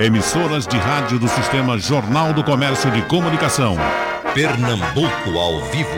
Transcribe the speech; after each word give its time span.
Emissoras 0.00 0.66
de 0.66 0.78
rádio 0.78 1.18
do 1.18 1.28
Sistema 1.28 1.76
Jornal 1.76 2.32
do 2.32 2.42
Comércio 2.42 2.90
de 2.90 3.02
Comunicação. 3.06 3.76
Pernambuco 4.32 5.38
ao 5.38 5.60
vivo. 5.66 5.90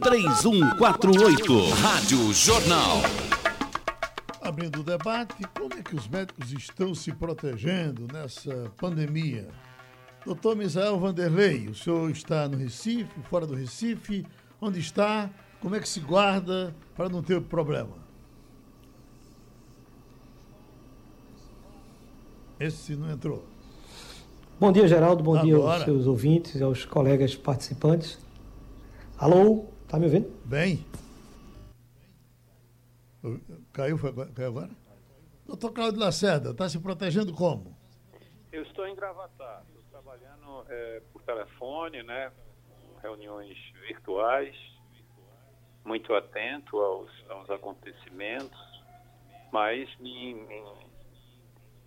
3421-3148. 0.00 1.74
Rádio 1.82 2.32
Jornal. 2.32 3.02
Abrindo 4.40 4.80
o 4.80 4.82
debate, 4.82 5.34
como 5.54 5.74
é 5.74 5.82
que 5.82 5.94
os 5.94 6.08
médicos 6.08 6.52
estão 6.52 6.94
se 6.94 7.12
protegendo 7.12 8.08
nessa 8.10 8.72
pandemia? 8.78 9.46
Doutor 10.24 10.56
Misael 10.56 10.98
Vanderlei, 10.98 11.68
o 11.68 11.74
senhor 11.74 12.10
está 12.10 12.48
no 12.48 12.56
Recife, 12.56 13.20
fora 13.28 13.46
do 13.46 13.54
Recife? 13.54 14.24
Onde 14.58 14.80
está? 14.80 15.28
Como 15.60 15.76
é 15.76 15.80
que 15.80 15.88
se 15.90 16.00
guarda 16.00 16.74
para 16.96 17.10
não 17.10 17.22
ter 17.22 17.42
problema? 17.42 18.03
Esse 22.58 22.94
não 22.94 23.10
entrou. 23.10 23.44
Bom 24.60 24.70
dia, 24.70 24.86
Geraldo. 24.86 25.22
Bom 25.22 25.32
Agora. 25.36 25.46
dia 25.46 25.56
aos 25.56 25.82
seus 25.82 26.06
ouvintes, 26.06 26.62
aos 26.62 26.84
colegas 26.84 27.34
participantes. 27.34 28.18
Alô, 29.18 29.66
tá 29.88 29.98
me 29.98 30.06
ouvindo? 30.06 30.30
Bem. 30.44 30.84
Caiu, 33.72 33.98
foi 33.98 34.10
agora, 34.10 34.30
caiu 34.32 34.48
agora? 34.48 34.70
Doutor 35.46 35.72
Cláudio 35.72 36.00
Lacerda, 36.00 36.50
está 36.50 36.68
se 36.68 36.78
protegendo 36.78 37.32
como? 37.34 37.76
Eu 38.52 38.62
estou 38.62 38.86
em 38.86 38.94
Gravatar, 38.94 39.64
estou 39.68 39.82
trabalhando 39.90 40.64
é, 40.68 41.02
por 41.12 41.22
telefone, 41.22 42.02
né, 42.02 42.30
reuniões 43.02 43.56
virtuais, 43.86 44.54
muito 45.84 46.14
atento 46.14 46.78
aos, 46.78 47.10
aos 47.28 47.50
acontecimentos, 47.50 48.58
mas 49.50 49.88
me, 49.98 50.34
me, 50.34 50.62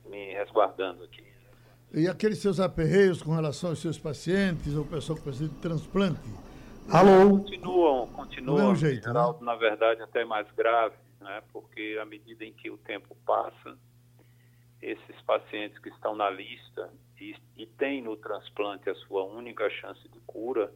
me 0.08 0.34
resguardando 0.34 1.04
aqui. 1.04 1.24
E 1.94 2.08
aqueles 2.08 2.40
seus 2.40 2.60
aperreios 2.60 3.22
com 3.22 3.32
relação 3.32 3.70
aos 3.70 3.80
seus 3.80 3.98
pacientes 3.98 4.76
ou 4.76 4.84
pessoa 4.86 5.18
que 5.18 5.23
precisa 5.23 5.50
de 5.50 5.56
transplante? 5.56 6.30
Alô? 6.90 7.40
Continuam, 7.40 8.08
continuam, 8.08 8.58
mesmo 8.58 8.76
jeito, 8.76 9.06
Geraldo, 9.06 9.44
na 9.44 9.56
verdade, 9.56 10.02
até 10.02 10.23
mais 10.23 10.50
grave, 10.52 10.96
né, 11.20 11.42
porque 11.52 11.98
à 12.02 12.06
medida 12.06 12.46
em 12.46 12.54
que 12.54 12.70
o 12.70 12.78
tempo 12.78 13.16
passa, 13.26 13.78
esses 14.81 15.22
pacientes 15.26 15.78
que 15.80 15.90
estão 15.90 16.16
na 16.16 16.30
lista 16.30 16.90
e, 17.20 17.36
e 17.58 17.66
têm 17.66 18.02
no 18.02 18.16
transplante 18.16 18.90
a 18.90 18.96
sua 18.96 19.24
única 19.24 19.70
chance 19.70 20.02
de 20.08 20.20
cura, 20.22 20.72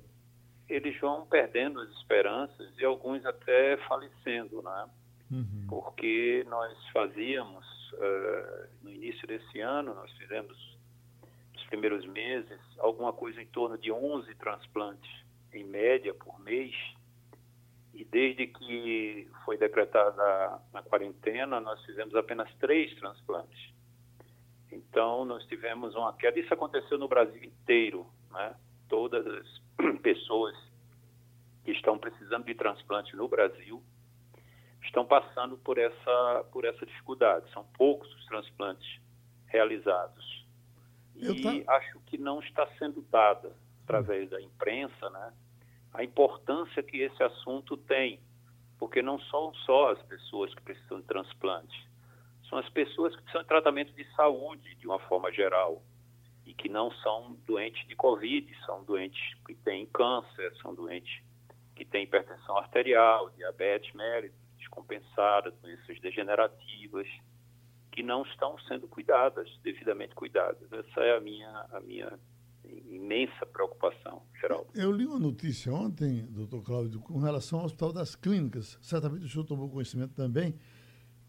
eles 0.68 1.00
vão 1.00 1.26
perdendo 1.26 1.80
as 1.82 1.90
esperanças 1.92 2.68
e 2.78 2.86
alguns 2.86 3.26
até 3.26 3.78
falecendo, 3.88 4.62
né? 4.62 4.90
Porque 5.68 6.46
nós 6.50 6.78
fazíamos, 6.90 7.66
eh, 7.94 8.70
no 8.82 8.90
início 8.90 9.28
desse 9.28 9.60
ano, 9.60 9.94
nós 9.94 10.12
fizemos, 10.18 10.78
nos 11.54 11.64
primeiros 11.66 12.06
meses, 12.06 12.60
alguma 12.80 13.14
coisa 13.14 13.42
em 13.42 13.48
torno 13.48 13.78
de 13.78 13.92
11 13.92 14.34
transplantes, 14.36 15.12
em 15.54 15.64
média, 15.64 16.14
por 16.14 16.40
mês. 16.40 16.74
E 17.94 18.06
desde 18.06 18.48
que 18.48 19.30
foi 19.46 19.58
decretada 19.58 20.62
a 20.74 20.82
quarentena, 20.84 21.60
nós 21.60 21.84
fizemos 21.86 22.16
apenas 22.16 22.54
três 22.56 22.94
transplantes. 22.96 23.72
Então, 24.72 25.26
nós 25.26 25.46
tivemos 25.48 25.94
uma 25.96 26.14
queda. 26.14 26.40
Isso 26.40 26.54
aconteceu 26.54 26.98
no 26.98 27.08
Brasil 27.08 27.44
inteiro, 27.44 28.08
né? 28.32 28.56
Todas 28.88 29.26
as 29.28 30.00
pessoas 30.02 30.56
que 31.66 31.72
estão 31.72 31.98
precisando 31.98 32.46
de 32.46 32.56
transplante 32.56 33.16
no 33.16 33.28
Brasil 33.28 33.84
estão 34.92 35.06
passando 35.06 35.58
por 35.58 35.78
essa, 35.78 36.46
por 36.52 36.66
essa 36.66 36.86
dificuldade. 36.86 37.50
São 37.52 37.64
poucos 37.78 38.14
os 38.14 38.26
transplantes 38.26 39.00
realizados. 39.48 40.46
E 41.16 41.42
ta- 41.42 41.74
acho 41.76 42.00
que 42.02 42.18
não 42.18 42.42
está 42.42 42.68
sendo 42.78 43.02
dada, 43.10 43.56
através 43.84 44.30
da 44.30 44.42
imprensa, 44.42 45.10
né, 45.10 45.34
a 45.94 46.04
importância 46.04 46.84
que 46.84 46.98
esse 46.98 47.24
assunto 47.24 47.78
tem. 47.78 48.20
Porque 48.78 49.02
não 49.02 49.20
são 49.20 49.54
só 49.66 49.92
as 49.92 50.02
pessoas 50.04 50.54
que 50.56 50.62
precisam 50.62 51.00
de 51.00 51.06
transplante, 51.06 51.88
são 52.50 52.58
as 52.58 52.68
pessoas 52.70 53.16
que 53.16 53.22
precisam 53.22 53.44
de 53.44 53.48
tratamento 53.48 53.94
de 53.94 54.04
saúde, 54.16 54.76
de 54.76 54.88
uma 54.88 55.00
forma 55.00 55.32
geral, 55.32 55.82
e 56.46 56.54
que 56.54 56.68
não 56.68 56.92
são 56.92 57.38
doentes 57.46 57.88
de 57.88 57.96
Covid, 57.96 58.54
são 58.66 58.84
doentes 58.84 59.36
que 59.46 59.54
têm 59.54 59.86
câncer, 59.86 60.54
são 60.62 60.74
doentes 60.74 61.22
que 61.76 61.86
têm 61.86 62.04
hipertensão 62.04 62.58
arterial, 62.58 63.30
diabetes 63.38 63.94
mellitus, 63.94 64.41
descompensada, 64.72 65.52
doenças 65.62 66.00
degenerativas, 66.00 67.08
que 67.92 68.02
não 68.02 68.24
estão 68.24 68.58
sendo 68.60 68.88
cuidadas, 68.88 69.50
devidamente 69.64 70.16
cuidadas. 70.16 70.72
Essa 70.72 71.02
é 71.02 71.18
a 71.18 71.20
minha, 71.20 71.50
a 71.74 71.80
minha 71.82 72.18
imensa 72.64 73.46
preocupação, 73.46 74.24
Geraldo. 74.40 74.68
Eu 74.74 74.92
li 74.92 75.06
uma 75.06 75.20
notícia 75.20 75.74
ontem, 75.74 76.26
doutor 76.30 76.64
Cláudio, 76.64 77.02
com 77.02 77.20
relação 77.20 77.60
ao 77.60 77.66
Hospital 77.66 77.92
das 77.92 78.16
Clínicas. 78.16 78.80
Certamente 78.82 79.26
o 79.26 79.30
senhor 79.30 79.44
tomou 79.44 79.70
conhecimento 79.70 80.14
também 80.14 80.56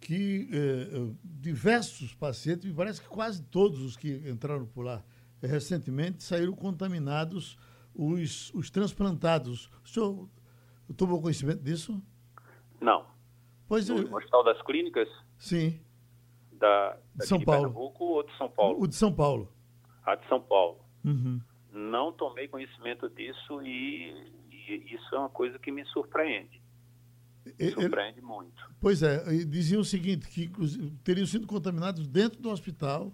que 0.00 0.48
eh, 0.52 0.96
eh, 0.96 1.14
diversos 1.22 2.12
pacientes, 2.12 2.68
me 2.68 2.74
parece 2.74 3.00
que 3.00 3.08
quase 3.08 3.40
todos 3.44 3.80
os 3.80 3.96
que 3.96 4.14
entraram 4.28 4.66
por 4.66 4.84
lá 4.84 5.02
eh, 5.40 5.46
recentemente, 5.46 6.24
saíram 6.24 6.54
contaminados, 6.54 7.56
os, 7.94 8.52
os 8.52 8.68
transplantados. 8.68 9.70
O 9.84 9.88
senhor 9.88 10.28
tomou 10.96 11.22
conhecimento 11.22 11.62
disso? 11.62 12.02
Não. 12.80 13.11
Pois 13.72 13.88
No 13.88 13.96
eu, 14.02 14.14
Hospital 14.14 14.44
das 14.44 14.60
Clínicas 14.60 15.08
sim, 15.38 15.80
da, 16.52 16.98
De 17.14 17.24
São 17.26 17.38
de 17.38 17.46
Paulo. 17.46 17.62
Pernambuco 17.62 18.04
ou 18.04 18.22
de 18.22 18.36
São 18.36 18.50
Paulo? 18.50 18.82
o 18.82 18.86
de 18.86 18.94
São 18.94 19.10
Paulo. 19.10 19.50
A 20.04 20.14
de 20.14 20.28
São 20.28 20.42
Paulo. 20.42 20.78
Uhum. 21.02 21.40
Não 21.72 22.12
tomei 22.12 22.48
conhecimento 22.48 23.08
disso 23.08 23.62
e, 23.62 24.30
e 24.50 24.94
isso 24.94 25.14
é 25.14 25.18
uma 25.20 25.30
coisa 25.30 25.58
que 25.58 25.72
me 25.72 25.86
surpreende. 25.86 26.60
Me 27.46 27.54
Ele- 27.58 27.70
surpreende 27.72 28.20
muito. 28.20 28.62
Pois 28.78 29.02
é, 29.02 29.24
e 29.32 29.42
diziam 29.46 29.80
o 29.80 29.84
seguinte, 29.86 30.28
que 30.28 30.50
teriam 31.02 31.26
sido 31.26 31.46
contaminados 31.46 32.06
dentro 32.06 32.42
do 32.42 32.50
hospital. 32.50 33.10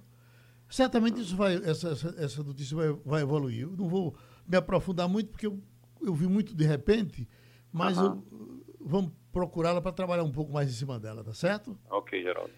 Certamente 0.68 1.20
isso 1.20 1.36
vai, 1.36 1.54
essa, 1.54 1.90
essa, 1.90 2.08
essa 2.18 2.42
notícia 2.42 2.76
vai, 2.76 2.88
vai 3.04 3.22
evoluir. 3.22 3.60
Eu 3.62 3.76
não 3.76 3.88
vou 3.88 4.16
me 4.44 4.56
aprofundar 4.56 5.08
muito, 5.08 5.30
porque 5.30 5.46
eu, 5.46 5.62
eu 6.02 6.12
vi 6.12 6.26
muito 6.26 6.52
de 6.52 6.64
repente, 6.66 7.28
mas 7.72 7.96
Aham. 7.96 8.20
eu, 8.40 8.64
vamos 8.80 9.12
procurá-la 9.38 9.80
para 9.80 9.92
trabalhar 9.92 10.24
um 10.24 10.32
pouco 10.32 10.52
mais 10.52 10.68
em 10.68 10.72
cima 10.72 10.98
dela, 10.98 11.22
tá 11.22 11.32
certo? 11.32 11.78
Ok, 11.88 12.20
Geraldo. 12.20 12.50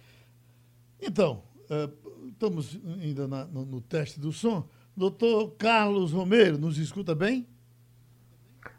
Então, 0.99 1.43
eh, 1.69 1.91
estamos 2.33 2.81
ainda 3.03 3.29
na- 3.29 3.45
no, 3.45 3.67
no 3.67 3.81
teste 3.83 4.19
do 4.19 4.33
som. 4.33 4.67
Doutor 4.97 5.51
Carlos 5.59 6.13
Romero, 6.13 6.57
nos 6.59 6.79
escuta 6.79 7.15
bem? 7.15 7.47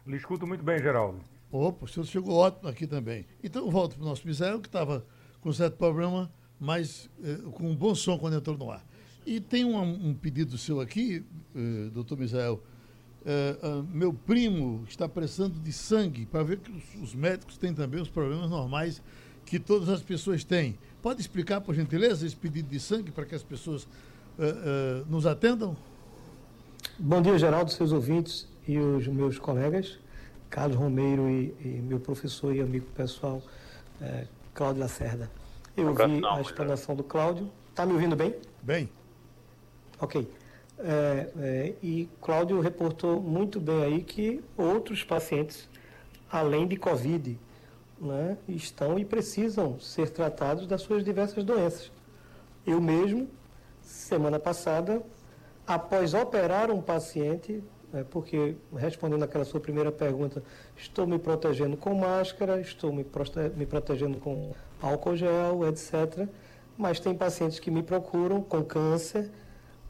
Lhe 0.04 0.16
escuto 0.16 0.46
muito 0.48 0.64
bem, 0.64 0.78
Geraldo. 0.80 1.20
Opa, 1.52 1.84
o 1.84 1.88
senhor 1.88 2.04
chegou 2.06 2.34
ótimo 2.34 2.68
aqui 2.68 2.86
também. 2.88 3.24
Então, 3.42 3.70
volto 3.70 3.94
para 3.94 4.02
o 4.04 4.08
nosso 4.08 4.26
Misael, 4.26 4.60
que 4.60 4.66
estava 4.68 5.06
com 5.40 5.52
certo 5.52 5.76
problema, 5.76 6.28
mas 6.58 7.08
eh, 7.22 7.36
com 7.52 7.70
um 7.70 7.76
bom 7.76 7.94
som 7.94 8.18
quando 8.18 8.36
entrou 8.36 8.58
no 8.58 8.68
ar. 8.70 8.84
E 9.24 9.38
tem 9.40 9.64
um, 9.64 9.78
um 10.08 10.12
pedido 10.14 10.58
seu 10.58 10.80
aqui, 10.80 11.24
eh, 11.54 11.88
doutor 11.92 12.18
Misael. 12.18 12.60
Ah, 13.26 13.82
meu 13.90 14.12
primo 14.12 14.84
está 14.88 15.08
precisando 15.08 15.58
de 15.60 15.72
sangue 15.72 16.26
para 16.26 16.42
ver 16.42 16.58
que 16.58 16.70
os, 16.70 17.02
os 17.02 17.14
médicos 17.14 17.56
têm 17.56 17.72
também 17.74 18.00
os 18.00 18.08
problemas 18.08 18.50
normais 18.50 19.02
que 19.44 19.58
todas 19.58 19.88
as 19.88 20.02
pessoas 20.02 20.44
têm. 20.44 20.78
Pode 21.00 21.20
explicar, 21.20 21.60
por 21.60 21.74
gentileza, 21.74 22.26
esse 22.26 22.36
pedido 22.36 22.68
de 22.68 22.78
sangue 22.78 23.10
para 23.10 23.24
que 23.24 23.34
as 23.34 23.42
pessoas 23.42 23.88
eh, 24.38 25.02
nos 25.08 25.26
atendam? 25.26 25.76
Bom 26.98 27.20
dia, 27.20 27.36
Geraldo, 27.36 27.70
seus 27.70 27.92
ouvintes 27.92 28.48
e 28.68 28.78
os 28.78 29.08
meus 29.08 29.38
colegas, 29.38 29.98
Carlos 30.48 30.76
Romeiro 30.76 31.28
e, 31.28 31.54
e 31.60 31.82
meu 31.82 31.98
professor 31.98 32.54
e 32.54 32.60
amigo 32.60 32.86
pessoal, 32.94 33.42
Cláudio 34.54 34.80
Lacerda. 34.80 35.28
Eu 35.76 35.88
abração, 35.88 36.16
vi 36.16 36.24
a 36.24 36.40
explanação 36.40 36.94
do 36.94 37.02
Cláudio. 37.02 37.50
Está 37.70 37.84
me 37.84 37.94
ouvindo 37.94 38.14
bem? 38.14 38.34
Bem, 38.62 38.88
Ok. 40.02 40.28
É, 40.84 41.28
é, 41.38 41.74
e 41.80 42.08
Cláudio 42.20 42.60
reportou 42.60 43.20
muito 43.20 43.60
bem 43.60 43.84
aí 43.84 44.02
que 44.02 44.42
outros 44.56 45.04
pacientes, 45.04 45.68
além 46.30 46.66
de 46.66 46.76
Covid, 46.76 47.38
né, 48.00 48.36
estão 48.48 48.98
e 48.98 49.04
precisam 49.04 49.78
ser 49.78 50.10
tratados 50.10 50.66
das 50.66 50.82
suas 50.82 51.04
diversas 51.04 51.44
doenças. 51.44 51.92
Eu 52.66 52.80
mesmo, 52.80 53.28
semana 53.80 54.40
passada, 54.40 55.02
após 55.64 56.14
operar 56.14 56.68
um 56.68 56.82
paciente, 56.82 57.62
né, 57.92 58.04
porque 58.10 58.56
respondendo 58.76 59.22
aquela 59.22 59.44
sua 59.44 59.60
primeira 59.60 59.92
pergunta, 59.92 60.42
estou 60.76 61.06
me 61.06 61.18
protegendo 61.18 61.76
com 61.76 61.94
máscara, 61.94 62.60
estou 62.60 62.92
me, 62.92 63.04
prote- 63.04 63.52
me 63.56 63.66
protegendo 63.66 64.18
com 64.18 64.52
álcool 64.80 65.14
gel, 65.14 65.64
etc. 65.68 66.26
Mas 66.76 66.98
tem 66.98 67.14
pacientes 67.14 67.60
que 67.60 67.70
me 67.70 67.84
procuram 67.84 68.42
com 68.42 68.64
câncer, 68.64 69.30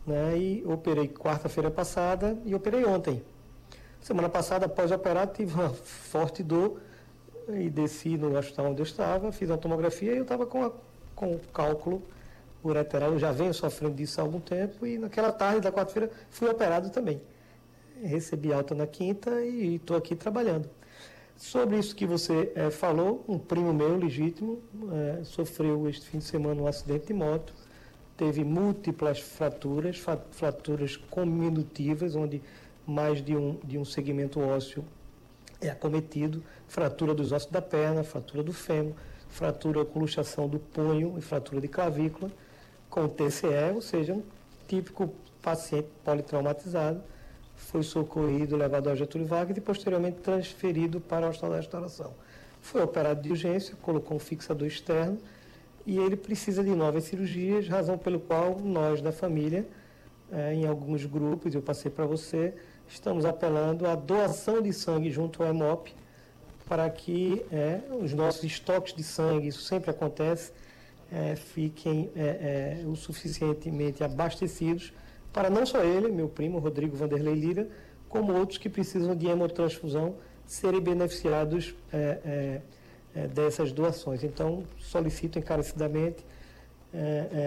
né, 0.06 0.36
e 0.38 0.64
operei 0.66 1.08
quarta-feira 1.08 1.70
passada 1.70 2.36
e 2.44 2.54
operei 2.54 2.84
ontem. 2.84 3.22
Semana 4.00 4.28
passada, 4.28 4.66
após 4.66 4.90
operar, 4.90 5.28
tive 5.28 5.54
uma 5.54 5.70
forte 5.70 6.42
dor 6.42 6.80
e 7.48 7.70
desci 7.70 8.16
no 8.16 8.36
hospital 8.36 8.66
onde 8.66 8.80
eu 8.80 8.84
estava, 8.84 9.30
fiz 9.30 9.50
a 9.50 9.56
tomografia 9.56 10.12
e 10.12 10.16
eu 10.16 10.22
estava 10.22 10.44
com, 10.46 10.64
a- 10.64 10.72
com 11.14 11.32
o 11.34 11.38
cálculo 11.52 12.02
ureteral. 12.64 13.12
Eu 13.12 13.18
já 13.18 13.30
venho 13.32 13.54
sofrendo 13.54 13.94
disso 13.94 14.20
há 14.20 14.24
algum 14.24 14.40
tempo 14.40 14.84
e 14.86 14.98
naquela 14.98 15.30
tarde 15.32 15.60
da 15.60 15.70
quarta-feira 15.72 16.10
fui 16.30 16.48
operado 16.48 16.90
também. 16.90 17.20
Recebi 18.02 18.52
alta 18.52 18.74
na 18.74 18.86
quinta 18.86 19.30
e 19.44 19.76
estou 19.76 19.96
aqui 19.96 20.16
trabalhando. 20.16 20.68
Sobre 21.36 21.78
isso 21.78 21.94
que 21.94 22.06
você 22.06 22.52
é, 22.54 22.70
falou, 22.70 23.24
um 23.28 23.38
primo 23.38 23.72
meu 23.72 23.96
legítimo 23.96 24.60
é, 25.20 25.24
sofreu 25.24 25.88
este 25.88 26.06
fim 26.08 26.18
de 26.18 26.24
semana 26.24 26.60
um 26.60 26.66
acidente 26.66 27.06
de 27.06 27.14
moto, 27.14 27.52
teve 28.16 28.44
múltiplas 28.44 29.20
fraturas, 29.20 30.02
fraturas 30.30 30.96
cominutivas, 30.96 32.14
onde 32.14 32.42
mais 32.86 33.24
de 33.24 33.36
um, 33.36 33.58
de 33.64 33.78
um 33.78 33.84
segmento 33.84 34.40
ósseo 34.40 34.84
é 35.60 35.70
acometido, 35.70 36.42
fratura 36.66 37.14
dos 37.14 37.30
ossos 37.30 37.50
da 37.50 37.62
perna, 37.62 38.02
fratura 38.02 38.42
do 38.42 38.52
fêmur, 38.52 38.94
fratura 39.28 39.84
com 39.84 40.00
luxação 40.00 40.48
do 40.48 40.58
punho 40.58 41.16
e 41.16 41.22
fratura 41.22 41.60
de 41.60 41.68
clavícula, 41.68 42.30
com 42.90 43.08
TCE, 43.08 43.72
ou 43.74 43.80
seja, 43.80 44.12
um 44.12 44.22
típico 44.66 45.14
paciente 45.40 45.88
politraumatizado, 46.04 47.02
foi 47.56 47.82
socorrido, 47.82 48.56
levado 48.56 48.90
ao 48.90 48.96
Getúlio 48.96 49.26
Vargas 49.26 49.56
e 49.56 49.60
posteriormente 49.60 50.18
transferido 50.18 51.00
para 51.00 51.26
o 51.26 51.30
Hospital 51.30 51.50
da 51.50 51.56
Restauração. 51.56 52.12
Foi 52.60 52.82
operado 52.82 53.22
de 53.22 53.30
urgência, 53.30 53.76
colocou 53.80 54.16
um 54.16 54.20
fixador 54.20 54.66
externo 54.66 55.18
e 55.86 55.98
ele 55.98 56.16
precisa 56.16 56.62
de 56.62 56.70
novas 56.70 57.04
cirurgias, 57.04 57.68
razão 57.68 57.98
pelo 57.98 58.20
qual 58.20 58.58
nós 58.60 59.00
da 59.02 59.12
família, 59.12 59.66
é, 60.30 60.54
em 60.54 60.66
alguns 60.66 61.04
grupos, 61.04 61.54
eu 61.54 61.62
passei 61.62 61.90
para 61.90 62.06
você, 62.06 62.54
estamos 62.88 63.24
apelando 63.24 63.86
à 63.86 63.94
doação 63.94 64.62
de 64.62 64.72
sangue 64.72 65.10
junto 65.10 65.42
ao 65.42 65.50
EMOP 65.50 65.92
para 66.68 66.88
que 66.88 67.44
é, 67.52 67.80
os 68.00 68.14
nossos 68.14 68.44
estoques 68.44 68.94
de 68.94 69.02
sangue, 69.02 69.48
isso 69.48 69.62
sempre 69.62 69.90
acontece, 69.90 70.52
é, 71.10 71.36
fiquem 71.36 72.10
é, 72.16 72.80
é, 72.82 72.86
o 72.86 72.96
suficientemente 72.96 74.02
abastecidos 74.02 74.92
para 75.32 75.50
não 75.50 75.66
só 75.66 75.82
ele, 75.82 76.10
meu 76.10 76.28
primo 76.28 76.58
Rodrigo 76.58 76.96
Vanderlei 76.96 77.34
Lira, 77.34 77.68
como 78.08 78.32
outros 78.32 78.58
que 78.58 78.68
precisam 78.68 79.14
de 79.14 79.26
hemotransfusão 79.26 80.16
serem 80.46 80.80
beneficiados 80.80 81.74
é, 83.14 83.24
é, 83.24 83.28
dessas 83.28 83.72
doações. 83.72 84.22
Então, 84.22 84.64
solicito 84.78 85.38
encarecidamente 85.38 86.24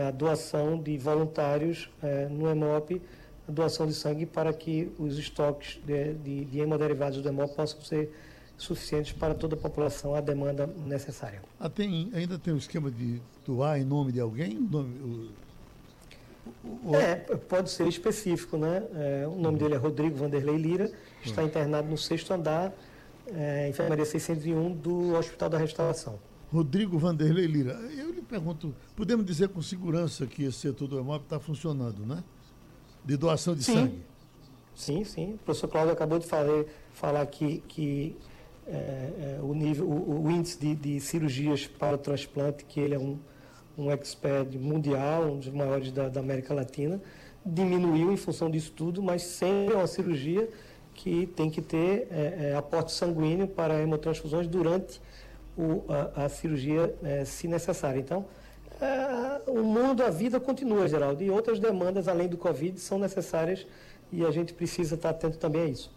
a 0.07 0.09
doação 0.09 0.81
de 0.81 0.97
voluntários 0.97 1.87
no 2.31 2.49
EMOP, 2.49 2.99
a 3.47 3.51
doação 3.51 3.85
de 3.85 3.93
sangue 3.93 4.25
para 4.25 4.51
que 4.51 4.91
os 4.97 5.19
estoques 5.19 5.79
de, 5.85 6.15
de, 6.15 6.45
de 6.45 6.59
hemoderivados 6.59 7.21
do 7.21 7.29
EMOP 7.29 7.55
possam 7.55 7.79
ser 7.81 8.11
suficientes 8.57 9.11
para 9.11 9.33
toda 9.33 9.55
a 9.55 9.57
população 9.57 10.15
a 10.15 10.21
demanda 10.21 10.67
necessária. 10.85 11.41
Ah, 11.59 11.69
tem, 11.69 12.09
ainda 12.13 12.39
tem 12.39 12.53
um 12.53 12.57
esquema 12.57 12.89
de 12.89 13.21
doar 13.45 13.79
em 13.79 13.83
nome 13.83 14.11
de 14.11 14.19
alguém? 14.19 14.55
Nome, 14.55 15.31
o, 16.63 16.89
o... 16.89 16.95
É, 16.95 17.15
pode 17.15 17.69
ser 17.69 17.87
específico, 17.87 18.57
né? 18.57 18.83
É, 18.95 19.27
o 19.27 19.35
nome 19.35 19.57
dele 19.57 19.75
é 19.75 19.77
Rodrigo 19.77 20.15
Vanderlei 20.15 20.57
Lira, 20.57 20.91
está 21.23 21.41
hum. 21.41 21.45
internado 21.45 21.87
no 21.89 21.97
sexto 21.97 22.33
andar, 22.33 22.73
é, 23.33 23.69
enfermaria 23.69 24.05
601 24.05 24.73
do 24.73 25.15
Hospital 25.15 25.49
da 25.49 25.57
Restauração. 25.57 26.19
Rodrigo 26.51 26.97
Vanderlei 26.97 27.47
Lira, 27.47 27.73
eu 27.97 28.11
lhe 28.11 28.21
pergunto, 28.21 28.73
podemos 28.95 29.25
dizer 29.25 29.49
com 29.49 29.61
segurança 29.61 30.25
que 30.25 30.43
esse 30.43 30.59
setor 30.59 30.87
do 30.87 30.99
EMOP 30.99 31.23
está 31.23 31.39
funcionando, 31.39 32.05
né? 32.05 32.23
De 33.03 33.17
doação 33.17 33.55
de 33.55 33.63
sim. 33.63 33.73
sangue. 33.73 34.01
Sim, 34.75 35.03
sim. 35.03 35.33
O 35.33 35.37
professor 35.39 35.67
Cláudio 35.67 35.93
acabou 35.93 36.19
de 36.19 36.25
falar, 36.25 36.65
falar 36.93 37.25
que, 37.27 37.63
que 37.67 38.15
é, 38.67 39.37
é, 39.37 39.39
o, 39.41 39.53
nível, 39.53 39.87
o, 39.87 40.25
o 40.25 40.31
índice 40.31 40.59
de, 40.59 40.75
de, 40.75 40.99
cirurgias 40.99 41.67
para 41.67 41.95
o 41.95 41.97
transplante, 41.97 42.65
que 42.65 42.79
ele 42.79 42.95
é 42.95 42.99
um, 42.99 43.17
um 43.77 43.91
expert 43.91 44.57
mundial, 44.57 45.25
um 45.25 45.39
dos 45.39 45.49
maiores 45.49 45.91
da, 45.91 46.09
da, 46.09 46.19
América 46.19 46.53
Latina, 46.53 47.01
diminuiu 47.45 48.11
em 48.11 48.17
função 48.17 48.49
disso 48.49 48.71
tudo, 48.71 49.01
mas 49.03 49.21
sempre 49.21 49.73
é 49.73 49.77
uma 49.77 49.87
cirurgia 49.87 50.49
que 50.95 51.27
tem 51.27 51.49
que 51.51 51.61
ter 51.61 52.07
é, 52.09 52.51
é 52.51 52.55
aporte 52.55 52.91
sanguíneo 52.91 53.47
para 53.47 53.79
hemotransfusões 53.79 54.47
durante 54.47 54.99
o, 55.57 55.83
a, 55.87 56.25
a, 56.25 56.29
cirurgia, 56.29 56.95
é, 57.03 57.23
se 57.25 57.47
necessário. 57.47 57.99
Então, 57.99 58.25
é, 58.81 59.41
o 59.49 59.61
mundo, 59.63 60.03
a 60.03 60.09
vida 60.09 60.39
continua, 60.39 60.87
Geraldo, 60.87 61.21
e 61.21 61.29
outras 61.29 61.59
demandas 61.59 62.07
além 62.07 62.27
do 62.27 62.37
Covid 62.37 62.79
são 62.79 62.97
necessárias 62.97 63.67
e 64.11 64.25
a 64.25 64.31
gente 64.31 64.53
precisa 64.53 64.95
estar 64.95 65.09
atento 65.11 65.37
também 65.37 65.61
a 65.61 65.65
isso. 65.65 65.91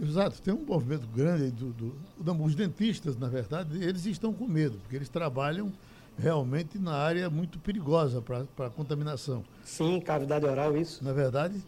Exato, 0.00 0.40
tem 0.40 0.54
um 0.54 0.64
movimento 0.64 1.06
grande 1.08 1.50
do, 1.50 1.66
do, 1.72 1.94
do, 2.18 2.42
os 2.42 2.54
dentistas, 2.54 3.16
na 3.16 3.28
verdade, 3.28 3.84
eles 3.84 4.06
estão 4.06 4.32
com 4.32 4.46
medo, 4.46 4.78
porque 4.78 4.96
eles 4.96 5.08
trabalham 5.08 5.70
realmente 6.18 6.78
na 6.78 6.94
área 6.94 7.28
muito 7.28 7.58
perigosa 7.58 8.22
para 8.22 8.66
a 8.66 8.70
contaminação. 8.70 9.44
Sim, 9.64 10.00
cavidade 10.00 10.46
oral, 10.46 10.76
isso. 10.76 11.04
Na 11.04 11.12
verdade, 11.12 11.62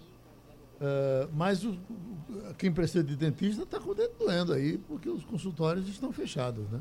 uh, 0.81 1.29
mas 1.33 1.65
o, 1.65 1.77
quem 2.59 2.73
precisa 2.73 3.03
de 3.03 3.17
dentista 3.17 3.63
está 3.63 3.81
com 3.81 3.91
o 3.91 3.95
dedo 3.95 4.13
doendo 4.19 4.53
aí, 4.53 4.79
porque 4.79 5.09
os 5.09 5.25
consultórios 5.25 5.89
estão 5.89 6.13
fechados, 6.13 6.65
né? 6.71 6.81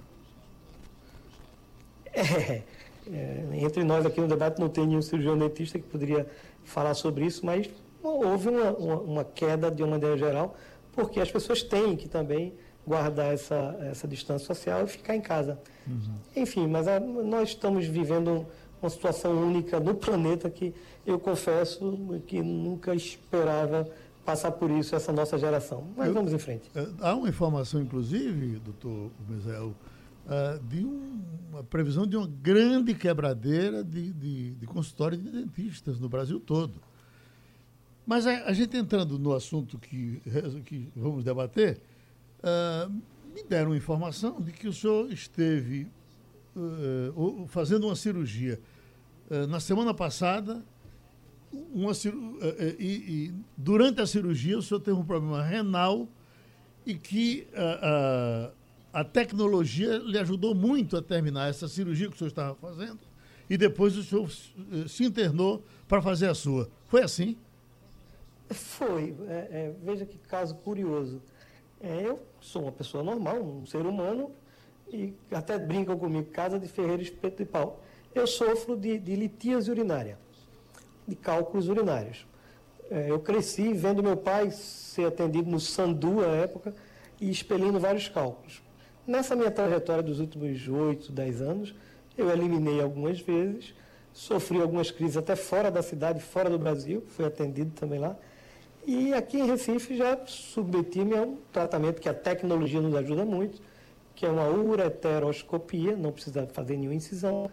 É, 2.16 2.64
é, 3.12 3.50
entre 3.54 3.84
nós 3.84 4.06
aqui 4.06 4.22
no 4.22 4.28
debate 4.28 4.60
não 4.60 4.70
tem 4.70 4.86
nenhum 4.86 5.02
cirurgião 5.02 5.38
dentista 5.38 5.80
que 5.80 5.86
poderia 5.88 6.30
falar 6.64 6.94
sobre 6.94 7.26
isso, 7.26 7.46
mas 7.46 7.70
houve 8.02 8.50
uma, 8.50 8.72
uma, 8.72 8.96
uma 8.96 9.24
queda 9.24 9.72
de 9.72 9.82
uma 9.82 9.92
maneira 9.92 10.18
geral 10.18 10.56
porque 10.94 11.20
as 11.20 11.32
pessoas 11.32 11.62
têm 11.64 11.96
que 11.96 12.08
também 12.08 12.54
guardar 12.86 13.34
essa, 13.34 13.78
essa 13.82 14.08
distância 14.08 14.46
social 14.46 14.84
e 14.84 14.88
ficar 14.88 15.16
em 15.16 15.22
casa. 15.22 15.60
Uhum. 15.88 16.16
Enfim, 16.36 16.68
mas 16.68 16.88
a, 16.88 17.00
nós 17.00 17.50
estamos 17.50 17.86
vivendo 17.86 18.46
uma 18.84 18.90
situação 18.90 19.32
única 19.32 19.80
no 19.80 19.96
planeta 19.96 20.50
que 20.50 20.74
eu 21.06 21.20
confesso 21.20 22.22
que 22.28 22.42
nunca 22.42 22.94
esperava 22.94 23.90
passar 24.26 24.52
por 24.52 24.70
isso 24.72 24.96
essa 24.96 25.12
nossa 25.12 25.38
geração. 25.38 25.88
Mas 25.96 26.08
eu, 26.08 26.14
vamos 26.14 26.34
em 26.34 26.38
frente. 26.38 26.70
É, 26.76 26.88
há 27.02 27.16
uma 27.16 27.30
informação, 27.30 27.82
inclusive, 27.82 28.60
doutor 28.60 29.12
Mizel, 29.28 29.68
uh, 29.68 30.64
de 30.68 30.86
um, 30.86 31.22
uma 31.50 31.64
previsão 31.64 32.06
de 32.06 32.16
uma 32.16 32.28
grande 32.28 32.94
quebradeira 32.94 33.84
de, 33.84 34.12
de, 34.14 34.56
de 34.56 34.66
consultório 34.68 35.18
de 35.18 35.30
dentistas 35.30 36.00
no 36.00 36.08
Brasil 36.08 36.40
todo. 36.40 36.74
Mas 38.06 38.28
a, 38.28 38.46
a, 38.46 38.54
gente 38.54 38.76
entrando 38.76 39.18
no 39.18 39.34
assunto 39.34 39.78
que, 39.78 40.22
que 40.66 40.90
vamos 40.96 41.24
debater, 41.24 41.80
uh, 42.40 42.92
me 43.34 43.44
deram 43.44 43.76
informação 43.76 44.42
de 44.42 44.52
que 44.52 44.68
o 44.68 44.74
senhor 44.74 45.12
esteve 45.12 45.88
uh, 46.56 47.48
fazendo 47.48 47.88
uma 47.88 47.96
cirurgia 47.96 48.60
na 49.50 49.60
semana 49.60 49.94
passada, 49.94 50.64
uma, 51.52 51.92
e, 52.80 52.86
e, 52.86 53.34
durante 53.56 54.02
a 54.02 54.08
cirurgia 54.08 54.58
o 54.58 54.62
senhor 54.62 54.80
teve 54.80 54.98
um 54.98 55.06
problema 55.06 55.44
renal 55.44 56.08
e 56.86 56.96
que 56.96 57.48
a 58.92 59.04
tecnologia 59.04 59.98
lhe 60.00 60.18
ajudou 60.18 60.54
muito 60.54 60.98
a 60.98 61.02
terminar 61.02 61.50
essa 61.50 61.68
cirurgia 61.68 62.10
que 62.10 62.16
o 62.16 62.18
senhor 62.18 62.30
estava 62.30 62.56
fazendo 62.56 63.00
e 63.50 63.58
depois 63.58 63.96
o 63.98 64.04
senhor 64.04 64.30
se 64.88 65.04
internou 65.04 65.64
para 65.88 66.02
fazer 66.02 66.28
a 66.28 66.36
sua. 66.36 66.70
Foi 66.86 67.04
assim? 67.04 67.38
Foi. 68.50 69.16
É, 69.28 69.34
é, 69.34 69.74
veja 69.84 70.06
que 70.06 70.18
caso 70.18 70.56
curioso. 70.56 71.22
É, 71.82 72.08
eu 72.08 72.20
sou 72.40 72.64
uma 72.64 72.72
pessoa 72.72 73.04
normal, 73.04 73.42
um 73.42 73.66
ser 73.66 73.86
humano, 73.86 74.32
e 74.88 75.14
até 75.32 75.58
brincam 75.58 75.98
comigo, 75.98 76.30
casa 76.32 76.60
de 76.60 76.68
ferreiro 76.68 77.02
espeto 77.02 77.38
de 77.38 77.46
pau. 77.46 77.83
Eu 78.16 78.28
sofro 78.28 78.78
de, 78.78 79.00
de 79.00 79.16
litíase 79.16 79.72
urinária, 79.72 80.20
de 81.08 81.16
cálculos 81.16 81.68
urinários. 81.68 82.28
É, 82.92 83.10
eu 83.10 83.20
cresci 83.20 83.74
vendo 83.74 84.04
meu 84.04 84.16
pai 84.16 84.52
ser 84.52 85.08
atendido 85.08 85.50
no 85.50 85.60
Sandu 85.60 86.24
à 86.24 86.28
época 86.28 86.76
e 87.20 87.32
expelindo 87.32 87.80
vários 87.80 88.08
cálculos. 88.08 88.62
Nessa 89.08 89.36
minha 89.36 89.50
trajetória 89.50 90.04
dos 90.04 90.20
últimos 90.20 90.68
8, 90.68 91.12
10 91.12 91.42
anos, 91.42 91.76
eu 92.16 92.30
eliminei 92.30 92.82
algumas 92.82 93.20
vezes, 93.20 93.74
sofri 94.14 94.62
algumas 94.62 94.92
crises 94.92 95.18
até 95.18 95.36
fora 95.36 95.72
da 95.72 95.82
cidade, 95.82 96.22
fora 96.22 96.50
do 96.50 96.60
Brasil, 96.60 97.04
fui 97.08 97.26
atendido 97.26 97.72
também 97.72 98.00
lá. 98.00 98.16
E 98.86 99.14
aqui 99.14 99.40
em 99.40 99.48
Recife 99.48 99.98
já 99.98 100.20
submeti-me 100.28 101.18
a 101.18 101.22
um 101.24 101.38
tratamento 101.52 102.00
que 102.00 102.08
a 102.08 102.14
tecnologia 102.14 102.80
nos 102.80 102.94
ajuda 102.94 103.26
muito, 103.26 103.60
que 104.14 104.26
é 104.26 104.30
uma 104.30 104.48
ureteroscopia, 104.50 105.96
não 105.96 106.12
precisa 106.12 106.46
fazer 106.48 106.78
nenhuma 106.78 106.96
incisão, 106.96 107.50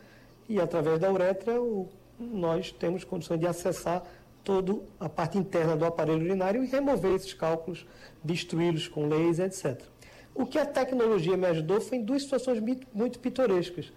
e 0.51 0.61
através 0.61 0.99
da 0.99 1.11
uretra 1.11 1.61
o, 1.61 1.89
nós 2.19 2.71
temos 2.73 3.05
condições 3.05 3.41
de 3.41 3.47
acessar 3.47 4.03
toda 4.45 4.79
a 4.99 5.09
parte 5.09 5.39
interna 5.39 5.77
do 5.77 5.85
aparelho 5.85 6.25
urinário 6.25 6.63
e 6.63 6.67
remover 6.67 7.15
esses 7.15 7.33
cálculos, 7.33 7.87
destruí-los 8.23 8.89
com 8.89 9.09
laser, 9.09 9.47
etc. 9.47 9.81
O 10.35 10.45
que 10.45 10.59
a 10.59 10.67
tecnologia 10.67 11.37
me 11.37 11.47
ajudou 11.47 11.81
foi 11.81 11.99
em 11.99 12.05
duas 12.05 12.23
situações 12.23 12.61
muito 12.93 13.19
pitorescas 13.19 13.93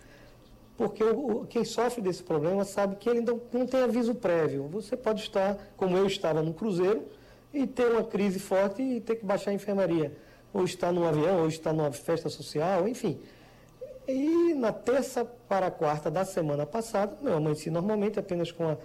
porque 0.78 1.04
quem 1.50 1.64
sofre 1.64 2.02
desse 2.02 2.24
problema 2.24 2.64
sabe 2.66 2.96
que 2.96 3.10
ele 3.10 3.22
não, 3.22 3.40
não 3.52 3.66
tem 3.66 3.82
aviso 3.82 4.16
prévio. 4.16 4.68
Você 4.70 4.98
pode 4.98 5.22
estar, 5.22 5.58
como 5.78 5.96
eu 5.96 6.08
estava 6.08 6.42
no 6.42 6.54
cruzeiro, 6.54 7.04
e 7.54 7.68
ter 7.68 7.92
uma 7.92 8.04
crise 8.04 8.40
forte 8.40 8.82
e 8.82 9.00
ter 9.00 9.18
que 9.18 9.26
baixar 9.26 9.52
a 9.52 9.54
enfermaria. 9.54 10.16
Ou 10.52 10.64
estar 10.64 10.92
num 10.92 11.08
avião, 11.08 11.42
ou 11.42 11.48
estar 11.48 11.74
numa 11.74 11.92
festa 11.92 12.30
social, 12.30 12.88
enfim. 12.88 13.20
E 14.08 14.54
na 14.54 14.74
terça 14.74 15.24
para 15.24 15.72
quarta 15.72 16.12
da 16.12 16.26
semana 16.26 16.66
passada, 16.66 17.18
eu 17.22 17.38
amanheci 17.38 17.70
normalmente, 17.70 18.20
apenas 18.20 18.52
com 18.52 18.66
uma, 18.66 18.80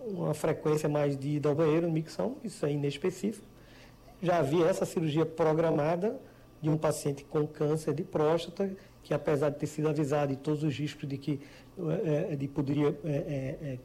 uma 0.00 0.34
frequência 0.34 0.88
mais 0.88 1.16
de 1.18 1.36
ida 1.36 1.48
ao 1.48 1.54
banheiro, 1.54 1.90
micção, 1.90 2.36
isso 2.42 2.64
é 2.64 2.72
inespecífico. 2.72 3.46
Já 4.22 4.38
havia 4.38 4.66
essa 4.66 4.86
cirurgia 4.86 5.26
programada 5.26 6.18
de 6.62 6.70
um 6.70 6.78
paciente 6.78 7.24
com 7.24 7.46
câncer 7.46 7.92
de 7.92 8.02
próstata, 8.02 8.74
que 9.02 9.12
apesar 9.12 9.50
de 9.50 9.58
ter 9.58 9.66
sido 9.66 9.86
avisado 9.86 10.34
de 10.34 10.38
todos 10.38 10.62
os 10.62 10.74
riscos 10.74 11.06
de 11.06 11.18
que 11.18 11.40
é, 12.04 12.34
de 12.34 12.48
poderia 12.48 12.98
é, 13.04 13.10
é, 13.10 13.78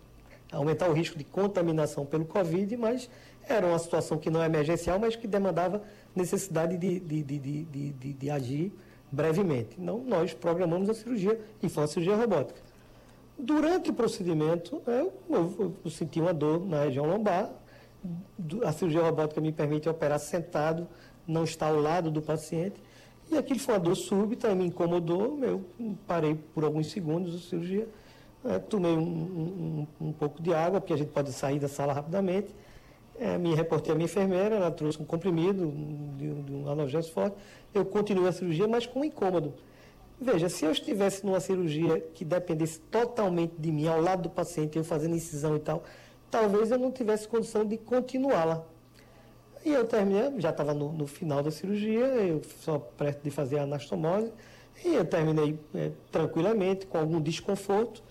aumentar 0.50 0.90
o 0.90 0.94
risco 0.94 1.18
de 1.18 1.26
contaminação 1.26 2.06
pelo 2.06 2.24
Covid, 2.24 2.78
mas 2.78 3.10
era 3.46 3.68
uma 3.68 3.80
situação 3.80 4.18
que 4.18 4.30
não 4.30 4.42
é 4.42 4.46
emergencial, 4.46 4.98
mas 4.98 5.16
que 5.18 5.28
demandava 5.28 5.82
necessidade 6.16 6.78
de, 6.78 7.00
de, 7.02 7.24
de, 7.24 7.40
de, 7.66 8.14
de 8.14 8.30
agir 8.30 8.72
brevemente. 9.12 9.76
Então, 9.80 10.04
nós 10.06 10.34
programamos 10.34 10.90
a 10.90 10.94
cirurgia 10.94 11.40
e 11.62 11.70
foi 11.70 11.84
uma 11.84 11.88
cirurgia 11.88 12.16
robótica. 12.16 12.62
Durante 13.38 13.90
o 13.90 13.94
procedimento, 13.94 14.82
eu, 14.86 15.14
eu, 15.30 15.76
eu 15.84 15.92
senti 15.92 16.20
uma 16.20 16.34
dor 16.34 16.66
na 16.66 16.84
região 16.84 17.06
lombar. 17.06 17.50
A 18.66 18.72
cirurgia 18.72 19.02
robótica 19.02 19.40
me 19.40 19.52
permite 19.52 19.88
operar 19.88 20.20
sentado, 20.20 20.88
não 21.26 21.44
estar 21.44 21.68
ao 21.68 21.80
lado 21.80 22.12
do 22.12 22.22
paciente. 22.22 22.82
E 23.32 23.38
aquilo 23.38 23.60
foi 23.60 23.76
uma 23.76 23.80
dor 23.80 23.96
súbita, 23.96 24.54
me 24.56 24.66
incomodou. 24.66 25.40
Eu 25.44 25.64
parei 26.08 26.36
por 26.54 26.64
alguns 26.64 26.88
segundos 26.92 27.36
a 27.36 27.40
cirurgia, 27.40 27.88
é, 28.44 28.58
tomei 28.58 28.92
um, 28.92 29.88
um, 30.02 30.08
um, 30.08 30.12
pouco 30.12 30.42
de 30.42 30.54
água, 30.54 30.82
porque 30.82 30.94
a 30.94 30.98
gente 30.98 31.12
pode 31.12 31.32
sair 31.32 31.60
da 31.60 31.68
sala 31.68 31.94
rapidamente. 31.94 32.54
É, 33.20 33.38
me 33.38 33.54
reportei 33.54 33.92
à 33.92 33.96
minha 33.96 34.06
enfermeira, 34.06 34.56
ela 34.56 34.72
trouxe 34.72 35.02
um 35.02 35.06
comprimido 35.06 35.74
de, 36.16 36.34
de 36.34 36.54
um 36.54 36.70
analgésico 36.70 37.16
forte. 37.16 37.36
Eu 37.74 37.84
continuei 37.84 38.30
a 38.30 38.32
cirurgia, 38.32 38.66
mas 38.66 38.86
com 38.86 39.04
incômodo. 39.04 39.54
Veja, 40.22 40.48
se 40.48 40.64
eu 40.64 40.72
estivesse 40.72 41.26
numa 41.26 41.42
cirurgia 41.42 42.00
que 42.14 42.24
dependesse 42.24 42.80
totalmente 42.80 43.54
de 43.58 43.72
mim, 43.72 43.88
ao 43.88 44.02
lado 44.02 44.24
do 44.24 44.30
paciente, 44.30 44.78
eu 44.78 44.84
fazendo 44.86 45.16
incisão 45.16 45.56
e 45.56 45.60
tal, 45.60 45.84
talvez 46.32 46.72
eu 46.72 46.78
não 46.78 46.92
tivesse 46.92 47.28
condição 47.28 47.66
de 47.66 47.78
continuá-la. 47.78 48.66
E 49.66 49.74
eu 49.74 49.86
terminei, 49.86 50.40
já 50.40 50.52
estava 50.52 50.74
no, 50.74 50.92
no, 50.94 51.06
final 51.06 51.44
da 51.44 51.52
cirurgia, 51.52 52.06
eu 52.06 52.42
só 52.62 52.80
perto 52.80 53.24
de 53.24 53.30
fazer 53.30 53.60
a 53.60 53.64
anastomose, 53.64 54.32
e 54.86 54.94
eu 54.96 55.04
terminei 55.06 55.60
é, 55.76 55.92
tranquilamente, 56.10 56.86
com 56.86 56.98
algum 56.98 57.20
desconforto, 57.20 58.02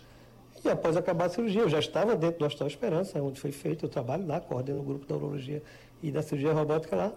após 0.71 0.97
acabar 0.97 1.27
a 1.27 1.29
cirurgia, 1.29 1.63
eu 1.63 1.69
já 1.69 1.79
estava 1.79 2.17
dentro 2.17 2.39
do 2.39 2.45
Hospital 2.45 2.69
Esperança, 2.69 3.23
onde 3.23 3.41
foi 3.41 3.53
feito 3.53 3.87
o 3.87 3.89
trabalho 3.89 4.27
lá, 4.27 4.41
coordeno 4.41 4.81
o 4.81 4.83
grupo 4.83 5.07
da 5.07 5.17
urologia 5.17 5.63
e 6.03 6.11
da 6.11 6.23
cirurgia 6.23 6.53
robótica 6.53 6.97
lá. 6.97 7.13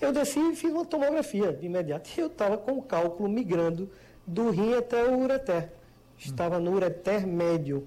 Eu 0.00 0.12
desci 0.12 0.38
e 0.38 0.56
fiz 0.56 0.72
uma 0.72 0.84
tomografia 0.84 1.52
de 1.52 1.66
imediato. 1.66 2.10
E 2.16 2.20
eu 2.20 2.26
estava 2.26 2.56
com 2.58 2.72
o 2.72 2.82
cálculo 2.82 3.28
migrando 3.28 3.88
do 4.26 4.50
rim 4.50 4.74
até 4.74 5.04
o 5.04 5.18
ureter. 5.20 5.70
Estava 6.18 6.58
no 6.58 6.72
ureter 6.72 7.26
médio. 7.26 7.86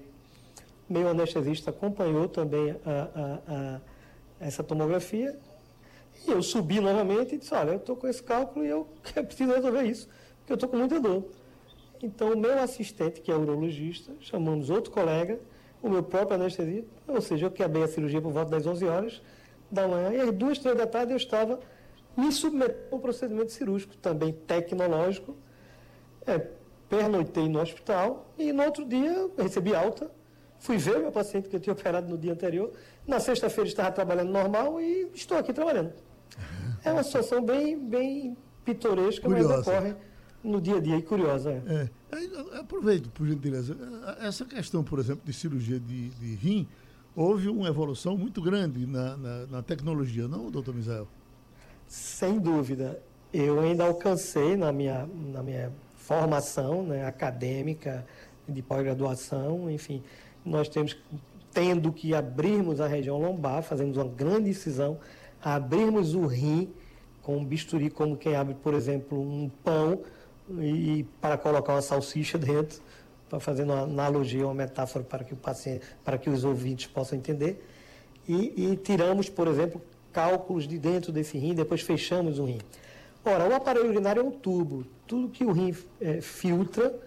Meu 0.88 1.08
anestesista 1.08 1.70
acompanhou 1.70 2.28
também 2.28 2.74
a, 2.84 2.90
a, 3.14 3.54
a, 3.54 3.80
essa 4.40 4.62
tomografia. 4.62 5.38
E 6.26 6.30
eu 6.30 6.42
subi 6.42 6.80
novamente 6.80 7.34
e 7.34 7.38
disse, 7.38 7.54
olha, 7.54 7.72
eu 7.72 7.76
estou 7.76 7.96
com 7.96 8.08
esse 8.08 8.22
cálculo 8.22 8.64
e 8.64 8.68
eu 8.68 8.86
preciso 9.24 9.52
resolver 9.52 9.82
isso, 9.82 10.08
porque 10.38 10.52
eu 10.52 10.54
estou 10.54 10.68
com 10.68 10.76
muita 10.76 10.98
dor. 10.98 11.24
Então, 12.02 12.32
o 12.32 12.36
meu 12.36 12.58
assistente, 12.60 13.20
que 13.20 13.30
é 13.30 13.34
urologista, 13.34 14.12
chamamos 14.20 14.70
outro 14.70 14.92
colega, 14.92 15.40
o 15.82 15.88
meu 15.88 16.02
próprio 16.02 16.34
anestesista, 16.34 16.88
ou 17.06 17.20
seja, 17.20 17.46
eu 17.46 17.48
acabei 17.48 17.82
a 17.82 17.88
cirurgia 17.88 18.20
por 18.20 18.32
volta 18.32 18.50
das 18.50 18.66
11 18.66 18.84
horas 18.86 19.22
da 19.70 19.86
manhã, 19.86 20.12
e 20.12 20.20
às 20.20 20.32
duas, 20.32 20.58
três 20.58 20.76
da 20.76 20.86
tarde 20.86 21.12
eu 21.12 21.16
estava 21.16 21.58
me 22.16 22.32
submetendo 22.32 22.78
a 22.90 22.96
um 22.96 22.98
procedimento 22.98 23.52
cirúrgico, 23.52 23.96
também 23.96 24.32
tecnológico. 24.32 25.36
É, 26.26 26.38
pernoitei 26.88 27.48
no 27.48 27.60
hospital 27.60 28.32
e 28.36 28.52
no 28.52 28.62
outro 28.64 28.84
dia 28.84 29.30
recebi 29.36 29.74
alta, 29.74 30.10
fui 30.58 30.76
ver 30.76 30.98
meu 30.98 31.12
paciente 31.12 31.48
que 31.48 31.54
eu 31.56 31.60
tinha 31.60 31.72
operado 31.72 32.08
no 32.08 32.18
dia 32.18 32.32
anterior. 32.32 32.72
Na 33.06 33.20
sexta-feira 33.20 33.68
estava 33.68 33.92
trabalhando 33.92 34.30
normal 34.30 34.80
e 34.80 35.10
estou 35.14 35.38
aqui 35.38 35.52
trabalhando. 35.52 35.92
É 36.84 36.92
uma 36.92 37.02
situação 37.02 37.42
bem, 37.42 37.78
bem 37.78 38.36
pitoresca, 38.64 39.26
Curiosa. 39.26 39.48
mas 39.48 39.68
ocorre 39.68 39.94
no 40.42 40.60
dia 40.60 40.76
a 40.76 40.80
dia 40.80 40.96
e 40.96 41.02
curiosa. 41.02 41.62
É. 41.66 41.88
É, 42.10 42.58
aproveito, 42.58 43.10
por 43.10 43.26
gentileza. 43.26 43.76
Essa 44.20 44.44
questão, 44.44 44.82
por 44.82 44.98
exemplo, 44.98 45.22
de 45.24 45.32
cirurgia 45.32 45.78
de, 45.78 46.10
de 46.10 46.34
rim, 46.34 46.66
houve 47.14 47.48
uma 47.48 47.68
evolução 47.68 48.16
muito 48.16 48.40
grande 48.40 48.86
na, 48.86 49.16
na, 49.16 49.46
na 49.46 49.62
tecnologia, 49.62 50.28
não, 50.28 50.50
doutor 50.50 50.74
Misael? 50.74 51.08
Sem 51.86 52.38
dúvida. 52.38 53.02
Eu 53.32 53.60
ainda 53.60 53.84
alcancei 53.84 54.56
na 54.56 54.72
minha, 54.72 55.06
na 55.06 55.42
minha 55.42 55.72
formação 55.96 56.82
né, 56.82 57.04
acadêmica, 57.04 58.06
de 58.48 58.62
pós-graduação, 58.62 59.70
enfim, 59.70 60.02
nós 60.44 60.68
temos, 60.68 60.96
tendo 61.52 61.92
que 61.92 62.14
abrirmos 62.14 62.80
a 62.80 62.86
região 62.86 63.20
lombar, 63.20 63.62
fazemos 63.62 63.96
uma 63.96 64.06
grande 64.06 64.48
incisão, 64.48 64.98
abrirmos 65.42 66.14
o 66.14 66.26
rim 66.26 66.72
com 67.22 67.36
um 67.36 67.44
bisturi, 67.44 67.90
como 67.90 68.16
quem 68.16 68.34
abre, 68.34 68.54
por 68.54 68.72
exemplo, 68.72 69.20
um 69.20 69.50
pão, 69.62 70.00
e 70.60 71.06
para 71.20 71.36
colocar 71.36 71.74
uma 71.74 71.82
salsicha 71.82 72.38
dentro, 72.38 72.80
para 73.28 73.38
fazer 73.38 73.64
uma 73.64 73.80
analogia, 73.80 74.44
uma 74.44 74.54
metáfora 74.54 75.04
para 75.04 75.24
que 75.24 75.34
o 75.34 75.36
paciente, 75.36 75.84
para 76.04 76.16
que 76.16 76.30
os 76.30 76.44
ouvintes 76.44 76.86
possam 76.86 77.18
entender. 77.18 77.64
E, 78.26 78.72
e 78.72 78.76
tiramos, 78.76 79.28
por 79.28 79.48
exemplo, 79.48 79.80
cálculos 80.12 80.66
de 80.66 80.78
dentro 80.78 81.12
desse 81.12 81.38
rim, 81.38 81.54
depois 81.54 81.82
fechamos 81.82 82.38
o 82.38 82.44
rim. 82.44 82.60
Ora, 83.24 83.48
o 83.48 83.54
aparelho 83.54 83.88
urinário 83.88 84.20
é 84.20 84.24
um 84.24 84.30
tubo. 84.30 84.84
Tudo 85.06 85.28
que 85.28 85.44
o 85.44 85.52
rim 85.52 85.74
é, 86.00 86.20
filtra 86.20 86.98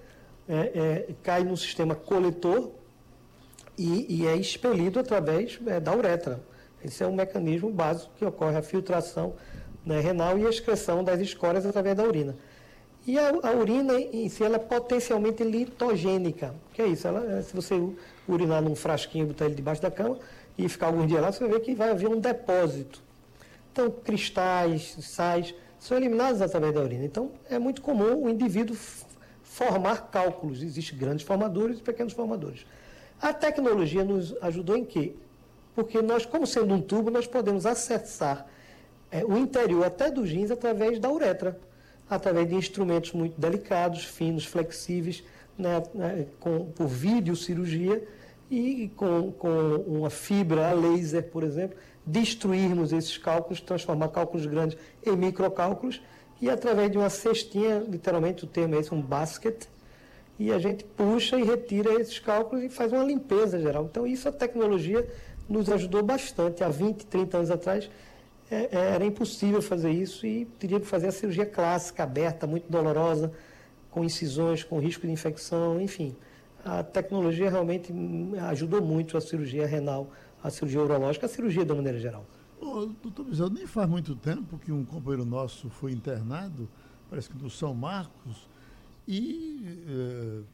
é, 0.47 0.55
é, 0.55 1.13
cai 1.23 1.43
no 1.43 1.57
sistema 1.57 1.95
coletor 1.95 2.71
e, 3.77 4.21
e 4.21 4.27
é 4.27 4.35
expelido 4.35 4.99
através 4.99 5.59
é, 5.65 5.79
da 5.79 5.95
uretra. 5.95 6.43
Esse 6.83 7.03
é 7.03 7.07
um 7.07 7.15
mecanismo 7.15 7.71
básico 7.71 8.11
que 8.17 8.25
ocorre 8.25 8.57
a 8.57 8.61
filtração 8.61 9.33
né, 9.85 9.99
renal 9.99 10.37
e 10.37 10.45
a 10.45 10.49
excreção 10.49 11.03
das 11.03 11.19
escórias 11.19 11.65
através 11.65 11.95
da 11.95 12.03
urina. 12.03 12.35
E 13.05 13.17
a, 13.17 13.29
a, 13.29 13.51
urina 13.53 13.99
em 13.99 14.29
si 14.29 14.43
ela 14.43 14.57
é 14.57 14.59
potencialmente 14.59 15.43
litogênica. 15.43 16.53
que 16.73 16.81
é 16.81 16.87
isso? 16.87 17.07
Ela, 17.07 17.41
se 17.41 17.53
você 17.53 17.73
urinar 18.27 18.61
num 18.61 18.75
frasquinho 18.75 19.25
botar 19.27 19.45
ele 19.45 19.55
debaixo 19.55 19.81
da 19.81 19.89
cama 19.89 20.19
e 20.57 20.69
ficar 20.69 20.87
alguns 20.87 21.07
dias 21.07 21.21
lá, 21.21 21.31
você 21.31 21.39
vai 21.39 21.49
ver 21.49 21.61
que 21.61 21.73
vai 21.73 21.89
haver 21.89 22.07
um 22.07 22.19
depósito. 22.19 23.01
Então, 23.71 23.89
cristais, 23.89 24.97
sais, 25.01 25.55
são 25.79 25.97
eliminados 25.97 26.41
através 26.41 26.73
da 26.73 26.81
urina. 26.81 27.03
Então, 27.03 27.31
é 27.49 27.57
muito 27.57 27.81
comum 27.81 28.25
o 28.25 28.29
indivíduo 28.29 28.77
formar 29.41 30.11
cálculos. 30.11 30.61
Existem 30.61 30.97
grandes 30.97 31.25
formadores 31.25 31.79
e 31.79 31.81
pequenos 31.81 32.13
formadores. 32.13 32.65
A 33.19 33.33
tecnologia 33.33 34.03
nos 34.03 34.35
ajudou 34.43 34.77
em 34.77 34.85
quê? 34.85 35.15
Porque 35.73 36.01
nós, 36.01 36.25
como 36.25 36.45
sendo 36.45 36.73
um 36.75 36.81
tubo, 36.81 37.09
nós 37.09 37.25
podemos 37.25 37.65
acessar 37.65 38.45
é, 39.09 39.25
o 39.25 39.37
interior 39.37 39.85
até 39.85 40.11
dos 40.11 40.29
rins 40.29 40.51
através 40.51 40.99
da 40.99 41.09
uretra 41.09 41.59
através 42.15 42.47
de 42.47 42.55
instrumentos 42.55 43.13
muito 43.13 43.39
delicados, 43.39 44.03
finos, 44.03 44.45
flexíveis, 44.45 45.23
né, 45.57 45.81
né, 45.93 46.27
com, 46.39 46.65
por 46.65 46.87
videocirurgia 46.87 48.05
e 48.49 48.91
com, 48.97 49.31
com 49.31 49.75
uma 49.87 50.09
fibra 50.09 50.69
a 50.69 50.73
laser, 50.73 51.23
por 51.29 51.43
exemplo, 51.43 51.77
destruirmos 52.05 52.91
esses 52.91 53.17
cálculos, 53.17 53.61
transformar 53.61 54.09
cálculos 54.09 54.45
grandes 54.45 54.77
em 55.05 55.15
microcálculos 55.15 56.01
e 56.41 56.49
através 56.49 56.91
de 56.91 56.97
uma 56.97 57.09
cestinha, 57.09 57.79
literalmente 57.87 58.43
o 58.43 58.47
termo 58.47 58.75
é 58.75 58.79
esse, 58.79 58.93
um 58.93 59.01
basket, 59.01 59.67
e 60.37 60.51
a 60.51 60.59
gente 60.59 60.83
puxa 60.83 61.39
e 61.39 61.43
retira 61.43 61.93
esses 62.01 62.19
cálculos 62.19 62.65
e 62.65 62.69
faz 62.69 62.91
uma 62.91 63.03
limpeza 63.03 63.59
geral. 63.59 63.85
Então 63.89 64.05
isso 64.05 64.27
a 64.27 64.31
tecnologia 64.31 65.07
nos 65.47 65.69
ajudou 65.69 66.01
bastante. 66.03 66.63
Há 66.63 66.67
20, 66.67 67.05
30 67.05 67.37
anos 67.37 67.51
atrás 67.51 67.89
é, 68.51 68.69
é, 68.69 68.93
era 68.95 69.05
impossível 69.05 69.61
fazer 69.61 69.91
isso 69.91 70.27
e 70.27 70.43
teria 70.59 70.77
que 70.77 70.85
fazer 70.85 71.07
a 71.07 71.11
cirurgia 71.11 71.45
clássica, 71.45 72.03
aberta, 72.03 72.45
muito 72.45 72.69
dolorosa, 72.69 73.31
com 73.89 74.03
incisões, 74.03 74.61
com 74.61 74.77
risco 74.77 75.07
de 75.07 75.13
infecção, 75.13 75.79
enfim. 75.79 76.13
A 76.63 76.83
tecnologia 76.83 77.49
realmente 77.49 77.93
ajudou 78.49 78.81
muito 78.81 79.17
a 79.17 79.21
cirurgia 79.21 79.65
renal, 79.65 80.11
a 80.43 80.49
cirurgia 80.49 80.81
urológica, 80.81 81.25
a 81.25 81.29
cirurgia 81.29 81.63
da 81.63 81.73
maneira 81.73 81.97
geral. 81.97 82.25
Ô, 82.59 82.87
doutor 83.01 83.23
Bisel, 83.23 83.49
nem 83.49 83.65
faz 83.65 83.89
muito 83.89 84.15
tempo 84.17 84.59
que 84.59 84.71
um 84.71 84.83
companheiro 84.83 85.25
nosso 85.25 85.69
foi 85.69 85.93
internado, 85.93 86.69
parece 87.09 87.29
que 87.29 87.41
no 87.41 87.49
São 87.49 87.73
Marcos, 87.73 88.49
e 89.07 90.45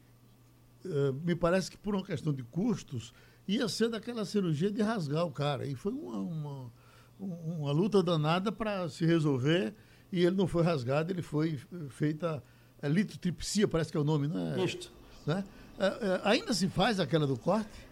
é, 0.84 0.88
é, 0.88 1.12
me 1.24 1.34
parece 1.34 1.68
que 1.68 1.76
por 1.76 1.96
uma 1.96 2.04
questão 2.04 2.32
de 2.32 2.44
custos, 2.44 3.12
ia 3.46 3.68
ser 3.68 3.88
daquela 3.88 4.24
cirurgia 4.24 4.70
de 4.70 4.82
rasgar 4.82 5.26
o 5.26 5.32
cara. 5.32 5.66
E 5.66 5.74
foi 5.74 5.92
uma, 5.92 6.18
uma 6.18 6.72
uma 7.18 7.72
luta 7.72 8.02
danada 8.02 8.52
para 8.52 8.88
se 8.88 9.04
resolver 9.04 9.74
e 10.12 10.24
ele 10.24 10.36
não 10.36 10.46
foi 10.46 10.62
rasgado, 10.62 11.12
ele 11.12 11.22
foi 11.22 11.58
feita 11.90 12.42
a 12.80 12.86
é, 12.86 12.90
litotripsia, 12.90 13.66
parece 13.66 13.90
que 13.90 13.96
é 13.96 14.00
o 14.00 14.04
nome, 14.04 14.28
né? 14.28 14.56
Isto. 14.64 14.92
Né? 15.26 15.44
É, 15.78 15.86
é, 15.86 16.20
ainda 16.24 16.52
se 16.54 16.68
faz 16.68 16.98
aquela 16.98 17.26
do 17.26 17.38
corte? 17.38 17.86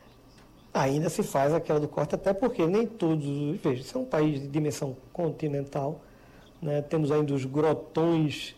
Ainda 0.72 1.08
se 1.08 1.22
faz 1.22 1.52
aquela 1.52 1.80
do 1.80 1.88
corte, 1.88 2.14
até 2.14 2.32
porque 2.32 2.66
nem 2.66 2.86
todos. 2.86 3.26
Veja, 3.62 3.80
isso 3.80 3.96
é 3.96 4.00
um 4.00 4.04
país 4.04 4.40
de 4.40 4.48
dimensão 4.48 4.96
continental. 5.12 6.02
Né? 6.60 6.82
Temos 6.82 7.10
ainda 7.10 7.32
os 7.32 7.44
grotões 7.44 8.54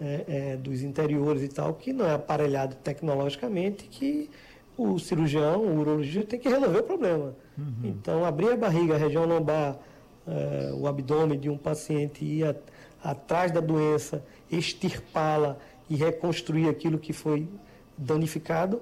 é, 0.00 0.24
é, 0.26 0.56
dos 0.56 0.82
interiores 0.82 1.42
e 1.42 1.48
tal, 1.48 1.74
que 1.74 1.92
não 1.92 2.06
é 2.06 2.14
aparelhado 2.14 2.74
tecnologicamente, 2.76 3.84
que 3.84 4.28
o 4.76 4.98
cirurgião, 4.98 5.62
o 5.62 5.78
urologista 5.78 6.24
tem 6.24 6.40
que 6.40 6.48
resolver 6.48 6.78
o 6.78 6.82
problema. 6.82 7.34
Uhum. 7.56 7.74
Então, 7.84 8.24
abrir 8.24 8.50
a 8.50 8.56
barriga, 8.56 8.94
a 8.94 8.98
região 8.98 9.24
lombar, 9.26 9.78
é, 10.26 10.72
o 10.74 10.86
abdômen 10.86 11.38
de 11.38 11.48
um 11.48 11.56
paciente, 11.56 12.24
ir 12.24 12.56
atrás 13.02 13.50
da 13.50 13.60
doença, 13.60 14.24
extirpá-la 14.50 15.56
e 15.88 15.96
reconstruir 15.96 16.68
aquilo 16.68 16.98
que 16.98 17.12
foi 17.12 17.48
danificado, 17.96 18.80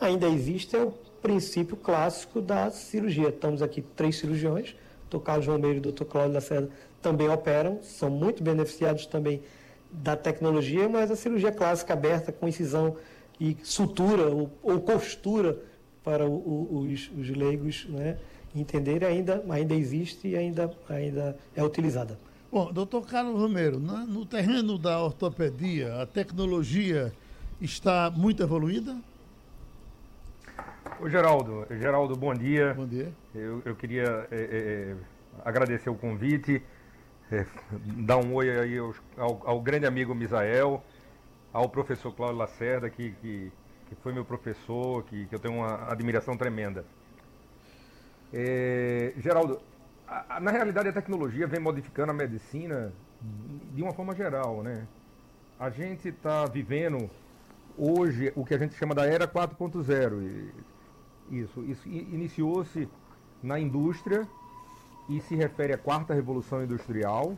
ainda 0.00 0.26
existe 0.26 0.76
é 0.76 0.82
o 0.82 0.92
princípio 1.22 1.76
clássico 1.76 2.40
da 2.40 2.70
cirurgia. 2.70 3.28
Estamos 3.28 3.62
aqui 3.62 3.82
três 3.82 4.16
cirurgiões, 4.16 4.74
Dr. 5.10 5.18
Carlos 5.18 5.46
Romero 5.46 5.76
e 5.76 5.80
Dr. 5.80 6.04
Cláudio 6.04 6.34
Lacerda 6.34 6.70
também 7.00 7.28
operam, 7.28 7.80
são 7.82 8.10
muito 8.10 8.42
beneficiados 8.42 9.06
também 9.06 9.42
da 9.90 10.16
tecnologia, 10.16 10.88
mas 10.88 11.10
a 11.10 11.16
cirurgia 11.16 11.52
clássica 11.52 11.92
aberta 11.92 12.32
com 12.32 12.48
incisão 12.48 12.96
e 13.40 13.56
sutura 13.62 14.26
ou, 14.28 14.50
ou 14.62 14.80
costura 14.80 15.58
para 16.08 16.26
o, 16.26 16.32
o, 16.32 16.88
os, 16.90 17.10
os, 17.18 17.28
leigos 17.28 17.86
né, 17.90 18.16
entenderem 18.54 19.06
ainda, 19.06 19.44
ainda 19.50 19.74
existe 19.74 20.28
e 20.28 20.36
ainda, 20.38 20.74
ainda 20.88 21.36
é 21.54 21.62
utilizada. 21.62 22.18
Bom, 22.50 22.72
doutor 22.72 23.06
Carlos 23.06 23.38
Romero, 23.38 23.78
no 23.78 24.24
terreno 24.24 24.78
da 24.78 25.02
ortopedia, 25.02 26.00
a 26.00 26.06
tecnologia 26.06 27.12
está 27.60 28.10
muito 28.10 28.42
evoluída? 28.42 28.96
Ô 30.98 31.10
Geraldo, 31.10 31.66
Geraldo, 31.78 32.16
bom 32.16 32.32
dia. 32.32 32.72
Bom 32.72 32.86
dia. 32.86 33.12
Eu, 33.34 33.60
eu 33.66 33.76
queria 33.76 34.26
é, 34.30 34.40
é, 34.40 34.96
agradecer 35.44 35.90
o 35.90 35.94
convite, 35.94 36.62
é, 37.30 37.44
dar 37.98 38.16
um 38.16 38.32
oi 38.32 38.48
aí 38.58 38.78
ao, 38.78 38.94
ao, 39.18 39.42
ao, 39.44 39.60
grande 39.60 39.84
amigo 39.84 40.14
Misael, 40.14 40.82
ao 41.52 41.68
professor 41.68 42.14
Cláudio 42.14 42.38
Lacerda, 42.38 42.88
que, 42.88 43.12
que, 43.20 43.52
que 43.88 43.94
foi 43.96 44.12
meu 44.12 44.24
professor, 44.24 45.02
que, 45.04 45.26
que 45.26 45.34
eu 45.34 45.38
tenho 45.38 45.54
uma 45.54 45.90
admiração 45.90 46.36
tremenda. 46.36 46.84
É, 48.32 49.14
Geraldo, 49.16 49.60
a, 50.06 50.36
a, 50.36 50.40
na 50.40 50.50
realidade 50.50 50.88
a 50.88 50.92
tecnologia 50.92 51.46
vem 51.46 51.60
modificando 51.60 52.10
a 52.10 52.14
medicina 52.14 52.92
de 53.74 53.82
uma 53.82 53.92
forma 53.92 54.14
geral, 54.14 54.62
né? 54.62 54.86
A 55.58 55.70
gente 55.70 56.08
está 56.08 56.44
vivendo 56.46 57.10
hoje 57.76 58.32
o 58.36 58.44
que 58.44 58.54
a 58.54 58.58
gente 58.58 58.74
chama 58.74 58.94
da 58.94 59.06
era 59.06 59.26
4.0. 59.26 60.50
Isso, 61.30 61.64
isso 61.64 61.88
iniciou-se 61.88 62.88
na 63.42 63.58
indústria 63.58 64.26
e 65.08 65.20
se 65.22 65.34
refere 65.34 65.72
à 65.72 65.78
quarta 65.78 66.14
revolução 66.14 66.62
industrial. 66.62 67.36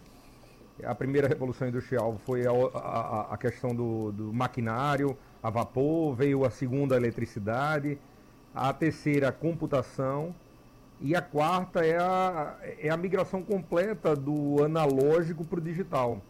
A 0.83 0.95
primeira 0.95 1.29
revolução 1.29 1.69
industrial 1.69 2.19
foi 2.25 2.47
a, 2.47 2.51
a, 2.51 3.35
a 3.35 3.37
questão 3.37 3.75
do, 3.75 4.13
do, 4.13 4.33
maquinário, 4.33 5.17
a 5.43 5.51
vapor, 5.51 6.15
veio 6.15 6.45
a 6.45 6.51
segunda 6.51 6.95
a 6.95 6.99
eletricidade, 6.99 7.99
a 8.55 8.73
terceira 8.73 9.29
a 9.29 9.33
computação 9.33 10.35
e 11.01 11.15
a 11.15 11.23
quarta 11.23 11.85
é 11.85 11.97
a, 11.97 12.59
é 12.79 12.91
a 12.91 12.97
migração 12.97 13.43
completa 13.43 14.15
do 14.15 14.63
analógico 14.63 15.45
para 15.45 15.59
o 15.59 15.63
digital. 15.63 16.21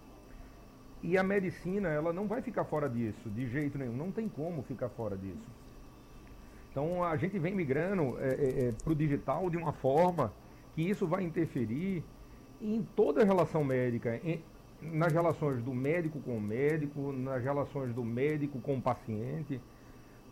E 1.02 1.17
a 1.17 1.23
medicina, 1.23 1.88
ela 1.88 2.12
não 2.12 2.26
vai 2.29 2.43
ficar 2.43 2.64
fora 2.64 2.88
disso, 2.88 3.29
de 3.31 3.49
jeito 3.49 3.79
nenhum, 3.79 3.97
não 3.97 4.12
tem 4.12 4.29
como 4.29 4.62
ficar 4.62 4.90
fora 4.90 5.17
disso. 5.17 5.49
Então 6.71 7.02
a 7.02 7.17
gente 7.17 7.38
vem 7.38 7.55
migrando 7.55 8.17
é, 8.21 8.29
é, 8.29 8.69
é 8.69 8.73
para 8.73 8.93
o 8.93 8.95
digital 8.95 9.50
de 9.50 9.57
uma 9.57 9.73
forma 9.73 10.33
que 10.75 10.83
isso 10.83 11.07
vai 11.07 11.25
interferir 11.25 12.05
em 12.61 12.87
toda 12.95 13.23
a 13.23 13.25
relação 13.25 13.64
médica, 13.64 14.21
em, 14.23 14.43
nas 14.83 15.13
relações 15.13 15.63
do 15.63 15.75
médico 15.75 16.21
com 16.21 16.37
o 16.37 16.41
médico, 16.41 17.13
nas 17.13 17.43
relações 17.43 17.93
do 17.95 18.05
médico 18.05 18.59
com 18.61 18.77
o 18.77 18.81
paciente. 18.81 19.61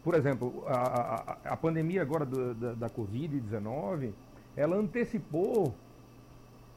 Por 0.02 0.14
exemplo, 0.14 0.64
a, 0.66 1.36
a, 1.44 1.52
a 1.52 1.56
pandemia 1.56 2.02
agora 2.02 2.24
do, 2.24 2.54
da, 2.54 2.72
da 2.74 2.90
Covid-19, 2.90 4.12
ela 4.56 4.76
antecipou 4.76 5.74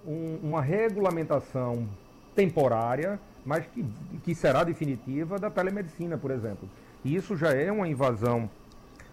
um, 0.06 0.40
uma 0.44 0.62
regulamentação 0.62 1.88
temporária, 2.36 3.19
mas 3.45 3.65
que, 3.67 3.86
que 4.24 4.36
será 4.36 4.63
definitiva 4.63 5.39
da 5.39 5.50
telemedicina, 5.50 6.17
por 6.17 6.32
exemplo. 6.32 6.69
E 7.04 7.15
isso 7.15 7.36
já 7.36 7.52
é 7.52 7.72
uma 7.72 7.88
invasão 7.88 8.50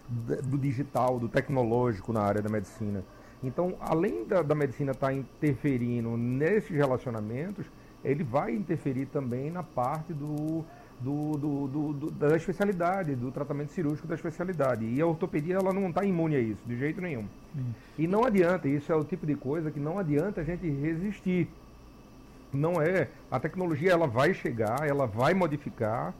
do 0.09 0.57
digital, 0.57 1.19
do 1.19 1.29
tecnológico 1.29 2.11
na 2.11 2.21
área 2.21 2.41
da 2.41 2.49
medicina. 2.49 3.03
Então, 3.43 3.75
além 3.79 4.25
da, 4.25 4.41
da 4.41 4.55
medicina 4.55 4.91
estar 4.91 5.07
tá 5.07 5.13
interferindo 5.13 6.17
nesses 6.17 6.75
relacionamentos, 6.75 7.65
ele 8.03 8.23
vai 8.23 8.53
interferir 8.53 9.05
também 9.07 9.51
na 9.51 9.63
parte 9.63 10.13
do, 10.13 10.63
do, 10.99 11.37
do, 11.37 11.67
do, 11.67 12.11
da 12.11 12.35
especialidade, 12.35 13.15
do 13.15 13.31
tratamento 13.31 13.71
cirúrgico 13.71 14.07
da 14.07 14.15
especialidade. 14.15 14.85
E 14.85 15.01
a 15.01 15.05
ortopedia 15.05 15.55
ela 15.55 15.73
não 15.73 15.89
está 15.89 16.03
imune 16.03 16.35
a 16.35 16.39
isso, 16.39 16.61
de 16.65 16.77
jeito 16.77 17.01
nenhum. 17.01 17.25
Hum. 17.55 17.71
E 17.97 18.07
não 18.07 18.23
adianta, 18.23 18.67
isso 18.67 18.91
é 18.91 18.95
o 18.95 19.03
tipo 19.03 19.25
de 19.25 19.35
coisa 19.35 19.71
que 19.71 19.79
não 19.79 19.99
adianta 19.99 20.41
a 20.41 20.43
gente 20.43 20.69
resistir. 20.69 21.47
Não 22.53 22.81
é. 22.81 23.09
A 23.29 23.39
tecnologia 23.39 23.91
ela 23.91 24.07
vai 24.07 24.33
chegar, 24.33 24.87
ela 24.87 25.05
vai 25.05 25.33
modificar, 25.33 26.13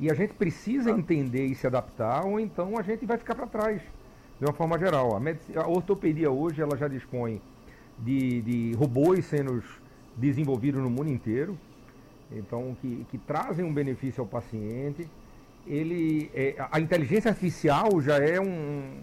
e 0.00 0.10
a 0.10 0.14
gente 0.14 0.32
precisa 0.34 0.90
entender 0.90 1.46
e 1.46 1.54
se 1.54 1.66
adaptar, 1.66 2.24
ou 2.24 2.38
então 2.38 2.78
a 2.78 2.82
gente 2.82 3.04
vai 3.04 3.18
ficar 3.18 3.34
para 3.34 3.46
trás 3.46 3.82
de 4.38 4.44
uma 4.44 4.52
forma 4.52 4.78
geral. 4.78 5.16
A, 5.16 5.60
a 5.60 5.68
ortopedia 5.68 6.30
hoje 6.30 6.62
ela 6.62 6.76
já 6.76 6.88
dispõe 6.88 7.40
de, 7.98 8.42
de 8.42 8.72
robôs 8.76 9.24
sendo 9.24 9.62
desenvolvidos 10.18 10.82
no 10.82 10.90
mundo 10.90 11.08
inteiro, 11.08 11.56
então 12.30 12.76
que, 12.80 13.06
que 13.10 13.18
trazem 13.18 13.64
um 13.64 13.72
benefício 13.72 14.20
ao 14.20 14.26
paciente. 14.26 15.08
Ele, 15.66 16.30
é, 16.34 16.56
a 16.70 16.80
inteligência 16.80 17.30
artificial 17.30 18.00
já 18.00 18.16
é 18.16 18.40
um, 18.40 19.00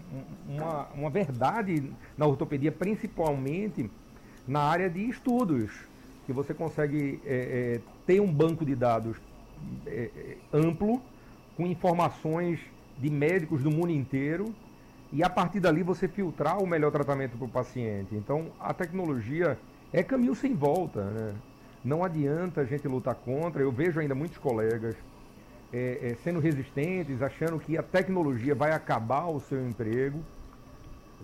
uma, 0.48 0.88
uma 0.94 1.10
verdade 1.10 1.92
na 2.18 2.26
ortopedia, 2.26 2.72
principalmente 2.72 3.88
na 4.46 4.60
área 4.60 4.90
de 4.90 5.08
estudos, 5.08 5.70
que 6.26 6.32
você 6.32 6.52
consegue 6.52 7.20
é, 7.24 7.76
é, 7.76 7.80
ter 8.04 8.20
um 8.20 8.32
banco 8.32 8.64
de 8.64 8.74
dados 8.74 9.16
é, 9.86 10.10
é, 10.16 10.36
amplo, 10.52 11.00
com 11.56 11.66
informações 11.66 12.58
de 12.98 13.10
médicos 13.10 13.62
do 13.62 13.70
mundo 13.70 13.90
inteiro, 13.90 14.52
e 15.12 15.22
a 15.22 15.30
partir 15.30 15.60
dali 15.60 15.84
você 15.84 16.08
filtrar 16.08 16.60
o 16.60 16.66
melhor 16.66 16.90
tratamento 16.90 17.36
para 17.38 17.46
o 17.46 17.48
paciente. 17.48 18.14
Então 18.14 18.46
a 18.58 18.74
tecnologia 18.74 19.56
é 19.92 20.02
caminho 20.02 20.34
sem 20.34 20.54
volta. 20.54 21.02
Né? 21.04 21.34
Não 21.84 22.04
adianta 22.04 22.60
a 22.60 22.64
gente 22.64 22.86
lutar 22.88 23.14
contra. 23.14 23.62
Eu 23.62 23.72
vejo 23.72 24.00
ainda 24.00 24.14
muitos 24.14 24.38
colegas 24.38 24.96
é, 25.72 25.98
é, 26.02 26.16
sendo 26.22 26.40
resistentes, 26.40 27.22
achando 27.22 27.58
que 27.58 27.76
a 27.76 27.82
tecnologia 27.82 28.54
vai 28.54 28.72
acabar 28.72 29.26
o 29.26 29.40
seu 29.40 29.66
emprego, 29.66 30.20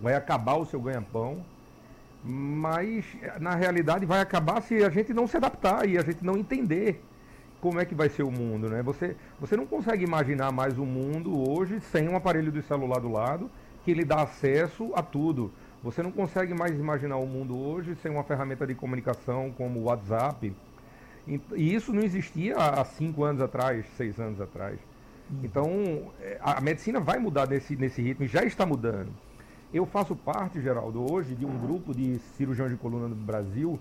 vai 0.00 0.14
acabar 0.14 0.56
o 0.56 0.64
seu 0.64 0.80
ganha-pão. 0.80 1.44
Mas 2.24 3.04
na 3.40 3.54
realidade 3.56 4.06
vai 4.06 4.20
acabar 4.20 4.60
se 4.62 4.84
a 4.84 4.90
gente 4.90 5.12
não 5.12 5.26
se 5.26 5.36
adaptar 5.36 5.88
e 5.88 5.98
a 5.98 6.02
gente 6.02 6.24
não 6.24 6.36
entender 6.36 7.02
como 7.60 7.80
é 7.80 7.84
que 7.84 7.94
vai 7.94 8.08
ser 8.08 8.22
o 8.24 8.30
mundo, 8.30 8.68
né? 8.68 8.82
Você, 8.82 9.16
você 9.40 9.56
não 9.56 9.66
consegue 9.66 10.04
imaginar 10.04 10.52
mais 10.52 10.78
o 10.78 10.84
mundo 10.84 11.48
hoje 11.48 11.80
sem 11.80 12.08
um 12.08 12.16
aparelho 12.16 12.50
de 12.50 12.62
celular 12.62 13.00
do 13.00 13.10
lado 13.10 13.50
que 13.84 13.94
lhe 13.94 14.04
dá 14.04 14.22
acesso 14.22 14.92
a 14.94 15.02
tudo. 15.02 15.52
Você 15.82 16.00
não 16.00 16.12
consegue 16.12 16.54
mais 16.54 16.78
imaginar 16.78 17.16
o 17.16 17.26
mundo 17.26 17.58
hoje 17.58 17.96
sem 17.96 18.10
uma 18.10 18.22
ferramenta 18.22 18.64
de 18.64 18.74
comunicação 18.74 19.52
como 19.56 19.80
o 19.80 19.84
WhatsApp. 19.84 20.54
E 21.26 21.74
isso 21.74 21.92
não 21.92 22.02
existia 22.02 22.56
há 22.56 22.84
cinco 22.84 23.24
anos 23.24 23.42
atrás, 23.42 23.84
seis 23.96 24.18
anos 24.20 24.40
atrás. 24.40 24.78
Hum. 25.30 25.40
Então, 25.42 26.12
é, 26.20 26.38
a 26.40 26.60
medicina 26.60 27.00
vai 27.00 27.18
mudar 27.18 27.48
nesse, 27.48 27.74
nesse 27.74 28.00
ritmo, 28.00 28.26
já 28.26 28.44
está 28.44 28.64
mudando. 28.64 29.10
Eu 29.74 29.84
faço 29.84 30.14
parte, 30.14 30.60
Geraldo, 30.60 31.10
hoje 31.12 31.34
de 31.34 31.44
um 31.44 31.58
grupo 31.58 31.92
de 31.92 32.18
cirurgiões 32.36 32.70
de 32.70 32.76
coluna 32.76 33.08
do 33.08 33.14
Brasil, 33.16 33.78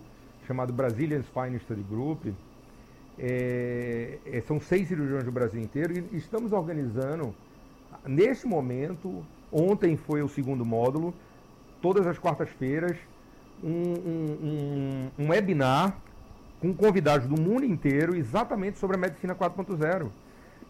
chamado 0.47 0.73
Brazilian 0.73 1.21
Spine 1.21 1.59
Study 1.59 1.83
Group. 1.83 2.27
É, 3.19 4.17
é, 4.25 4.41
são 4.41 4.59
seis 4.59 4.87
cirurgiões 4.87 5.23
do 5.23 5.31
Brasil 5.31 5.61
inteiro 5.61 5.93
e 6.11 6.17
estamos 6.17 6.51
organizando, 6.51 7.35
neste 8.07 8.47
momento, 8.47 9.23
Ontem 9.51 9.97
foi 9.97 10.23
o 10.23 10.29
segundo 10.29 10.65
módulo, 10.65 11.13
todas 11.81 12.05
as 12.07 12.17
quartas-feiras, 12.17 12.95
um, 13.63 13.69
um, 13.69 15.11
um, 15.19 15.23
um, 15.23 15.29
webinar 15.29 15.95
com 16.59 16.73
convidados 16.73 17.27
do 17.27 17.39
mundo 17.39 17.65
inteiro 17.65 18.15
exatamente 18.15 18.77
sobre 18.77 18.95
a 18.95 18.99
medicina 18.99 19.35
4.0. 19.35 20.09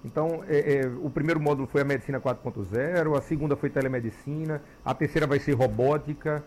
Então, 0.04 0.44
é, 0.48 0.76
é, 0.76 0.88
o 0.88 1.10
primeiro 1.10 1.40
módulo 1.40 1.68
foi 1.68 1.82
a 1.82 1.86
medicina 1.86 2.20
4.0, 2.20 3.18
a 3.18 3.22
segunda 3.22 3.56
foi 3.56 3.70
telemedicina, 3.70 4.62
a 4.84 4.94
terceira 4.94 5.28
vai 5.28 5.40
ser 5.40 5.54
robótica, 5.54 6.44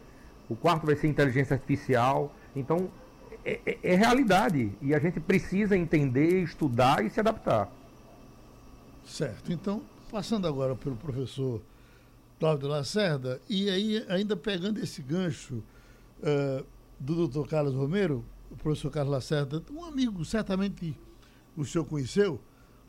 o 0.48 0.56
quarto 0.56 0.86
vai 0.86 0.96
ser 0.96 1.06
inteligência 1.06 1.54
artificial. 1.54 2.32
Então, 2.56 2.88
é, 3.44 3.60
é, 3.64 3.78
é 3.82 3.94
realidade 3.94 4.72
e 4.80 4.94
a 4.94 4.98
gente 4.98 5.20
precisa 5.20 5.76
entender, 5.76 6.42
estudar 6.42 7.04
e 7.04 7.10
se 7.10 7.20
adaptar. 7.20 7.70
Certo. 9.04 9.52
Então, 9.52 9.82
passando 10.10 10.48
agora 10.48 10.74
pelo 10.74 10.96
professor 10.96 11.60
Cláudio 12.38 12.68
Lacerda, 12.68 13.40
e 13.48 13.70
aí, 13.70 14.04
ainda 14.08 14.36
pegando 14.36 14.78
esse 14.78 15.00
gancho 15.02 15.62
uh, 16.20 16.64
do 16.98 17.14
doutor 17.14 17.48
Carlos 17.48 17.74
Romero, 17.74 18.24
o 18.50 18.56
professor 18.56 18.90
Carlos 18.90 19.12
Lacerda, 19.12 19.62
um 19.70 19.84
amigo, 19.84 20.24
certamente 20.24 20.96
o 21.56 21.64
senhor 21.64 21.84
conheceu, 21.84 22.40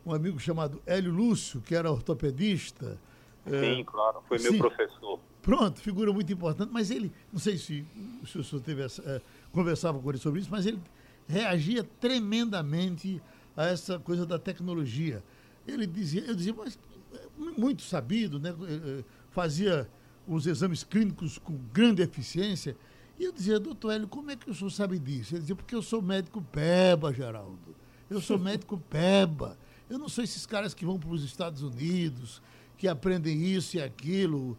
um 0.06 0.14
amigo 0.14 0.40
chamado 0.40 0.82
Hélio 0.86 1.12
Lúcio, 1.12 1.62
que 1.62 1.76
era 1.76 1.92
ortopedista. 1.92 3.00
Sim, 3.48 3.82
é, 3.82 3.84
claro, 3.84 4.24
foi 4.28 4.40
meu 4.40 4.52
sim. 4.52 4.58
professor. 4.58 5.20
Pronto, 5.42 5.80
figura 5.80 6.12
muito 6.12 6.34
importante, 6.34 6.72
mas 6.72 6.90
ele, 6.90 7.12
não 7.32 7.40
sei 7.40 7.58
se, 7.58 7.86
se 8.26 8.40
o 8.40 8.44
senhor 8.44 8.62
teve 8.62 8.84
essa, 8.84 9.02
é, 9.04 9.22
conversava 9.52 10.00
com 10.00 10.10
ele 10.10 10.18
sobre 10.18 10.40
isso, 10.42 10.50
mas 10.52 10.66
ele 10.66 10.80
reagia 11.28 11.84
tremendamente 11.84 13.22
a 13.56 13.66
essa 13.66 14.00
coisa 14.00 14.26
da 14.26 14.40
tecnologia. 14.40 15.24
Ele 15.68 15.86
dizia, 15.86 16.24
eu 16.26 16.36
dizia, 16.36 16.54
mas 16.54 16.78
muito 17.58 17.82
sabido, 17.82 18.40
né? 18.40 18.54
Eh, 19.36 19.42
eh, 19.68 19.86
fazia 19.86 19.90
os 20.28 20.48
exames 20.48 20.84
clínicos 20.84 21.38
com 21.38 21.58
grande 21.72 22.02
eficiência. 22.02 22.76
E 23.20 23.24
eu 23.24 23.32
dizia, 23.32 23.60
doutor 23.60 23.92
Hélio, 23.92 24.08
como 24.08 24.32
é 24.32 24.36
que 24.36 24.50
o 24.50 24.56
senhor 24.56 24.70
sabe 24.70 25.00
disso? 25.00 25.36
Ele 25.36 25.42
dizia, 25.42 25.56
porque 25.56 25.76
eu 25.76 25.82
sou 25.82 26.02
médico 26.02 26.42
peba, 26.42 27.14
Geraldo. 27.14 27.76
Eu 28.10 28.20
sou 28.20 28.38
médico 28.38 28.78
peba. 28.90 29.58
Eu 29.90 29.98
não 29.98 30.10
sou 30.10 30.24
esses 30.24 30.46
caras 30.46 30.74
que 30.74 30.86
vão 30.86 31.00
para 31.00 31.10
os 31.10 31.24
Estados 31.24 31.62
Unidos, 31.62 32.42
que 32.78 32.88
aprendem 32.88 33.46
isso 33.46 33.78
e 33.78 33.82
aquilo. 33.82 34.58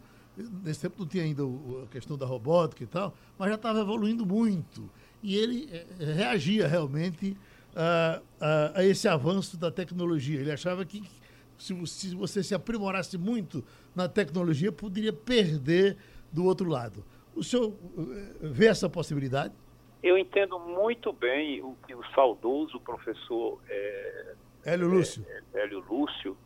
Nesse 0.63 0.81
tempo 0.81 1.01
não 1.01 1.07
tinha 1.07 1.25
ainda 1.25 1.43
a 1.83 1.87
questão 1.89 2.17
da 2.17 2.27
robótica 2.27 2.85
e 2.85 2.87
tal, 2.87 3.15
mas 3.39 3.49
já 3.49 3.57
estava 3.57 3.81
evoluindo 3.81 4.25
muito. 4.25 4.89
E 5.23 5.35
ele 5.37 5.69
eh, 5.71 6.13
reagia 6.15 6.69
realmente 6.69 7.37
a, 7.75 8.23
a, 8.41 8.81
a, 8.81 8.85
esse 8.85 9.09
avanço 9.09 9.57
da 9.57 9.71
tecnologia. 9.71 10.41
Ele 10.41 10.53
achava 10.53 10.85
que 10.85 11.03
se, 11.59 11.75
se 11.87 12.15
você 12.15 12.43
se 12.43 12.55
aprimorasse 12.55 13.19
muito 13.19 13.65
na 13.97 14.09
tecnologia, 14.09 14.71
poderia 14.71 15.13
perder 15.13 15.97
do 16.31 16.45
outro 16.45 16.69
lado. 16.69 17.03
O 17.35 17.43
senhor 17.43 17.73
eh, 17.99 18.35
vê 18.43 18.67
essa 18.67 18.89
possibilidade? 18.89 19.55
Eu 20.03 20.17
entendo 20.17 20.59
muito 20.59 21.13
bem 21.13 21.63
o 21.63 21.75
que 21.87 21.95
o 21.95 22.05
saudoso 22.15 22.79
professor 22.81 23.59
é, 23.69 24.35
Hélio 24.65 24.89
Lúcio, 24.89 25.25
é, 25.29 25.61
Hélio 25.61 25.81
Lúcio 25.81 26.37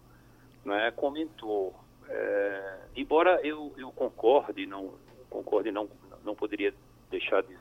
né, 0.64 0.90
comentou. 0.92 1.74
É, 2.08 2.78
embora 2.96 3.40
eu, 3.42 3.72
eu 3.76 3.90
concorde, 3.92 4.66
não 4.66 4.92
concorde, 5.28 5.70
não, 5.70 5.88
não 6.24 6.34
poderia 6.34 6.74
deixar 7.10 7.42
de, 7.42 7.56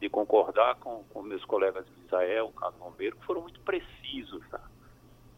de 0.00 0.08
concordar 0.08 0.76
com, 0.76 1.04
com 1.12 1.22
meus 1.22 1.44
colegas 1.44 1.84
Israel, 2.06 2.52
Carlos 2.56 2.80
Romero, 2.80 3.16
que 3.16 3.26
foram 3.26 3.42
muito 3.42 3.60
precisos 3.60 4.42
tá, 4.48 4.60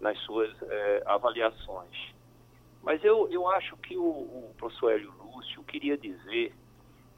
nas 0.01 0.19
suas 0.21 0.51
é, 0.63 1.03
avaliações. 1.07 2.16
Mas 2.87 3.03
eu, 3.03 3.29
eu 3.33 3.49
acho 3.51 3.77
que 3.79 3.97
o, 3.97 4.05
o 4.05 4.55
professor 4.57 4.93
Hélio 4.93 5.13
Lúcio 5.19 5.61
queria 5.65 5.99
dizer 5.99 6.55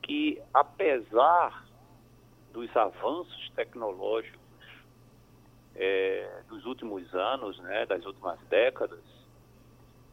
que, 0.02 0.40
apesar 0.54 1.62
dos 2.54 2.74
avanços 2.74 3.50
tecnológicos 3.54 4.40
é, 5.76 6.40
dos 6.48 6.64
últimos 6.64 7.14
anos, 7.14 7.58
né, 7.58 7.84
das 7.84 8.02
últimas 8.06 8.40
décadas, 8.48 9.04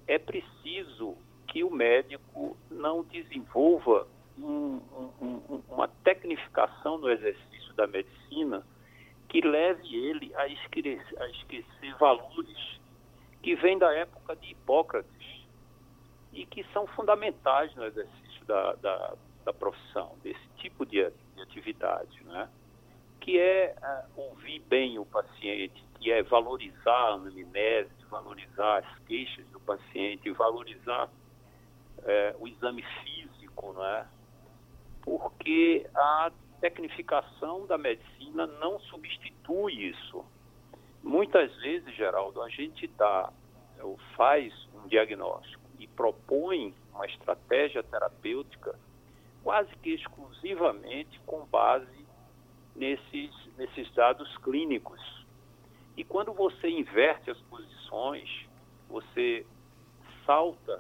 é 0.08 0.20
preciso 0.20 1.16
que 1.48 1.64
o 1.64 1.72
médico 1.72 2.58
não 2.70 3.02
desenvolva 3.04 4.06
um, 4.38 4.82
um, 5.22 5.64
uma 5.70 5.88
tecnificação 6.04 6.98
no 6.98 7.10
exercício 7.10 7.74
da 7.76 7.88
medicina 7.88 8.62
que 9.30 9.40
leve 9.40 9.96
ele 9.96 10.36
a 10.36 10.50
esquecer, 10.50 11.02
a 11.18 11.30
esquecer 11.30 11.96
valores 11.98 12.82
que 13.42 13.56
vêm 13.56 13.78
da 13.78 13.94
época 13.94 14.36
de 14.36 14.52
Hipócrates 14.52 15.15
e 16.36 16.46
que 16.46 16.64
são 16.74 16.86
fundamentais 16.88 17.74
no 17.76 17.86
exercício 17.86 18.46
da, 18.46 18.74
da, 18.74 19.14
da 19.46 19.54
profissão, 19.54 20.16
desse 20.22 20.48
tipo 20.58 20.86
de, 20.86 21.10
de 21.36 21.42
atividade, 21.42 22.24
né? 22.26 22.50
que 23.22 23.40
é 23.40 23.74
uh, 23.82 24.22
ouvir 24.22 24.60
bem 24.68 25.00
o 25.00 25.06
paciente, 25.06 25.82
que 26.00 26.12
é 26.12 26.22
valorizar 26.22 26.92
a 26.92 27.14
anamnese, 27.14 27.90
valorizar 28.10 28.80
as 28.80 29.00
queixas 29.06 29.48
do 29.48 29.60
paciente, 29.62 30.30
valorizar 30.32 31.08
uh, 31.08 32.44
o 32.44 32.48
exame 32.48 32.84
físico, 33.04 33.74
né? 33.74 34.06
porque 35.02 35.90
a 35.96 36.32
tecnificação 36.60 37.66
da 37.66 37.78
medicina 37.78 38.46
não 38.46 38.80
substitui 38.82 39.90
isso. 39.90 40.26
Muitas 41.02 41.56
vezes, 41.58 41.96
Geraldo, 41.96 42.42
a 42.42 42.50
gente 42.50 42.88
dá, 42.88 43.32
faz 44.16 44.54
um 44.74 44.88
diagnóstico 44.88 45.65
e 45.86 45.88
propõe 45.88 46.74
uma 46.92 47.06
estratégia 47.06 47.84
terapêutica 47.84 48.76
quase 49.44 49.70
que 49.78 49.92
exclusivamente 49.92 51.20
com 51.28 51.46
base 51.46 52.06
nesses, 52.76 53.32
nesses 53.56 53.94
dados 53.94 54.36
clínicos. 54.40 55.00
E 55.96 56.04
quando 56.04 56.34
você 56.34 56.68
inverte 56.68 57.30
as 57.30 57.40
posições, 57.42 58.28
você 58.90 59.46
salta 60.26 60.80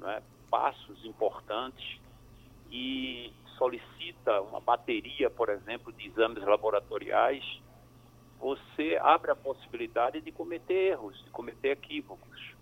né, 0.00 0.20
passos 0.50 1.04
importantes 1.04 2.00
e 2.68 3.32
solicita 3.56 4.40
uma 4.42 4.60
bateria, 4.60 5.30
por 5.30 5.48
exemplo, 5.48 5.92
de 5.92 6.08
exames 6.08 6.42
laboratoriais, 6.42 7.44
você 8.40 8.98
abre 9.00 9.30
a 9.30 9.36
possibilidade 9.36 10.20
de 10.20 10.32
cometer 10.32 10.90
erros, 10.90 11.16
de 11.24 11.30
cometer 11.30 11.70
equívocos 11.70 12.52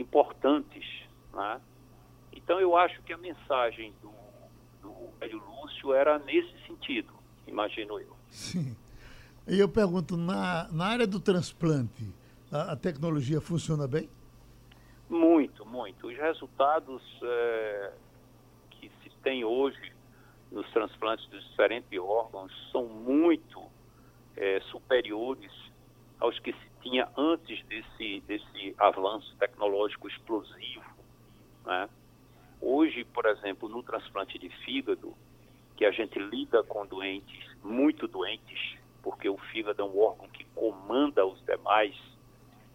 importantes. 0.00 0.84
Né? 1.32 1.60
Então, 2.32 2.60
eu 2.60 2.76
acho 2.76 3.02
que 3.02 3.12
a 3.12 3.18
mensagem 3.18 3.94
do, 4.02 4.10
do 4.82 4.94
Hélio 5.20 5.42
Lúcio 5.44 5.92
era 5.92 6.18
nesse 6.18 6.54
sentido, 6.66 7.12
imagino 7.46 7.98
eu. 7.98 8.16
Sim. 8.28 8.76
E 9.46 9.58
eu 9.58 9.68
pergunto, 9.68 10.16
na, 10.16 10.68
na 10.70 10.86
área 10.86 11.06
do 11.06 11.18
transplante, 11.18 12.14
a, 12.52 12.72
a 12.72 12.76
tecnologia 12.76 13.40
funciona 13.40 13.88
bem? 13.88 14.08
Muito, 15.08 15.66
muito. 15.66 16.06
Os 16.06 16.16
resultados 16.16 17.02
é, 17.22 17.92
que 18.70 18.90
se 19.02 19.10
tem 19.22 19.44
hoje 19.44 19.92
nos 20.52 20.68
transplantes 20.70 21.26
dos 21.28 21.42
diferentes 21.48 21.98
órgãos 21.98 22.52
são 22.70 22.86
muito 22.86 23.60
é, 24.36 24.60
superiores 24.70 25.52
aos 26.18 26.38
que 26.38 26.52
se 26.52 26.70
tinha 26.82 27.08
antes 27.16 27.64
desse, 27.66 28.20
desse 28.26 28.74
avanço 28.78 29.34
tecnológico 29.36 30.08
explosivo. 30.08 30.84
Né? 31.64 31.88
Hoje, 32.60 33.04
por 33.04 33.26
exemplo, 33.26 33.68
no 33.68 33.82
transplante 33.82 34.38
de 34.38 34.48
fígado, 34.64 35.14
que 35.76 35.84
a 35.84 35.90
gente 35.90 36.18
lida 36.18 36.62
com 36.64 36.86
doentes 36.86 37.50
muito 37.62 38.06
doentes, 38.08 38.76
porque 39.02 39.28
o 39.28 39.36
fígado 39.36 39.82
é 39.82 39.84
um 39.84 39.98
órgão 39.98 40.28
que 40.28 40.44
comanda 40.54 41.24
os 41.26 41.42
demais. 41.44 41.94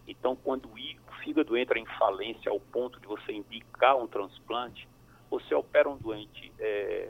Então, 0.07 0.35
quando 0.35 0.67
o 0.67 1.11
fígado 1.23 1.57
entra 1.57 1.79
em 1.79 1.85
falência 1.97 2.51
ao 2.51 2.59
ponto 2.59 2.99
de 2.99 3.07
você 3.07 3.31
indicar 3.31 3.97
um 3.97 4.07
transplante, 4.07 4.87
você 5.29 5.53
opera 5.53 5.89
um 5.89 5.97
doente 5.97 6.51
é, 6.59 7.09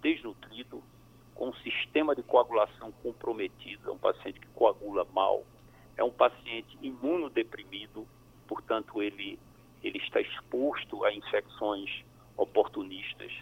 desnutrido, 0.00 0.82
com 1.34 1.48
um 1.48 1.54
sistema 1.54 2.14
de 2.14 2.22
coagulação 2.22 2.92
comprometido, 3.02 3.90
é 3.90 3.92
um 3.92 3.98
paciente 3.98 4.38
que 4.38 4.46
coagula 4.48 5.04
mal, 5.12 5.42
é 5.96 6.04
um 6.04 6.10
paciente 6.10 6.78
imunodeprimido, 6.80 8.06
portanto 8.46 9.02
ele, 9.02 9.38
ele 9.82 9.98
está 9.98 10.20
exposto 10.20 11.04
a 11.04 11.12
infecções 11.12 12.04
oportunistas. 12.36 13.32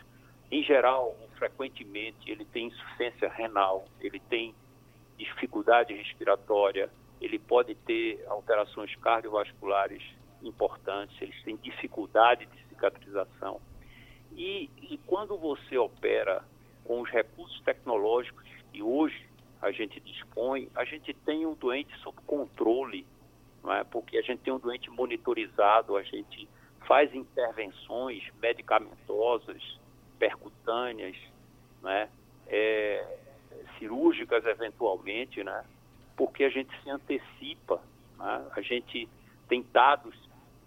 Em 0.50 0.62
geral, 0.62 1.16
frequentemente, 1.36 2.30
ele 2.30 2.44
tem 2.44 2.66
insuficiência 2.68 3.28
renal, 3.28 3.86
ele 4.00 4.20
tem 4.20 4.54
dificuldade 5.16 5.94
respiratória, 5.94 6.90
ele 7.20 7.38
pode 7.38 7.74
ter 7.74 8.24
alterações 8.26 8.94
cardiovasculares 8.96 10.02
importantes, 10.42 11.20
eles 11.20 11.40
têm 11.44 11.56
dificuldade 11.56 12.46
de 12.46 12.68
cicatrização. 12.68 13.60
E, 14.32 14.70
e 14.82 14.98
quando 15.06 15.36
você 15.36 15.76
opera 15.76 16.42
com 16.84 17.02
os 17.02 17.10
recursos 17.10 17.60
tecnológicos 17.60 18.48
que 18.72 18.82
hoje 18.82 19.28
a 19.60 19.70
gente 19.70 20.00
dispõe, 20.00 20.68
a 20.74 20.84
gente 20.84 21.12
tem 21.12 21.44
um 21.44 21.54
doente 21.54 21.94
sob 21.98 22.16
controle, 22.26 23.06
não 23.62 23.72
é? 23.72 23.84
porque 23.84 24.18
a 24.18 24.22
gente 24.22 24.40
tem 24.40 24.52
um 24.52 24.58
doente 24.58 24.90
monitorizado, 24.90 25.96
a 25.96 26.02
gente 26.02 26.48
faz 26.86 27.14
intervenções 27.14 28.22
medicamentosas, 28.40 29.62
percutâneas, 30.18 31.16
né? 31.82 32.08
É, 32.46 33.18
cirúrgicas 33.78 34.44
eventualmente, 34.44 35.42
né? 35.42 35.64
porque 36.16 36.44
a 36.44 36.50
gente 36.50 36.70
se 36.82 36.90
antecipa, 36.90 37.80
né? 38.18 38.46
a 38.54 38.60
gente 38.60 39.08
tem 39.48 39.64
dados 39.72 40.14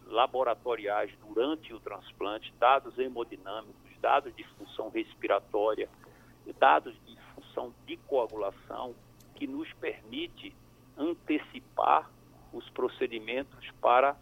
laboratoriais 0.08 1.12
durante 1.28 1.74
o 1.74 1.80
transplante, 1.80 2.54
dados 2.60 2.98
hemodinâmicos, 2.98 3.92
dados 4.02 4.36
de 4.36 4.44
função 4.44 4.90
respiratória, 4.90 5.88
dados 6.60 6.94
de 7.06 7.18
função 7.36 7.74
de 7.86 7.98
coagulação, 7.98 8.96
que 9.36 9.48
nos 9.48 9.72
permite 9.74 10.54
antecipar 10.98 12.10
os 12.54 12.70
procedimentos 12.70 13.70
para, 13.82 14.16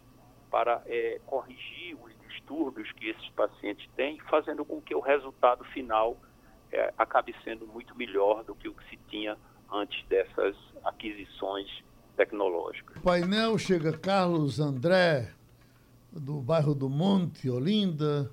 para 0.50 0.82
é, 0.86 1.20
corrigir 1.26 1.96
os 2.02 2.12
distúrbios 2.28 2.90
que 2.92 3.10
esses 3.10 3.28
pacientes 3.30 3.88
têm, 3.94 4.18
fazendo 4.30 4.64
com 4.64 4.80
que 4.80 4.94
o 4.94 5.00
resultado 5.00 5.64
final 5.66 6.16
é, 6.72 6.92
acabe 6.96 7.34
sendo 7.44 7.66
muito 7.66 7.96
melhor 7.96 8.42
do 8.44 8.54
que 8.54 8.68
o 8.68 8.74
que 8.74 8.88
se 8.88 8.96
tinha 9.08 9.36
antes 9.70 10.04
dessas 10.06 10.56
aquisições 10.84 11.68
tecnológicas. 12.16 12.96
O 12.96 13.00
painel 13.00 13.56
chega 13.58 13.96
Carlos 13.96 14.60
André, 14.60 15.32
do 16.10 16.40
bairro 16.40 16.74
do 16.74 16.88
Monte, 16.88 17.48
Olinda, 17.48 18.30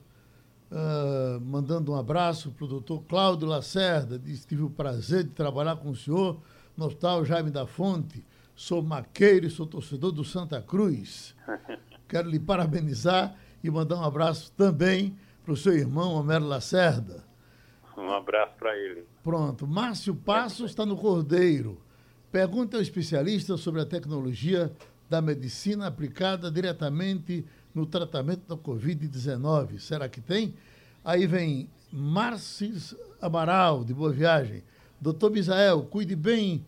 uh, 0.72 1.40
mandando 1.42 1.94
um 1.94 1.96
abraço 1.96 2.52
para 2.52 2.66
o 2.66 2.68
doutor 2.68 3.04
Cláudio 3.04 3.48
Lacerda, 3.48 4.20
diz 4.20 4.46
tive 4.46 4.64
o 4.64 4.70
prazer 4.70 5.24
de 5.24 5.32
trabalhar 5.32 5.78
com 5.78 5.90
o 5.90 5.96
senhor 5.96 6.40
no 6.76 6.86
Hospital 6.86 7.26
Jaime 7.26 7.52
da 7.52 7.66
Fonte. 7.66 8.24
Sou 8.60 8.84
maqueiro 8.84 9.48
e 9.48 9.50
sou 9.50 9.66
torcedor 9.66 10.12
do 10.12 10.26
Santa 10.26 10.62
Cruz. 10.62 11.34
Quero 12.10 12.30
lhe 12.30 12.38
parabenizar 12.38 13.34
e 13.64 13.72
mandar 13.72 13.96
um 13.96 14.04
abraço 14.04 14.52
também 14.52 15.18
para 15.46 15.54
o 15.54 15.56
seu 15.56 15.72
irmão 15.72 16.12
Homero 16.16 16.46
Lacerda. 16.46 17.24
Um 17.96 18.12
abraço 18.12 18.58
para 18.60 18.78
ele. 18.78 19.06
Pronto. 19.24 19.66
Márcio 19.66 20.14
Passos 20.14 20.72
está 20.72 20.86
no 20.86 20.98
Cordeiro. 20.98 21.82
Pergunta 22.34 22.76
ao 22.76 22.84
especialista 22.84 23.56
sobre 23.56 23.80
a 23.80 23.86
tecnologia 23.86 24.70
da 25.10 25.22
medicina 25.22 25.88
aplicada 25.88 26.52
diretamente 26.52 27.46
no 27.74 27.86
tratamento 27.86 28.42
da 28.46 28.58
Covid-19. 28.58 29.80
Será 29.80 30.10
que 30.10 30.20
tem? 30.20 30.54
Aí 31.06 31.26
vem 31.26 31.70
Márcio 31.94 32.74
Amaral, 33.22 33.86
de 33.86 33.94
Boa 33.94 34.12
Viagem. 34.12 34.64
Doutor 35.00 35.32
Misael, 35.32 35.84
cuide 35.84 36.14
bem 36.14 36.66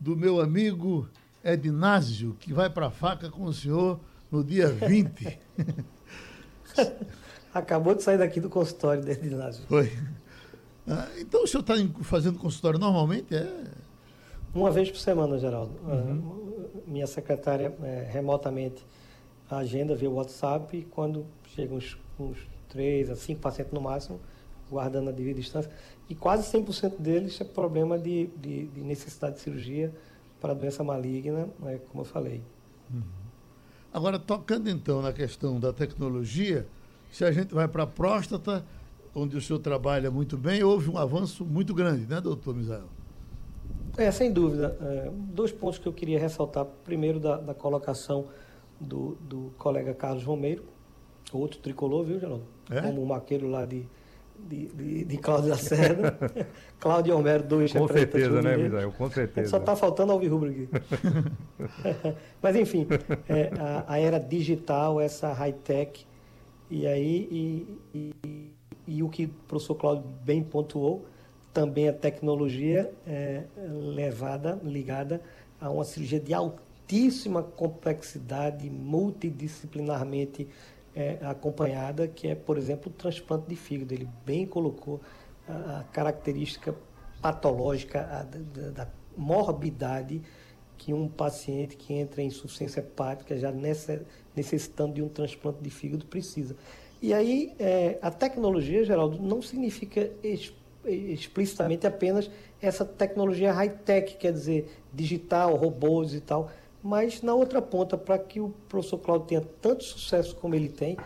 do 0.00 0.16
meu 0.16 0.40
amigo 0.40 1.06
Ednásio, 1.52 2.36
que 2.38 2.52
vai 2.52 2.68
para 2.68 2.86
a 2.86 2.90
faca 2.90 3.30
com 3.30 3.44
o 3.44 3.52
senhor 3.52 4.00
no 4.30 4.42
dia 4.42 4.68
20. 4.68 5.38
Acabou 7.54 7.94
de 7.94 8.02
sair 8.02 8.18
daqui 8.18 8.40
do 8.40 8.50
consultório 8.50 9.02
do 9.02 9.10
Ednásio. 9.10 9.64
Foi. 9.66 9.90
Ah, 10.88 11.08
então 11.18 11.44
o 11.44 11.46
senhor 11.46 11.62
está 11.62 11.74
fazendo 12.02 12.38
consultório 12.38 12.78
normalmente? 12.78 13.34
É... 13.34 13.64
Uma 14.54 14.70
vez 14.70 14.90
por 14.90 14.98
semana, 14.98 15.38
Geraldo. 15.38 15.72
Uhum. 15.84 16.70
Ah, 16.74 16.80
minha 16.86 17.06
secretária 17.06 17.74
é, 17.82 18.08
remotamente 18.10 18.84
agenda 19.50 19.94
via 19.94 20.10
WhatsApp 20.10 20.76
e 20.76 20.82
quando 20.82 21.26
chegam 21.54 21.76
uns, 21.76 21.96
uns 22.18 22.38
3 22.68 23.10
a 23.10 23.16
5 23.16 23.40
pacientes 23.40 23.72
no 23.72 23.80
máximo, 23.80 24.20
guardando 24.70 25.10
a 25.10 25.12
devida 25.12 25.40
distância, 25.40 25.70
e 26.08 26.14
quase 26.14 26.50
100% 26.56 26.98
deles 26.98 27.40
é 27.40 27.44
problema 27.44 27.98
de, 27.98 28.26
de, 28.36 28.66
de, 28.66 28.80
necessidade 28.80 29.36
de 29.36 29.42
cirurgia 29.42 29.92
para 30.46 30.54
doença 30.54 30.84
maligna, 30.84 31.48
né, 31.58 31.80
como 31.90 32.02
eu 32.02 32.04
falei. 32.04 32.40
Uhum. 32.92 33.02
Agora, 33.92 34.16
tocando 34.16 34.70
então 34.70 35.02
na 35.02 35.12
questão 35.12 35.58
da 35.58 35.72
tecnologia, 35.72 36.66
se 37.10 37.24
a 37.24 37.32
gente 37.32 37.52
vai 37.52 37.66
para 37.66 37.82
a 37.82 37.86
próstata, 37.86 38.64
onde 39.12 39.36
o 39.36 39.40
senhor 39.40 39.58
trabalha 39.58 40.08
muito 40.08 40.38
bem, 40.38 40.62
houve 40.62 40.88
um 40.88 40.96
avanço 40.96 41.44
muito 41.44 41.74
grande, 41.74 42.06
né, 42.06 42.20
doutor 42.20 42.54
Misael? 42.54 42.84
É, 43.96 44.08
sem 44.12 44.32
dúvida. 44.32 44.76
É, 44.80 45.10
dois 45.34 45.50
pontos 45.50 45.78
que 45.78 45.88
eu 45.88 45.92
queria 45.92 46.18
ressaltar. 46.18 46.64
Primeiro, 46.84 47.18
da, 47.18 47.38
da 47.38 47.54
colocação 47.54 48.26
do, 48.78 49.16
do 49.22 49.52
colega 49.58 49.94
Carlos 49.94 50.22
Romeiro, 50.22 50.62
outro 51.32 51.58
tricolor, 51.58 52.04
viu, 52.04 52.20
Geraldo? 52.20 52.44
É? 52.70 52.82
Como 52.82 53.02
o 53.02 53.06
maqueiro 53.06 53.48
lá 53.48 53.64
de, 53.64 53.84
de, 54.48 54.66
de, 54.66 55.04
de 55.04 55.16
Cláudio 55.18 55.50
Lacerda. 55.50 56.18
Cláudio 56.78 57.16
Homero, 57.16 57.42
dois 57.42 57.72
Com 57.72 57.88
certeza, 57.88 58.42
né, 58.42 58.56
Misael? 58.56 58.92
Com 58.92 59.10
certeza. 59.10 59.48
Só 59.48 59.58
está 59.58 59.74
faltando 59.74 60.12
ao 60.12 60.18
rubro 60.18 60.50
aqui. 60.50 60.68
Mas, 62.42 62.56
enfim, 62.56 62.86
é, 63.28 63.50
a, 63.58 63.94
a, 63.94 63.98
era 63.98 64.18
digital, 64.18 65.00
essa 65.00 65.32
high-tech, 65.32 66.06
e 66.70 66.86
aí, 66.86 67.28
e, 67.30 67.78
e, 67.94 68.52
e, 68.86 69.02
o 69.02 69.08
que 69.08 69.24
o 69.24 69.28
professor 69.48 69.74
Cláudio 69.74 70.04
bem 70.24 70.42
pontuou, 70.42 71.06
também 71.52 71.88
a 71.88 71.92
tecnologia 71.92 72.92
é, 73.06 73.44
levada, 73.56 74.60
ligada 74.62 75.22
a 75.60 75.70
uma 75.70 75.84
cirurgia 75.84 76.20
de 76.20 76.34
altíssima 76.34 77.42
complexidade, 77.42 78.68
multidisciplinarmente 78.68 80.46
é, 80.96 81.18
acompanhada, 81.20 82.08
que 82.08 82.26
é, 82.26 82.34
por 82.34 82.56
exemplo, 82.56 82.90
o 82.90 82.94
transplante 82.94 83.46
de 83.46 83.54
fígado. 83.54 83.92
Ele 83.92 84.08
bem 84.24 84.46
colocou 84.46 85.02
a, 85.46 85.80
a 85.80 85.84
característica 85.92 86.74
patológica 87.20 88.00
a, 88.00 88.22
da, 88.22 88.70
da, 88.70 88.88
morbidade 89.16 90.20
que 90.76 90.92
um 90.92 91.08
paciente 91.08 91.76
que 91.76 91.94
entra 91.94 92.22
em 92.22 92.26
insuficiência 92.26 92.80
hepática, 92.80 93.36
já 93.36 93.52
necessitando 94.34 94.94
de 94.94 95.02
um 95.02 95.08
transplante 95.08 95.62
de 95.62 95.70
fígado, 95.70 96.04
precisa. 96.04 96.56
E 97.00 97.14
aí, 97.14 97.54
é, 97.58 97.98
a 98.02 98.10
tecnologia, 98.10 98.84
Geraldo, 98.84 99.20
não 99.20 99.40
significa 99.40 100.10
explicitamente 100.84 101.86
apenas 101.86 102.30
essa 102.60 102.84
tecnologia 102.84 103.52
high-tech, 103.52 104.16
quer 104.16 104.32
dizer, 104.32 104.70
digital, 104.92 105.56
robôs 105.56 106.14
e 106.14 106.20
tal. 106.20 106.50
Mas, 106.86 107.20
na 107.20 107.34
outra 107.34 107.60
ponta, 107.60 107.98
para 107.98 108.16
que 108.16 108.40
o 108.40 108.50
professor 108.68 108.98
Cláudio 108.98 109.26
tenha 109.26 109.40
tanto 109.60 109.82
sucesso 109.82 110.36
como 110.36 110.54
ele 110.54 110.68
tem, 110.68 110.96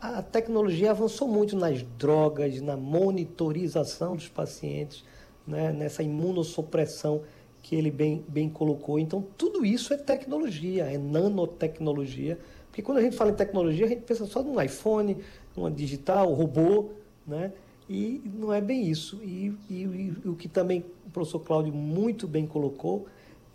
a 0.00 0.22
tecnologia 0.22 0.92
avançou 0.92 1.28
muito 1.28 1.54
nas 1.54 1.82
drogas, 1.98 2.58
na 2.62 2.74
monitorização 2.74 4.16
dos 4.16 4.28
pacientes, 4.28 5.04
né, 5.46 5.74
nessa 5.74 6.02
imunossupressão 6.02 7.20
que 7.62 7.76
ele 7.76 7.90
bem, 7.90 8.24
bem 8.26 8.48
colocou. 8.48 8.98
Então, 8.98 9.22
tudo 9.36 9.62
isso 9.62 9.92
é 9.92 9.98
tecnologia, 9.98 10.84
é 10.84 10.96
nanotecnologia. 10.96 12.38
Porque 12.68 12.80
quando 12.80 12.96
a 12.96 13.02
gente 13.02 13.14
fala 13.14 13.30
em 13.30 13.34
tecnologia, 13.34 13.84
a 13.84 13.88
gente 13.90 14.04
pensa 14.04 14.24
só 14.24 14.42
num 14.42 14.58
iPhone, 14.58 15.18
numa 15.54 15.70
digital, 15.70 16.32
robô, 16.32 16.92
né? 17.26 17.52
E 17.90 18.22
não 18.24 18.54
é 18.54 18.62
bem 18.62 18.88
isso. 18.88 19.20
E, 19.22 19.52
e, 19.68 19.82
e 19.82 20.28
o 20.28 20.34
que 20.34 20.48
também 20.48 20.82
o 21.06 21.10
professor 21.10 21.40
Cláudio 21.40 21.74
muito 21.74 22.26
bem 22.26 22.46
colocou 22.46 23.06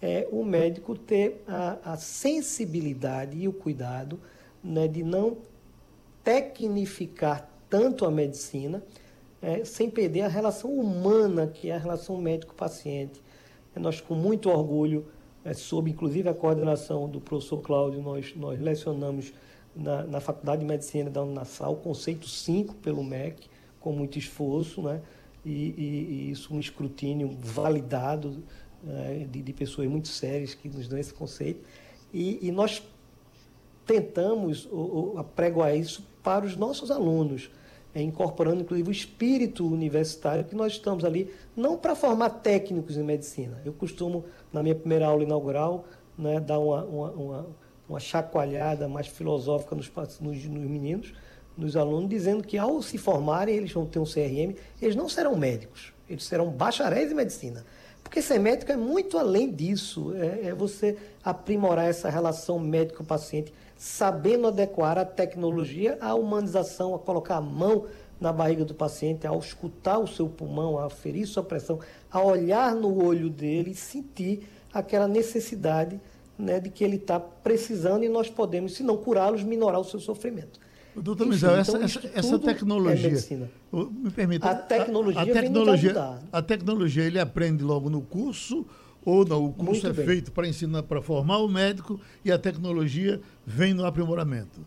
é 0.02 0.28
o 0.32 0.44
médico 0.44 0.98
ter 0.98 1.44
a, 1.48 1.94
a 1.94 1.98
sensibilidade 1.98 3.38
e 3.38 3.48
o 3.48 3.54
cuidado 3.54 4.20
né, 4.64 4.88
de 4.88 5.04
não 5.04 5.38
tecnificar 6.24 7.50
tanto 7.70 8.06
a 8.06 8.12
medicina, 8.12 8.84
é, 9.42 9.64
sem 9.64 9.90
perder 9.90 10.22
a 10.22 10.28
relação 10.28 10.72
humana, 10.72 11.48
que 11.48 11.70
é 11.70 11.76
a 11.76 11.78
relação 11.78 12.18
médico-paciente. 12.18 13.22
É, 13.76 13.80
nós, 13.80 14.02
com 14.02 14.14
muito 14.14 14.50
orgulho, 14.50 15.06
é, 15.44 15.54
sob 15.54 15.90
inclusive 15.90 16.28
a 16.30 16.34
coordenação 16.34 17.10
do 17.10 17.22
professor 17.22 17.58
Cláudio, 17.60 18.02
nós, 18.02 18.36
nós 18.36 18.60
lecionamos 18.60 19.34
na, 19.76 20.04
na 20.04 20.20
Faculdade 20.20 20.62
de 20.62 20.68
Medicina 20.68 21.10
da 21.10 21.24
Unassal 21.24 21.74
o 21.74 21.78
conceito 21.78 22.28
5 22.28 22.76
pelo 22.76 23.04
MEC, 23.04 23.48
com 23.80 23.92
muito 23.92 24.20
esforço, 24.20 24.82
né? 24.82 25.02
e, 25.46 25.50
e, 25.50 25.84
e 26.30 26.32
isso 26.32 26.54
um 26.54 26.60
escrutínio 26.60 27.36
validado 27.40 28.44
né, 28.84 29.28
de, 29.30 29.42
de, 29.42 29.54
pessoas 29.54 29.88
muito 29.88 30.08
sérias 30.08 30.54
que 30.54 30.70
nos 30.70 30.88
dão 30.88 30.98
esse 30.98 31.14
conceito. 31.14 31.62
E, 32.14 32.46
e 32.48 32.52
nós 32.52 32.84
tentamos 33.86 34.70
apregoar 35.18 35.76
isso 35.76 36.06
para 36.24 36.46
os 36.46 36.56
nossos 36.56 36.92
alunos, 36.92 37.50
é, 37.94 38.02
incorporando 38.02 38.62
inclusive 38.62 38.88
o 38.88 38.92
espírito 38.92 39.68
universitário 39.68 40.46
que 40.46 40.56
nós 40.56 40.74
estamos 40.74 41.04
ali, 41.04 41.32
não 41.56 41.78
para 41.78 41.96
formar 41.96 42.30
técnicos 42.30 42.98
em 42.98 43.04
medicina. 43.04 43.62
Eu 43.66 43.74
costumo, 43.74 44.24
na 44.52 44.64
minha 44.64 44.76
primeira 44.76 45.08
aula 45.08 45.24
inaugural, 45.24 45.86
né, 46.18 46.40
dar 46.40 46.60
uma, 46.60 46.84
uma, 46.84 47.12
uma, 47.12 47.48
uma 47.90 48.00
chacoalhada 48.00 48.88
mais 48.88 49.08
filosófica 49.08 49.76
nos, 49.76 49.92
nos, 50.22 50.46
nos 50.46 50.46
meninos, 50.46 51.14
nos 51.58 51.76
alunos, 51.76 52.10
dizendo 52.10 52.44
que 52.44 52.58
ao 52.58 52.82
se 52.82 52.98
formarem, 52.98 53.56
eles 53.56 53.72
vão 53.72 53.86
ter 53.86 54.00
um 54.00 54.06
CRM, 54.06 54.56
eles 54.82 54.96
não 54.96 55.10
serão 55.10 55.36
médicos, 55.36 55.94
eles 56.10 56.24
serão 56.24 56.50
bacharéis 56.50 57.12
em 57.12 57.16
medicina. 57.16 57.66
Porque 58.12 58.22
ser 58.22 58.40
médico 58.40 58.70
é 58.70 58.76
muito 58.76 59.18
além 59.18 59.50
disso. 59.50 60.14
É, 60.18 60.48
é 60.48 60.54
você 60.54 60.98
aprimorar 61.24 61.86
essa 61.86 62.10
relação 62.10 62.60
médico-paciente, 62.60 63.54
sabendo 63.78 64.48
adequar 64.48 64.98
a 64.98 65.06
tecnologia 65.06 65.98
à 66.02 66.14
humanização, 66.14 66.94
a 66.94 67.00
colocar 67.00 67.38
a 67.38 67.42
mão 67.42 67.86
na 68.20 68.34
barriga 68.34 68.66
do 68.66 68.76
paciente, 68.76 69.26
a 69.26 69.34
escutar 69.38 69.98
o 69.98 70.06
seu 70.06 70.28
pulmão, 70.28 70.78
a 70.78 70.88
aferir 70.88 71.26
sua 71.26 71.42
pressão, 71.42 71.80
a 72.12 72.22
olhar 72.22 72.76
no 72.76 73.02
olho 73.02 73.30
dele 73.30 73.72
e 73.72 73.76
sentir 73.76 74.46
aquela 74.74 75.08
necessidade 75.08 75.98
né, 76.38 76.60
de 76.60 76.70
que 76.70 76.84
ele 76.84 76.98
está 76.98 77.18
precisando 77.18 78.04
e 78.04 78.10
nós 78.10 78.30
podemos, 78.30 78.74
se 78.74 78.84
não 78.84 78.98
curá-los, 78.98 79.42
minorar 79.42 79.80
o 79.80 79.86
seu 79.86 80.02
sofrimento. 80.02 80.60
Doutor 80.96 81.34
essa, 81.34 81.62
então, 81.62 81.84
essa, 81.84 82.12
essa 82.14 82.40
tecnologia. 82.40 83.18
É 83.18 83.76
me 83.76 84.12
permita. 84.12 84.50
A 84.50 84.56
tecnologia, 84.56 85.20
a, 85.20 85.24
a 85.24 85.26
tecnologia, 85.26 86.20
a 86.32 86.42
tecnologia 86.42 87.04
ele 87.04 87.20
aprende 87.20 87.64
logo 87.64 87.90
no 87.90 88.02
curso 88.02 88.66
ou 89.06 89.26
não? 89.26 89.46
O 89.46 89.54
curso 89.54 89.86
Muito 89.86 89.88
é 89.88 89.94
bem. 89.94 90.06
feito 90.06 90.32
para 90.32 90.48
ensinar, 90.48 90.84
para 90.84 91.02
formar 91.02 91.38
o 91.40 91.48
médico 91.48 92.00
e 92.24 92.32
a 92.32 92.38
tecnologia 92.38 93.22
vem 93.46 93.74
no 93.74 93.86
aprimoramento. 93.86 94.62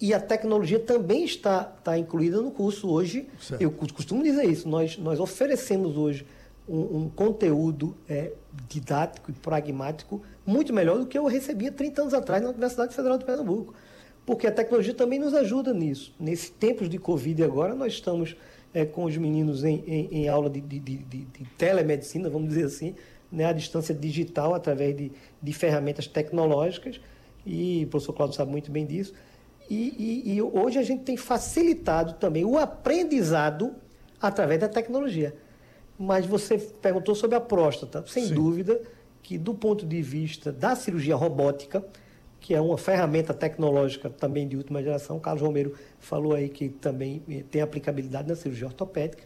E 0.00 0.12
a 0.12 0.20
tecnologia 0.20 0.78
também 0.78 1.24
está, 1.24 1.72
está 1.78 1.96
incluída 1.96 2.40
no 2.40 2.50
curso 2.50 2.88
hoje. 2.90 3.28
Certo. 3.40 3.60
Eu 3.60 3.70
costumo 3.70 4.22
dizer 4.22 4.44
isso. 4.44 4.68
Nós, 4.68 4.98
nós 4.98 5.18
oferecemos 5.18 5.96
hoje 5.96 6.26
um, 6.68 6.98
um 6.98 7.08
conteúdo 7.08 7.96
é, 8.08 8.32
didático 8.68 9.30
e 9.30 9.34
pragmático 9.34 10.22
muito 10.46 10.72
melhor 10.72 10.98
do 10.98 11.06
que 11.06 11.16
eu 11.16 11.26
recebia 11.26 11.72
30 11.72 12.02
anos 12.02 12.14
atrás 12.14 12.42
na 12.42 12.50
Universidade 12.50 12.94
Federal 12.94 13.16
de 13.18 13.24
Pernambuco 13.24 13.74
porque 14.26 14.46
a 14.46 14.52
tecnologia 14.52 14.94
também 14.94 15.18
nos 15.18 15.34
ajuda 15.34 15.72
nisso. 15.72 16.14
Nesses 16.18 16.48
tempos 16.50 16.88
de 16.88 16.98
Covid 16.98 17.42
agora, 17.42 17.74
nós 17.74 17.92
estamos 17.92 18.36
é, 18.72 18.84
com 18.84 19.04
os 19.04 19.16
meninos 19.16 19.64
em, 19.64 19.84
em, 19.86 20.08
em 20.12 20.28
aula 20.28 20.50
de, 20.50 20.60
de, 20.60 20.78
de, 20.78 20.96
de, 20.98 21.44
telemedicina, 21.56 22.28
vamos 22.28 22.48
dizer 22.48 22.64
assim, 22.64 22.94
né, 23.30 23.44
a 23.44 23.52
distância 23.52 23.94
digital 23.94 24.54
através 24.54 24.96
de, 24.96 25.12
de 25.42 25.52
ferramentas 25.52 26.06
tecnológicas, 26.06 27.00
e 27.46 27.84
o 27.84 27.88
professor 27.88 28.14
Cláudio 28.14 28.36
sabe 28.36 28.50
muito 28.50 28.70
bem 28.70 28.86
disso. 28.86 29.12
E, 29.68 30.22
e, 30.26 30.34
e, 30.34 30.42
hoje 30.42 30.78
a 30.78 30.82
gente 30.82 31.04
tem 31.04 31.16
facilitado 31.16 32.14
também 32.14 32.44
o 32.44 32.58
aprendizado 32.58 33.74
através 34.20 34.60
da 34.60 34.68
tecnologia. 34.68 35.34
Mas 35.98 36.26
você 36.26 36.58
perguntou 36.58 37.14
sobre 37.14 37.36
a 37.36 37.40
próstata. 37.40 38.04
Sem 38.06 38.26
Sim. 38.26 38.34
dúvida 38.34 38.80
que, 39.22 39.38
do 39.38 39.54
ponto 39.54 39.86
de 39.86 40.02
vista 40.02 40.52
da 40.52 40.74
cirurgia 40.74 41.14
robótica, 41.14 41.84
que 42.44 42.52
é 42.52 42.60
uma 42.60 42.76
ferramenta 42.76 43.32
tecnológica 43.32 44.10
também 44.10 44.46
de 44.46 44.54
última 44.54 44.82
geração, 44.82 45.16
o 45.16 45.20
Carlos 45.20 45.42
Romero 45.42 45.72
falou 45.98 46.34
aí 46.34 46.50
que 46.50 46.68
também 46.68 47.20
tem 47.50 47.62
aplicabilidade 47.62 48.28
na 48.28 48.36
cirurgia 48.36 48.66
ortopédica. 48.66 49.24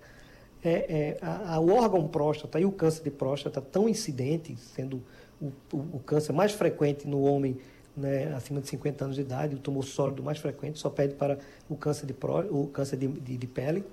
É, 0.63 0.71
é, 0.71 1.19
a, 1.21 1.55
a, 1.55 1.59
o 1.61 1.69
órgão 1.73 2.07
próstata 2.07 2.61
e 2.61 2.65
o 2.65 2.71
câncer 2.71 3.03
de 3.03 3.11
próstata 3.11 3.61
tão 3.61 3.89
incidente, 3.89 4.55
sendo 4.57 5.03
o, 5.43 5.47
o, 5.73 5.79
o 5.95 5.99
câncer 5.99 6.33
mais 6.33 6.53
frequente 6.53 7.09
no 7.09 7.23
homem 7.23 7.57
né, 7.97 8.33
acima 8.37 8.61
de 8.61 8.69
50 8.69 9.07
anos 9.07 9.17
de 9.17 9.23
idade, 9.23 9.57
o 9.57 9.59
tumor 9.59 9.83
sólido 9.83 10.23
mais 10.23 10.39
frequente, 10.39 10.79
só 10.79 10.89
pede 10.89 11.15
para 11.15 11.41
o 11.69 11.75
câncer 11.75 12.07
de, 12.07 12.13
pró, 12.13 12.45
o 12.49 12.69
câncer 12.69 12.97
de, 12.97 13.09
de, 13.09 13.37
de 13.37 13.47
pele. 13.49 13.85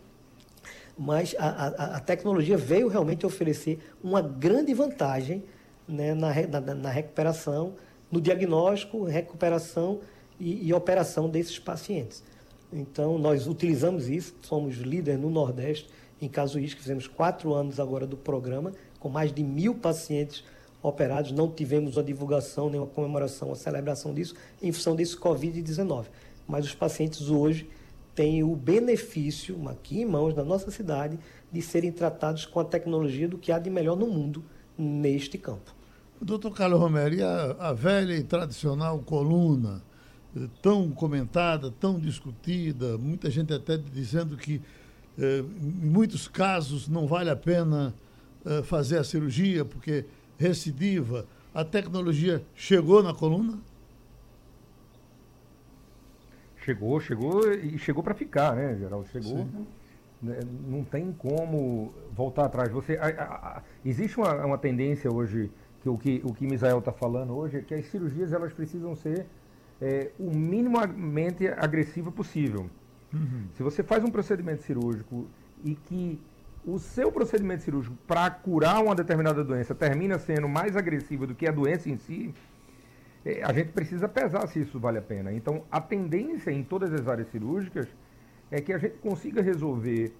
Mas 0.96 1.36
a, 1.40 1.48
a, 1.48 1.96
a, 1.96 2.00
tecnologia 2.00 2.58
veio 2.58 2.88
realmente 2.88 3.26
oferecer 3.26 3.80
uma 4.04 4.22
grande 4.22 4.72
vantagem 4.72 5.44
né, 5.88 6.14
na, 6.14 6.32
na, 6.62 6.76
na, 6.76 6.90
recuperação, 6.92 7.74
no 8.15 8.21
diagnóstico, 8.21 9.04
recuperação 9.04 9.99
e, 10.39 10.67
e 10.67 10.73
operação 10.73 11.30
desses 11.30 11.60
pacientes. 11.60 12.23
Então, 12.71 13.17
nós 13.17 13.45
utilizamos 13.45 14.08
isso, 14.08 14.34
somos 14.41 14.78
líderes 14.78 15.19
no 15.19 15.30
Nordeste 15.30 15.89
em 16.21 16.30
casuística, 16.30 16.82
fizemos 16.82 17.08
quatro 17.08 17.54
anos 17.54 17.78
agora 17.78 18.08
do 18.08 18.15
programa, 18.15 18.71
com 18.99 19.10
mais 19.10 19.34
de 19.34 19.43
mil 19.43 19.75
pacientes 19.75 20.45
operados, 20.82 21.34
não 21.34 21.51
tivemos 21.51 21.97
a 21.97 22.01
divulgação, 22.01 22.69
nem 22.69 22.80
uma 22.80 22.88
comemoração, 22.88 23.49
uma 23.49 23.56
celebração 23.56 24.13
disso, 24.13 24.34
em 24.62 24.71
função 24.71 24.95
desse 24.95 25.17
Covid-19. 25.17 26.06
Mas 26.47 26.65
os 26.65 26.73
pacientes 26.73 27.30
hoje 27.30 27.69
têm 28.13 28.43
o 28.43 28.56
benefício, 28.56 29.67
aqui 29.67 30.01
em 30.01 30.06
mãos, 30.06 30.34
na 30.34 30.43
nossa 30.43 30.71
cidade, 30.71 31.19
de 31.51 31.62
serem 31.62 31.91
tratados 31.91 32.45
com 32.45 32.62
a 32.62 32.65
tecnologia 32.65 33.28
do 33.28 33.38
que 33.38 33.51
há 33.51 33.60
de 33.60 33.69
melhor 33.69 33.97
no 33.97 34.08
mundo 34.08 34.41
neste 34.78 35.38
campo. 35.38 35.75
Doutor 36.26 36.56
Carlos 36.56 36.80
Romero, 36.80 37.14
e 37.14 37.22
a, 37.22 37.56
a 37.60 37.72
velha 37.72 38.18
e 38.18 38.24
tradicional 38.24 38.98
coluna, 38.98 39.84
eh, 40.36 40.48
tão 40.60 40.90
comentada, 40.90 41.70
tão 41.70 42.00
discutida, 42.00 42.98
muita 42.98 43.30
gente 43.30 43.54
até 43.54 43.78
dizendo 43.78 44.36
que 44.36 44.60
eh, 45.20 45.44
em 45.62 45.86
muitos 45.88 46.28
casos 46.28 46.88
não 46.88 47.06
vale 47.06 47.30
a 47.30 47.36
pena 47.36 47.94
eh, 48.44 48.64
fazer 48.64 48.98
a 48.98 49.04
cirurgia, 49.04 49.64
porque 49.64 50.04
recidiva, 50.36 51.28
a 51.54 51.64
tecnologia 51.64 52.44
chegou 52.56 53.04
na 53.04 53.14
coluna? 53.14 53.60
Chegou, 56.58 57.00
chegou 57.00 57.54
e 57.54 57.78
chegou 57.78 58.02
para 58.02 58.16
ficar, 58.16 58.56
né, 58.56 58.76
Geraldo? 58.80 59.08
Chegou. 59.10 59.48
Né, 60.24 60.40
não 60.68 60.84
tem 60.84 61.12
como 61.14 61.94
voltar 62.12 62.46
atrás. 62.46 62.72
Você, 62.72 62.98
a, 62.98 63.06
a, 63.06 63.58
a, 63.58 63.64
existe 63.86 64.18
uma, 64.18 64.44
uma 64.44 64.58
tendência 64.58 65.12
hoje, 65.14 65.52
que 65.86 65.89
o 65.89 65.98
que 65.98 66.21
o 66.24 66.34
que 66.34 66.48
Misael 66.48 66.80
está 66.80 66.91
falando 66.91 67.36
hoje, 67.36 67.58
é 67.58 67.62
que 67.62 67.74
as 67.74 67.86
cirurgias 67.86 68.34
elas 68.34 68.52
precisam 68.54 68.95
ser 68.95 69.28
é, 69.80 70.12
o 70.17 70.36
minimamente 70.36 71.48
agressiva 71.48 72.12
possível. 72.12 72.69
Uhum. 73.13 73.48
Se 73.54 73.62
você 73.62 73.84
faz 73.84 74.04
um 74.04 74.10
procedimento 74.10 74.63
cirúrgico 74.63 75.28
e 75.63 75.76
que 75.76 76.19
o 76.65 76.80
seu 76.80 77.12
procedimento 77.12 77.62
cirúrgico 77.62 77.95
para 78.08 78.30
curar 78.32 78.84
uma 78.84 78.95
determinada 78.95 79.43
doença 79.43 79.76
termina 79.76 80.17
sendo 80.17 80.50
mais 80.50 80.76
agressivo 80.76 81.28
do 81.28 81.36
que 81.36 81.48
a 81.48 81.52
doença 81.52 81.88
em 81.88 81.98
si, 81.98 82.34
é, 83.24 83.43
a 83.43 83.54
gente 83.54 83.71
precisa 83.71 84.10
pesar 84.10 84.48
se 84.48 84.62
isso 84.62 84.80
vale 84.80 84.98
a 84.98 85.04
pena. 85.04 85.32
Então, 85.32 85.63
a 85.69 85.80
tendência 85.80 86.50
em 86.50 86.63
todas 86.63 86.91
as 86.91 87.08
áreas 87.08 87.28
cirúrgicas 87.28 87.88
é 88.50 88.60
que 88.60 88.74
a 88.74 88.80
gente 88.80 88.98
consiga 88.98 89.41
resolver 89.41 90.12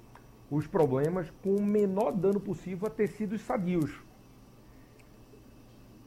os 0.51 0.67
problemas 0.67 1.34
com 1.41 1.56
o 1.56 1.65
menor 1.65 2.12
dano 2.12 2.39
possível 2.39 2.88
a 2.88 2.91
tecidos 2.91 3.41
sadios. 3.41 4.06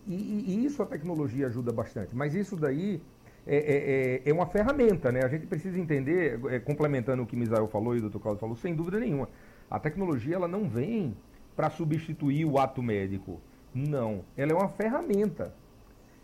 E, 0.09 0.15
e 0.49 0.65
isso 0.65 0.83
a 0.83 0.87
tecnologia 0.87 1.47
ajuda 1.47 1.71
bastante. 1.71 2.17
Mas 2.17 2.35
isso 2.35 2.57
daí 2.57 3.01
é, 3.47 3.57
é, 3.57 4.23
é, 4.27 4.31
é 4.31 4.33
uma 4.33 4.47
ferramenta, 4.47 5.13
né? 5.13 5.23
A 5.23 5.29
gente 5.29 5.47
precisa 5.47 5.79
entender, 5.79 6.41
é, 6.51 6.59
complementando 6.59 7.23
o 7.23 7.27
que 7.27 7.37
Misael 7.37 7.69
falou 7.69 7.95
e 7.95 8.01
o 8.01 8.09
Dr. 8.09 8.19
Claudio 8.19 8.41
falou, 8.41 8.57
sem 8.57 8.75
dúvida 8.75 8.99
nenhuma. 8.99 9.29
A 9.71 9.79
tecnologia 9.79 10.35
ela 10.35 10.49
não 10.49 10.69
vem 10.69 11.15
para 11.55 11.69
substituir 11.69 12.47
o 12.47 12.59
ato 12.59 12.83
médico. 12.83 13.39
Não. 13.75 14.25
Ela 14.37 14.53
é 14.53 14.55
uma 14.55 14.69
ferramenta. 14.69 15.53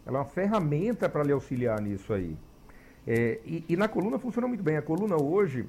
Ela 0.06 0.18
é 0.18 0.20
uma 0.20 0.26
ferramenta 0.26 1.08
para 1.08 1.22
lhe 1.22 1.32
auxiliar 1.32 1.80
nisso 1.80 2.12
aí. 2.12 2.36
É, 3.06 3.38
e, 3.44 3.64
e, 3.68 3.76
na 3.76 3.86
coluna 3.86 4.18
funciona 4.18 4.48
muito 4.48 4.62
bem. 4.62 4.78
A 4.78 4.82
coluna 4.82 5.20
hoje, 5.22 5.66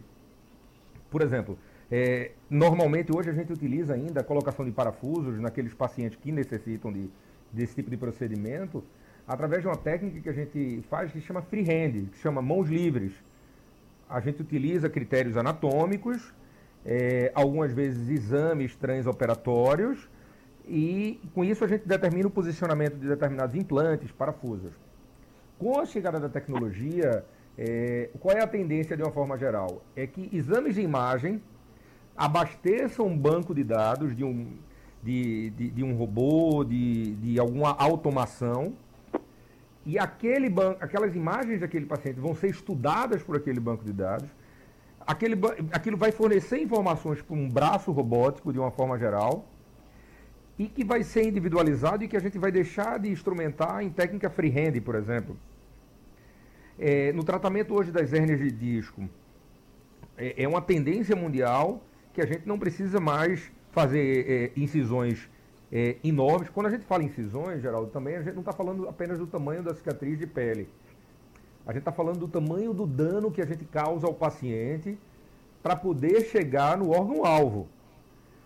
por 1.12 1.22
exemplo, 1.22 1.58
é, 1.92 2.32
normalmente 2.50 3.14
hoje 3.14 3.30
a 3.30 3.34
gente 3.34 3.52
utiliza 3.52 3.94
ainda 3.94 4.22
a 4.22 4.24
colocação 4.24 4.64
de 4.64 4.72
parafusos 4.72 5.38
naqueles 5.40 5.74
pacientes 5.74 6.18
que 6.18 6.32
necessitam 6.32 6.94
de, 6.94 7.10
desse 7.56 7.76
tipo 7.76 7.90
de 7.90 7.98
procedimento, 7.98 8.84
através 9.28 9.62
de 9.62 9.68
uma 9.68 9.78
técnica 9.78 10.20
que 10.20 10.30
a 10.30 10.34
gente 10.34 10.84
faz 10.90 11.12
que 11.12 11.22
chama 11.22 11.42
freehand, 11.42 12.08
que 12.12 12.18
chama 12.20 12.42
mãos 12.42 12.70
livres. 12.70 13.14
A 14.10 14.20
gente 14.20 14.42
utiliza 14.42 14.90
critérios 14.90 15.36
anatômicos 15.36 16.34
é, 16.86 17.32
algumas 17.34 17.74
vezes 17.74 18.08
exames 18.10 18.76
transoperatórios, 18.76 20.08
e 20.68 21.20
com 21.34 21.44
isso 21.44 21.64
a 21.64 21.68
gente 21.68 21.88
determina 21.88 22.28
o 22.28 22.32
posicionamento 22.32 22.96
de 22.96 23.08
determinados 23.08 23.56
implantes, 23.56 24.12
parafusos. 24.12 24.74
Com 25.58 25.80
a 25.80 25.86
chegada 25.86 26.20
da 26.20 26.30
tecnologia, 26.30 27.24
é, 27.58 28.10
qual 28.20 28.36
é 28.38 28.44
a 28.44 28.48
tendência 28.48 28.96
de 28.96 29.02
uma 29.02 29.12
forma 29.12 29.38
geral? 29.38 29.82
É 29.96 30.06
que 30.06 30.30
exames 30.34 30.76
de 30.76 30.82
imagem 30.82 31.42
abasteçam 32.16 33.08
um 33.08 33.18
banco 33.18 33.54
de 33.54 33.64
dados 33.64 34.16
de 34.16 34.24
um, 34.24 34.54
de, 35.06 35.52
de, 35.52 35.70
de 35.70 35.84
um 35.84 35.96
robô, 35.96 36.64
de, 36.64 37.16
de 37.18 37.40
alguma 37.40 37.72
automação, 37.78 38.74
e 39.86 40.00
aquele 40.00 40.52
aquelas 40.80 41.16
imagens 41.16 41.60
daquele 41.60 41.86
paciente 41.86 42.20
vão 42.20 42.34
ser 42.34 42.50
estudadas 42.50 43.22
por 43.22 43.36
aquele 43.38 43.60
banco 43.60 43.84
de 43.86 43.94
dados, 43.94 44.28
aquele, 45.06 45.36
aquilo 45.72 45.96
vai 45.96 46.12
fornecer 46.12 46.60
informações 46.60 47.22
para 47.22 47.36
um 47.36 47.48
braço 47.48 47.92
robótico, 47.92 48.52
de 48.52 48.58
uma 48.58 48.72
forma 48.72 48.98
geral, 48.98 49.46
e 50.58 50.68
que 50.68 50.84
vai 50.84 51.04
ser 51.04 51.28
individualizado 51.28 52.04
e 52.04 52.08
que 52.08 52.18
a 52.18 52.20
gente 52.20 52.40
vai 52.40 52.52
deixar 52.52 52.98
de 52.98 53.10
instrumentar 53.10 53.84
em 53.84 53.92
técnica 53.92 54.28
freehand, 54.28 54.82
por 54.84 54.96
exemplo. 54.96 55.38
É, 56.80 57.14
no 57.14 57.24
tratamento 57.24 57.76
hoje 57.76 57.92
das 57.92 58.12
hérnias 58.12 58.40
de 58.40 58.50
disco, 58.50 59.08
é, 60.18 60.44
é, 60.44 60.48
uma 60.48 60.62
tendência 60.62 61.16
mundial 61.16 61.84
que 62.12 62.22
a 62.22 62.26
gente 62.26 62.48
não 62.48 62.58
precisa 62.58 63.00
mais 63.00 63.52
fazer 63.76 64.26
é, 64.56 64.60
incisões 64.60 65.30
é, 65.70 65.98
enormes. 66.02 66.50
Quando 66.50 66.68
a 66.68 66.70
gente 66.70 66.86
fala 66.86 67.04
incisões, 67.04 67.62
Geraldo, 67.62 67.92
também 67.92 68.16
a 68.16 68.22
gente 68.22 68.34
não 68.34 68.40
está 68.40 68.54
falando 68.54 68.88
apenas 68.88 69.20
do 69.20 69.28
tamanho 69.28 69.62
da 69.62 69.76
cicatriz 69.76 70.18
de 70.18 70.26
pele. 70.26 70.70
A 71.68 71.74
gente 71.74 71.82
está 71.82 71.92
falando 71.92 72.20
do 72.20 72.28
tamanho 72.30 72.74
do 72.74 72.88
dano 72.88 73.30
que 73.30 73.42
a 73.42 73.46
gente 73.46 73.66
causa 73.66 74.08
ao 74.08 74.14
paciente 74.14 74.98
para 75.62 75.76
poder 75.76 76.22
chegar 76.22 76.78
no 76.78 76.92
órgão-alvo. 76.92 77.68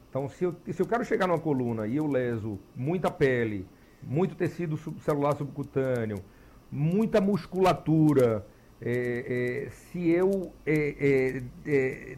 Então, 0.10 0.28
se 0.28 0.46
eu, 0.46 0.56
se 0.72 0.82
eu 0.82 0.88
quero 0.88 1.06
chegar 1.06 1.28
numa 1.28 1.39
coluna 1.39 1.86
e 1.86 1.98
eu 1.98 2.08
leso 2.08 2.58
muita 2.76 3.12
pele, 3.12 3.68
muito 4.02 4.34
tecido 4.34 4.78
celular 5.02 5.36
subcutâneo, 5.36 6.18
muita 6.72 7.22
musculatura, 7.22 8.44
é, 8.82 9.65
é, 9.68 9.70
se 9.70 10.10
eu 10.10 10.52
é, 10.65 11.44
é, 11.68 11.72
é 11.72 12.15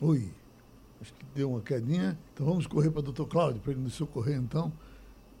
Oi, 0.00 0.28
acho 1.00 1.12
que 1.14 1.24
deu 1.34 1.50
uma 1.50 1.60
quedinha. 1.60 2.18
Então 2.32 2.46
vamos 2.46 2.66
correr 2.66 2.90
para 2.90 2.98
o 3.00 3.02
doutor 3.02 3.26
Cláudio, 3.26 3.60
para 3.60 3.72
ele 3.72 3.80
nos 3.80 3.94
socorrer 3.94 4.36
então, 4.36 4.72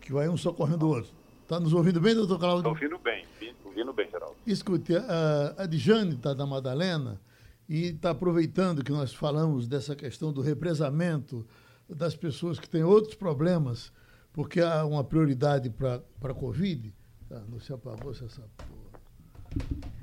que 0.00 0.12
vai 0.12 0.28
um 0.28 0.36
socorrendo 0.36 0.86
o 0.86 0.90
outro. 0.90 1.12
Está 1.42 1.58
nos 1.58 1.72
ouvindo 1.72 2.00
bem, 2.00 2.14
doutor 2.14 2.38
Cláudio? 2.38 2.72
Estou 2.72 2.72
ouvindo 2.72 2.98
bem, 3.02 3.26
ouvindo 3.64 3.92
bem, 3.92 4.08
Geraldo. 4.10 4.36
Escute, 4.46 4.96
a, 4.96 5.54
a 5.58 5.66
Dijane 5.66 6.14
está 6.14 6.32
da 6.32 6.46
Madalena 6.46 7.20
e 7.68 7.86
está 7.86 8.10
aproveitando 8.10 8.84
que 8.84 8.92
nós 8.92 9.12
falamos 9.12 9.66
dessa 9.66 9.96
questão 9.96 10.32
do 10.32 10.40
represamento 10.40 11.44
das 11.88 12.14
pessoas 12.14 12.58
que 12.58 12.68
têm 12.68 12.84
outros 12.84 13.14
problemas, 13.14 13.92
porque 14.32 14.60
há 14.60 14.84
uma 14.86 15.02
prioridade 15.02 15.68
para 15.68 16.00
a 16.22 16.34
Covid. 16.34 16.94
Ah, 17.30 17.42
não 17.48 17.58
se 17.58 17.72
apagou 17.72 18.12
essa 18.12 18.26
porra. 18.56 18.84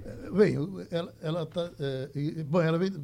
É, 0.03 0.31
bem, 0.31 0.55
ela 1.21 1.43
está. 1.43 1.71
É, 1.79 2.43
bom, 2.43 2.61
ela 2.61 2.77
veio, 2.77 3.01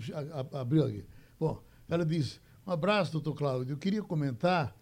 abriu 0.54 0.86
aqui. 0.86 1.06
Bom, 1.40 1.62
ela 1.88 2.06
diz: 2.06 2.42
um 2.66 2.72
abraço, 2.72 3.12
doutor 3.12 3.36
Cláudio. 3.36 3.74
Eu 3.74 3.78
queria 3.78 4.04
comentar 4.04 4.76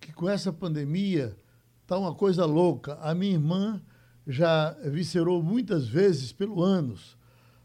que 0.00 0.12
com 0.12 0.28
essa 0.28 0.52
pandemia 0.52 1.36
Está 1.84 1.98
uma 1.98 2.14
coisa 2.14 2.46
louca. 2.46 2.94
A 3.02 3.14
minha 3.14 3.34
irmã 3.34 3.82
já 4.26 4.70
viscerou 4.86 5.42
muitas 5.42 5.86
vezes 5.86 6.32
pelo 6.32 6.62
ânus. 6.62 7.14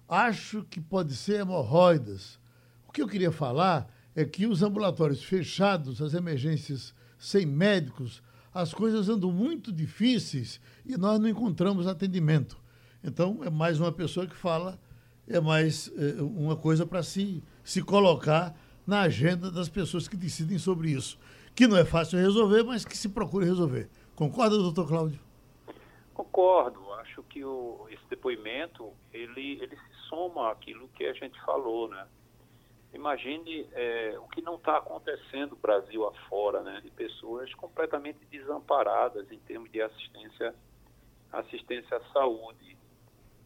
Acho 0.09 0.65
que 0.69 0.81
pode 0.81 1.15
ser 1.15 1.39
hemorroidas. 1.39 2.37
O 2.85 2.91
que 2.91 3.01
eu 3.01 3.07
queria 3.07 3.31
falar 3.31 3.89
é 4.13 4.25
que 4.25 4.45
os 4.45 4.61
ambulatórios 4.61 5.23
fechados, 5.23 6.01
as 6.01 6.13
emergências 6.13 6.93
sem 7.17 7.45
médicos, 7.45 8.21
as 8.53 8.73
coisas 8.73 9.07
andam 9.07 9.31
muito 9.31 9.71
difíceis 9.71 10.59
e 10.85 10.97
nós 10.97 11.17
não 11.17 11.29
encontramos 11.29 11.87
atendimento. 11.87 12.57
Então, 13.01 13.39
é 13.45 13.49
mais 13.49 13.79
uma 13.79 13.91
pessoa 13.91 14.27
que 14.27 14.35
fala, 14.35 14.77
é 15.29 15.39
mais 15.39 15.89
é, 15.95 16.21
uma 16.21 16.57
coisa 16.57 16.85
para 16.85 17.03
se, 17.03 17.41
se 17.69 17.83
colocar 17.83 18.55
na 18.87 19.01
agenda 19.01 19.51
das 19.51 19.69
pessoas 19.69 20.07
que 20.07 20.17
decidem 20.17 20.57
sobre 20.57 20.89
isso. 20.89 21.19
Que 21.53 21.67
não 21.67 21.77
é 21.77 21.85
fácil 21.85 22.17
resolver, 22.17 22.63
mas 22.63 22.83
que 22.83 22.97
se 22.97 23.09
procure 23.09 23.45
resolver. 23.45 23.87
Concorda, 24.15 24.57
doutor 24.57 24.87
Cláudio? 24.87 25.19
Concordo. 26.11 26.91
Acho 26.93 27.21
que 27.21 27.45
o, 27.45 27.85
esse 27.91 28.01
depoimento, 28.09 28.91
ele, 29.13 29.61
ele 29.61 29.75
se 29.75 30.07
soma 30.09 30.51
àquilo 30.51 30.89
que 30.95 31.05
a 31.05 31.13
gente 31.13 31.39
falou, 31.45 31.87
né? 31.87 32.07
Imagine 32.91 33.67
é, 33.73 34.17
o 34.17 34.27
que 34.29 34.41
não 34.41 34.55
está 34.55 34.77
acontecendo 34.77 35.55
Brasil 35.55 36.07
afora, 36.07 36.63
né? 36.63 36.81
De 36.83 36.89
pessoas 36.89 37.53
completamente 37.53 38.17
desamparadas 38.31 39.31
em 39.31 39.37
termos 39.41 39.71
de 39.71 39.79
assistência, 39.79 40.55
assistência 41.31 41.97
à 41.97 42.01
saúde. 42.11 42.75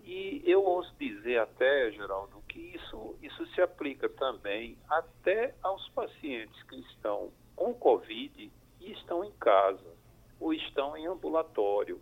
E 0.05 0.41
eu 0.45 0.63
ouso 0.63 0.93
dizer 0.97 1.39
até, 1.39 1.91
Geraldo, 1.91 2.42
que 2.53 2.75
isso, 2.75 3.15
isso 3.21 3.45
se 3.47 3.61
aplica 3.61 4.07
também 4.07 4.77
até 4.87 5.55
aos 5.63 5.89
pacientes 5.89 6.61
que 6.63 6.75
estão 6.81 7.31
com 7.55 7.73
Covid 7.73 8.51
e 8.79 8.91
estão 8.91 9.25
em 9.25 9.31
casa 9.33 9.91
ou 10.39 10.53
estão 10.53 10.95
em 10.95 11.07
ambulatório. 11.07 11.99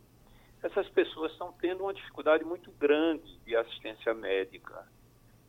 Essas 0.61 0.89
pessoas 0.89 1.31
estão 1.31 1.53
tendo 1.53 1.83
uma 1.83 1.93
dificuldade 1.93 2.43
muito 2.43 2.69
grande 2.73 3.39
de 3.39 3.55
assistência 3.55 4.13
médica. 4.13 4.85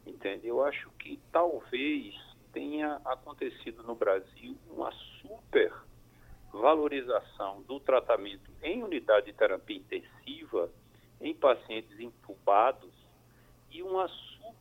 Entende? 0.07 0.46
Eu 0.46 0.64
acho 0.64 0.88
que 0.92 1.18
talvez 1.32 2.14
tenha 2.53 3.00
acontecido 3.05 3.82
no 3.82 3.96
Brasil 3.96 4.57
uma 4.70 4.92
super 5.20 5.72
valorização 6.53 7.62
do 7.62 7.80
tratamento 7.80 8.50
em 8.62 8.84
unidade 8.84 9.26
de 9.26 9.32
terapia 9.32 9.76
intensiva 9.76 10.70
em 11.20 11.34
pacientes 11.34 11.98
intubados 11.98 12.92
e 13.70 13.82
uma 13.82 14.09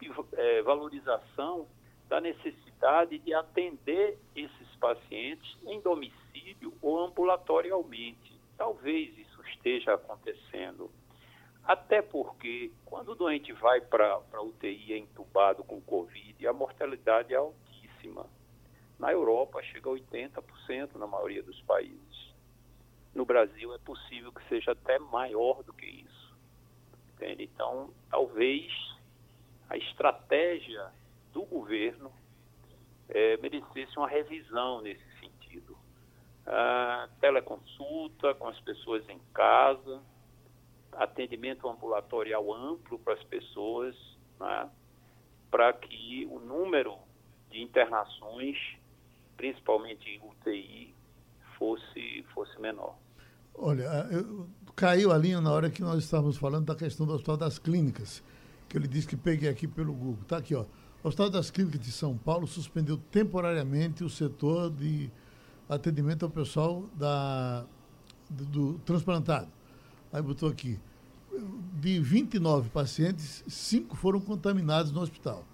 subvalorização 0.07 1.67
da 2.07 2.19
necessidade 2.19 3.19
de 3.19 3.33
atender 3.33 4.17
esses 4.35 4.75
pacientes 4.79 5.57
em 5.65 5.79
domicílio 5.79 6.73
ou 6.81 7.05
ambulatorialmente. 7.05 8.37
Talvez 8.57 9.17
isso 9.17 9.41
esteja 9.47 9.93
acontecendo. 9.93 10.91
Até 11.63 12.01
porque, 12.01 12.71
quando 12.85 13.13
o 13.13 13.15
doente 13.15 13.53
vai 13.53 13.79
para 13.79 14.19
a 14.33 14.41
UTI 14.41 14.93
é 14.93 14.97
entubado 14.97 15.63
com 15.63 15.79
Covid, 15.79 16.47
a 16.47 16.53
mortalidade 16.53 17.33
é 17.33 17.37
altíssima. 17.37 18.25
Na 18.99 19.11
Europa, 19.11 19.61
chega 19.63 19.89
a 19.89 19.93
80% 19.93 20.95
na 20.95 21.07
maioria 21.07 21.41
dos 21.43 21.61
países. 21.61 22.33
No 23.13 23.25
Brasil, 23.25 23.73
é 23.73 23.77
possível 23.77 24.31
que 24.31 24.43
seja 24.49 24.71
até 24.71 24.99
maior 24.99 25.63
do 25.63 25.73
que 25.73 25.85
isso. 25.85 26.35
Entende? 27.15 27.43
Então, 27.43 27.89
talvez 28.09 28.90
a 29.71 29.77
estratégia 29.77 30.91
do 31.31 31.43
governo 31.43 32.11
é, 33.07 33.37
merecesse 33.37 33.97
uma 33.97 34.07
revisão 34.07 34.81
nesse 34.81 35.05
sentido. 35.21 35.77
Ah, 36.45 37.07
teleconsulta 37.21 38.33
com 38.35 38.49
as 38.49 38.59
pessoas 38.59 39.07
em 39.07 39.19
casa, 39.33 40.01
atendimento 40.91 41.69
ambulatorial 41.69 42.53
amplo 42.53 42.99
para 42.99 43.13
as 43.13 43.23
pessoas, 43.23 43.95
né, 44.37 44.69
para 45.49 45.71
que 45.71 46.27
o 46.29 46.39
número 46.39 46.97
de 47.49 47.61
internações, 47.61 48.57
principalmente 49.37 50.09
em 50.09 50.19
UTI, 50.21 50.93
fosse, 51.57 52.25
fosse 52.33 52.59
menor. 52.59 52.97
Olha, 53.55 53.83
eu, 54.11 54.49
caiu 54.75 55.13
a 55.13 55.17
linha 55.17 55.39
na 55.39 55.53
hora 55.53 55.69
que 55.69 55.81
nós 55.81 56.03
estávamos 56.03 56.37
falando 56.37 56.65
da 56.65 56.75
questão 56.75 57.05
do 57.05 57.13
Hospital 57.13 57.37
das 57.37 57.57
Clínicas, 57.57 58.21
que 58.71 58.77
ele 58.77 58.87
disse 58.87 59.05
que 59.05 59.17
peguei 59.17 59.49
aqui 59.49 59.67
pelo 59.67 59.93
Google. 59.93 60.19
Está 60.21 60.37
aqui, 60.37 60.55
ó. 60.55 60.65
O 61.03 61.07
Hospital 61.07 61.29
das 61.29 61.51
Clínicas 61.51 61.81
de 61.81 61.91
São 61.91 62.17
Paulo 62.17 62.47
suspendeu 62.47 62.95
temporariamente 62.95 64.03
o 64.03 64.09
setor 64.09 64.69
de 64.69 65.11
atendimento 65.67 66.23
ao 66.23 66.31
pessoal 66.31 66.85
da, 66.95 67.65
do, 68.29 68.45
do 68.45 68.73
transplantado. 68.79 69.49
Aí 70.13 70.21
botou 70.21 70.49
aqui, 70.49 70.79
de 71.79 71.99
29 71.99 72.69
pacientes, 72.69 73.43
cinco 73.47 73.95
foram 73.95 74.21
contaminados 74.21 74.91
no 74.91 75.01
hospital. 75.01 75.45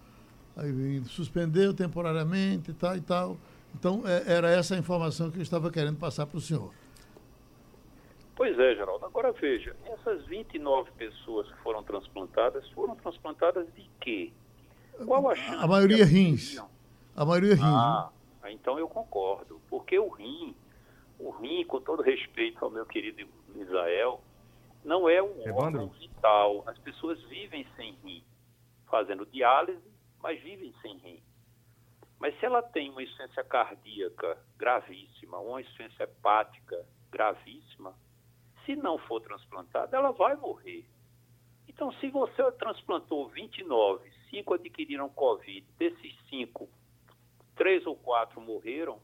Aí 0.56 1.02
suspendeu 1.06 1.74
temporariamente 1.74 2.72
e 2.72 2.74
tal 2.74 2.96
e 2.96 3.02
tal. 3.02 3.38
Então, 3.74 4.04
é, 4.06 4.24
era 4.34 4.50
essa 4.50 4.76
a 4.76 4.78
informação 4.78 5.32
que 5.32 5.38
eu 5.38 5.44
estava 5.44 5.72
querendo 5.72 5.98
passar 5.98 6.26
para 6.26 6.38
o 6.38 6.42
senhor. 6.42 6.72
Pois 8.38 8.58
é, 8.60 8.76
Geraldo. 8.76 9.04
Agora 9.04 9.32
veja, 9.32 9.76
essas 9.84 10.24
29 10.28 10.92
pessoas 10.92 11.52
que 11.52 11.58
foram 11.64 11.84
transplantadas, 11.84 12.70
foram 12.70 12.96
transplantadas 12.96 13.68
de 13.74 13.90
quê? 14.00 14.32
Qual 15.04 15.28
a 15.28 15.36
chance? 15.36 15.64
A 15.64 15.68
maioria 15.68 16.06
rins. 16.06 16.64
A 17.16 17.26
maioria 17.26 17.56
rins. 17.56 17.64
Ah, 17.64 18.12
então 18.50 18.78
eu 18.78 18.88
concordo. 18.88 19.60
Porque 19.68 19.98
o 19.98 20.08
rim, 20.10 20.56
o 21.18 21.32
rim, 21.32 21.66
com 21.66 21.82
todo 21.82 22.04
respeito 22.04 22.64
ao 22.64 22.70
meu 22.70 22.86
querido 22.86 23.28
Israel, 23.56 24.22
não 24.86 25.10
é 25.10 25.22
um 25.22 25.42
Evandro. 25.42 25.82
órgão 25.82 25.88
vital. 25.90 26.64
As 26.68 26.78
pessoas 26.78 27.20
vivem 27.24 27.66
sem 27.76 27.94
rim, 28.04 28.24
fazendo 28.88 29.26
diálise, 29.26 29.82
mas 30.22 30.40
vivem 30.44 30.72
sem 30.84 30.96
rim. 30.98 31.24
Mas 32.20 32.38
se 32.40 32.46
ela 32.46 32.62
tem 32.62 32.92
uma 32.92 33.02
insuficiência 33.02 33.44
cardíaca 33.44 34.38
gravíssima, 34.58 35.40
uma 35.40 35.60
insuficiência 35.60 36.04
hepática 36.04 36.86
gravíssima, 37.12 37.96
se 38.68 38.76
não 38.76 38.98
for 39.00 39.22
transplantada, 39.22 39.96
ela 39.96 40.12
vai 40.12 40.36
morrer. 40.36 40.86
Então, 41.68 41.92
se 41.94 42.10
você 42.10 42.52
transplantou 42.52 43.30
29, 43.30 44.12
5 44.30 44.54
adquiriram 44.54 45.10
Covid, 45.10 45.66
desses 45.80 46.16
5, 46.30 46.68
3 47.56 47.86
ou 47.88 47.96
4 47.96 48.42
morreram, 48.42 49.00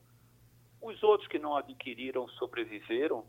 os 0.81 1.01
outros 1.01 1.29
que 1.29 1.39
não 1.39 1.55
adquiriram 1.55 2.27
sobreviveram, 2.29 3.25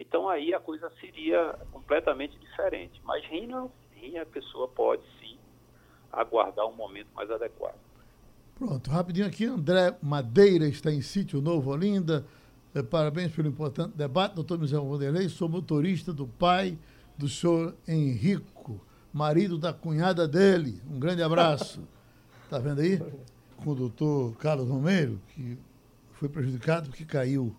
então 0.00 0.28
aí 0.28 0.54
a 0.54 0.58
coisa 0.58 0.90
seria 1.00 1.52
completamente 1.70 2.38
diferente. 2.38 3.00
Mas 3.04 3.24
rim 3.26 3.46
não, 3.46 3.70
rim 3.92 4.16
a 4.16 4.24
pessoa 4.24 4.66
pode 4.68 5.02
sim 5.20 5.38
aguardar 6.10 6.66
um 6.66 6.74
momento 6.74 7.08
mais 7.14 7.30
adequado. 7.30 7.78
Pronto, 8.54 8.88
rapidinho 8.90 9.26
aqui, 9.26 9.44
André 9.44 9.96
Madeira 10.00 10.66
está 10.66 10.90
em 10.90 11.02
sítio 11.02 11.42
Novo 11.42 11.72
Olinda. 11.72 12.24
É, 12.74 12.82
parabéns 12.82 13.30
pelo 13.30 13.46
importante 13.46 13.96
debate, 13.96 14.34
doutor 14.34 14.58
Michel 14.58 14.84
Vanderlei. 14.84 15.28
Sou 15.28 15.48
motorista 15.48 16.12
do 16.12 16.26
pai 16.26 16.76
do 17.16 17.28
senhor 17.28 17.72
Henrico, 17.86 18.80
marido 19.12 19.56
da 19.56 19.72
cunhada 19.72 20.26
dele. 20.26 20.82
Um 20.90 20.98
grande 20.98 21.22
abraço. 21.22 21.80
Está 22.42 22.58
vendo 22.60 22.80
aí? 22.80 23.00
Com 23.58 23.70
o 23.70 23.74
doutor 23.76 24.36
Carlos 24.38 24.68
Romero, 24.68 25.20
que 25.28 25.56
foi 26.14 26.28
prejudicado 26.28 26.88
porque 26.88 27.04
caiu 27.04 27.54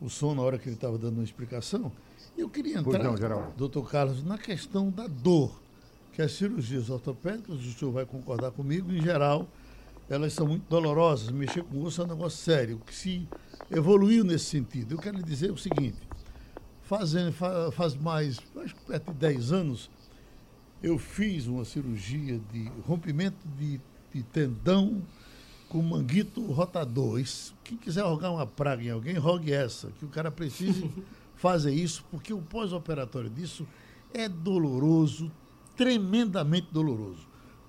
o 0.00 0.08
som 0.08 0.32
na 0.32 0.42
hora 0.42 0.58
que 0.58 0.68
ele 0.68 0.76
estava 0.76 0.96
dando 0.96 1.14
uma 1.14 1.24
explicação. 1.24 1.90
Eu 2.38 2.48
queria 2.48 2.78
entrar, 2.78 3.02
não, 3.02 3.52
doutor 3.56 3.90
Carlos, 3.90 4.22
na 4.22 4.38
questão 4.38 4.90
da 4.90 5.08
dor, 5.08 5.60
que 6.12 6.22
as 6.22 6.30
cirurgias 6.32 6.88
ortopédicas, 6.88 7.56
o 7.56 7.72
senhor 7.72 7.90
vai 7.90 8.06
concordar 8.06 8.52
comigo, 8.52 8.92
em 8.92 9.02
geral, 9.02 9.48
elas 10.08 10.32
são 10.34 10.46
muito 10.46 10.68
dolorosas. 10.68 11.30
Mexer 11.30 11.64
com 11.64 11.82
osso 11.82 12.02
é 12.02 12.04
um 12.04 12.08
negócio 12.08 12.38
sério, 12.38 12.80
que 12.86 12.94
se 12.94 13.26
evoluiu 13.70 14.24
nesse 14.24 14.46
sentido. 14.46 14.94
Eu 14.94 14.98
quero 14.98 15.16
lhe 15.16 15.22
dizer 15.22 15.50
o 15.50 15.58
seguinte, 15.58 15.98
fazendo, 16.82 17.32
faz 17.72 17.94
mais, 17.94 18.38
acho 18.62 18.74
que 18.74 18.84
perto 18.84 19.12
de 19.12 19.18
10 19.18 19.52
anos, 19.52 19.90
eu 20.82 20.98
fiz 20.98 21.46
uma 21.46 21.64
cirurgia 21.64 22.40
de 22.52 22.70
rompimento 22.86 23.36
de, 23.58 23.80
de 24.12 24.22
tendão 24.22 25.02
com 25.68 25.82
manguito 25.82 26.40
rotador. 26.42 27.18
Isso, 27.18 27.54
quem 27.64 27.76
quiser 27.76 28.02
rogar 28.02 28.32
uma 28.32 28.46
praga 28.46 28.82
em 28.82 28.90
alguém, 28.90 29.14
rogue 29.16 29.52
essa, 29.52 29.90
que 29.98 30.04
o 30.04 30.08
cara 30.08 30.30
precise 30.30 30.88
fazer 31.34 31.72
isso, 31.72 32.04
porque 32.10 32.32
o 32.32 32.40
pós-operatório 32.40 33.28
disso 33.28 33.66
é 34.14 34.28
doloroso, 34.28 35.30
tremendamente 35.76 36.68
doloroso. 36.70 37.26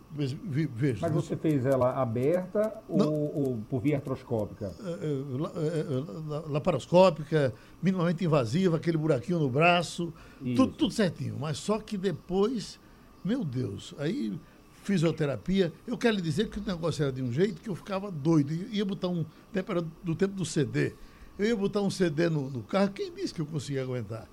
Veja, 0.10 1.00
Mas 1.02 1.12
você 1.12 1.36
fez 1.36 1.66
ela 1.66 2.02
aberta 2.02 2.74
ou, 2.88 3.36
ou, 3.36 3.60
por 3.70 3.82
via 3.82 3.98
artroscópica? 3.98 4.74
É, 4.80 4.90
é, 4.90 5.80
é, 5.80 6.50
laparoscópica, 6.50 7.54
minimamente 7.82 8.24
invasiva, 8.24 8.78
aquele 8.78 8.98
buraquinho 8.98 9.40
no 9.40 9.50
braço, 9.50 10.14
tudo, 10.56 10.74
tudo 10.74 10.94
certinho. 10.94 11.38
Mas 11.40 11.58
só 11.58 11.78
que 11.80 11.98
depois, 11.98 12.80
meu 13.24 13.44
Deus, 13.44 13.94
aí 14.00 14.40
fisioterapia. 14.88 15.74
Eu 15.86 15.98
quero 15.98 16.16
lhe 16.16 16.22
dizer 16.22 16.50
que 16.50 16.60
o 16.60 16.64
negócio 16.66 17.04
era 17.04 17.12
de 17.12 17.22
um 17.22 17.32
jeito 17.32 17.62
que 17.62 17.70
eu 17.70 17.76
ficava 17.76 18.10
doido. 18.10 18.54
Eu 18.54 18.70
ia 18.72 18.86
botar 18.86 19.10
um. 19.10 19.26
Tempo 19.52 19.72
era 19.72 19.82
do 20.04 20.16
tempo 20.16 20.34
do 20.34 20.46
CD. 20.46 20.94
Eu 21.38 21.46
ia 21.46 21.56
botar 21.56 21.82
um 21.82 21.90
CD 21.90 22.30
no, 22.30 22.50
no 22.50 22.64
carro, 22.64 22.92
quem 22.92 23.14
disse 23.14 23.34
que 23.34 23.42
eu 23.42 23.46
conseguia 23.46 23.84
aguentar? 23.84 24.28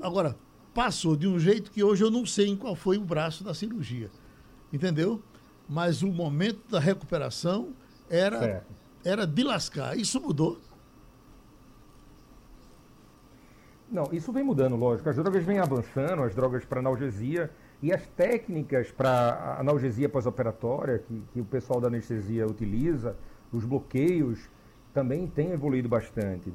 Agora, 0.00 0.36
passou 0.72 1.14
de 1.14 1.28
um 1.28 1.38
jeito 1.38 1.70
que 1.70 1.84
hoje 1.84 2.02
eu 2.02 2.10
não 2.10 2.26
sei 2.26 2.48
em 2.48 2.56
qual 2.56 2.74
foi 2.74 2.96
o 2.96 3.02
braço 3.02 3.44
da 3.44 3.54
cirurgia. 3.54 4.10
Entendeu? 4.74 5.22
Mas 5.68 6.02
o 6.02 6.08
momento 6.08 6.68
da 6.68 6.80
recuperação 6.80 7.72
era, 8.10 8.66
era 9.04 9.24
de 9.24 9.44
lascar. 9.44 9.96
Isso 9.96 10.20
mudou? 10.20 10.58
Não, 13.88 14.08
isso 14.10 14.32
vem 14.32 14.42
mudando, 14.42 14.74
lógico. 14.74 15.08
As 15.08 15.14
drogas 15.14 15.44
vêm 15.44 15.60
avançando, 15.60 16.24
as 16.24 16.34
drogas 16.34 16.64
para 16.64 16.80
analgesia 16.80 17.52
e 17.80 17.92
as 17.92 18.04
técnicas 18.08 18.90
para 18.90 19.58
analgesia 19.60 20.08
pós-operatória 20.08 20.98
que, 20.98 21.22
que 21.32 21.40
o 21.40 21.44
pessoal 21.44 21.80
da 21.80 21.86
anestesia 21.86 22.44
utiliza, 22.44 23.16
os 23.52 23.64
bloqueios, 23.64 24.50
também 24.92 25.28
têm 25.28 25.52
evoluído 25.52 25.88
bastante. 25.88 26.52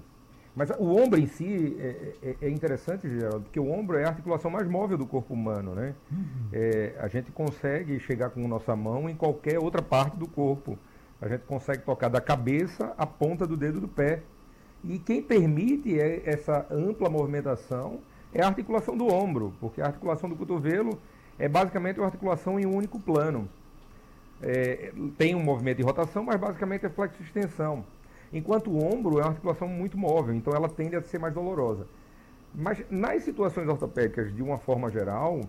Mas 0.60 0.72
o 0.72 0.94
ombro 0.94 1.18
em 1.18 1.26
si 1.26 1.78
é, 1.80 2.14
é, 2.22 2.36
é, 2.42 2.50
interessante, 2.50 3.10
Geraldo, 3.10 3.44
porque 3.46 3.62
o 3.62 3.72
ombro 3.72 3.98
é 3.98 4.04
a 4.04 4.10
articulação 4.10 4.52
mais 4.52 4.68
móvel 4.68 4.98
do 4.98 5.06
corpo 5.06 5.34
humano, 5.34 5.74
né? 5.74 5.96
Uhum. 6.12 6.50
É, 6.52 6.96
a 7.00 7.08
gente 7.08 7.32
consegue 7.32 7.98
chegar 8.02 8.32
com 8.32 8.46
nossa 8.46 8.76
mão 8.76 9.10
em 9.10 9.16
qualquer 9.16 9.58
outra 9.58 9.82
parte 9.82 10.18
do 10.18 10.28
corpo. 10.28 10.78
A 11.22 11.30
gente 11.30 11.46
consegue 11.46 11.84
tocar 11.84 12.10
da 12.10 12.20
cabeça 12.20 12.94
à 12.98 13.06
ponta 13.06 13.48
do 13.48 13.56
dedo 13.56 13.80
do 13.80 13.88
pé. 13.88 14.22
E 14.84 15.00
quem 15.00 15.22
permite 15.22 15.98
é 15.98 16.24
essa 16.26 16.66
ampla 16.70 17.10
movimentação 17.10 18.02
é 18.34 18.44
a 18.44 18.48
articulação 18.48 18.98
do 18.98 19.08
ombro, 19.08 19.54
porque 19.62 19.82
a 19.82 19.86
articulação 19.86 20.30
do 20.30 20.36
cotovelo 20.36 21.00
é 21.38 21.48
basicamente 21.48 22.02
uma 22.02 22.08
articulação 22.08 22.60
em 22.60 22.66
um 22.66 22.76
único 22.76 23.00
plano. 23.00 23.48
É, 24.42 24.92
tem 25.18 25.36
um 25.36 25.42
movimento 25.42 25.78
de 25.78 25.84
rotação, 25.84 26.22
mas 26.26 26.38
basicamente 26.38 26.86
é 26.86 26.90
flexo 26.90 27.24
extensão. 27.24 27.86
Enquanto 28.32 28.70
o 28.70 28.78
ombro 28.78 29.20
é 29.20 29.24
uma 29.24 29.30
articulação 29.30 29.68
muito 29.68 29.98
móvel, 29.98 30.36
então 30.36 30.54
ela 30.54 30.70
tende 30.70 30.96
a 30.96 31.02
ser 31.02 31.20
mais 31.20 31.34
dolorosa. 31.34 31.88
Mas 32.54 32.84
nas 32.90 33.24
situações 33.24 33.68
ortopédicas, 33.68 34.34
de 34.36 34.42
uma 34.42 34.58
forma 34.58 34.90
geral, 34.90 35.42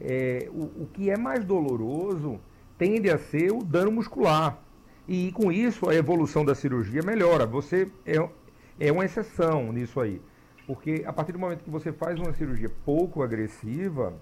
é, 0.00 0.48
o, 0.50 0.82
o 0.82 0.88
que 0.92 1.10
é 1.10 1.16
mais 1.16 1.44
doloroso 1.44 2.40
tende 2.78 3.10
a 3.10 3.18
ser 3.18 3.52
o 3.52 3.62
dano 3.62 3.92
muscular. 3.92 4.58
E 5.06 5.32
com 5.32 5.50
isso 5.50 5.88
a 5.88 5.94
evolução 5.94 6.44
da 6.44 6.54
cirurgia 6.54 7.02
melhora. 7.02 7.44
Você 7.46 7.90
é, 8.06 8.16
é 8.78 8.92
uma 8.92 9.04
exceção 9.04 9.72
nisso 9.72 10.00
aí. 10.00 10.20
Porque 10.66 11.02
a 11.04 11.12
partir 11.12 11.32
do 11.32 11.38
momento 11.38 11.64
que 11.64 11.70
você 11.70 11.92
faz 11.92 12.18
uma 12.18 12.32
cirurgia 12.32 12.70
pouco 12.84 13.22
agressiva, 13.22 14.14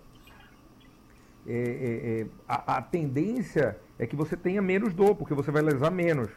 é, 1.46 1.52
é, 1.52 2.20
é, 2.20 2.26
a, 2.48 2.78
a, 2.78 2.82
tendência 2.82 3.78
é 3.98 4.06
que 4.06 4.16
você 4.16 4.36
tenha 4.36 4.60
menos 4.60 4.94
dor, 4.94 5.14
porque 5.14 5.34
você 5.34 5.50
vai 5.50 5.62
lesar 5.62 5.90
menos. 5.90 6.30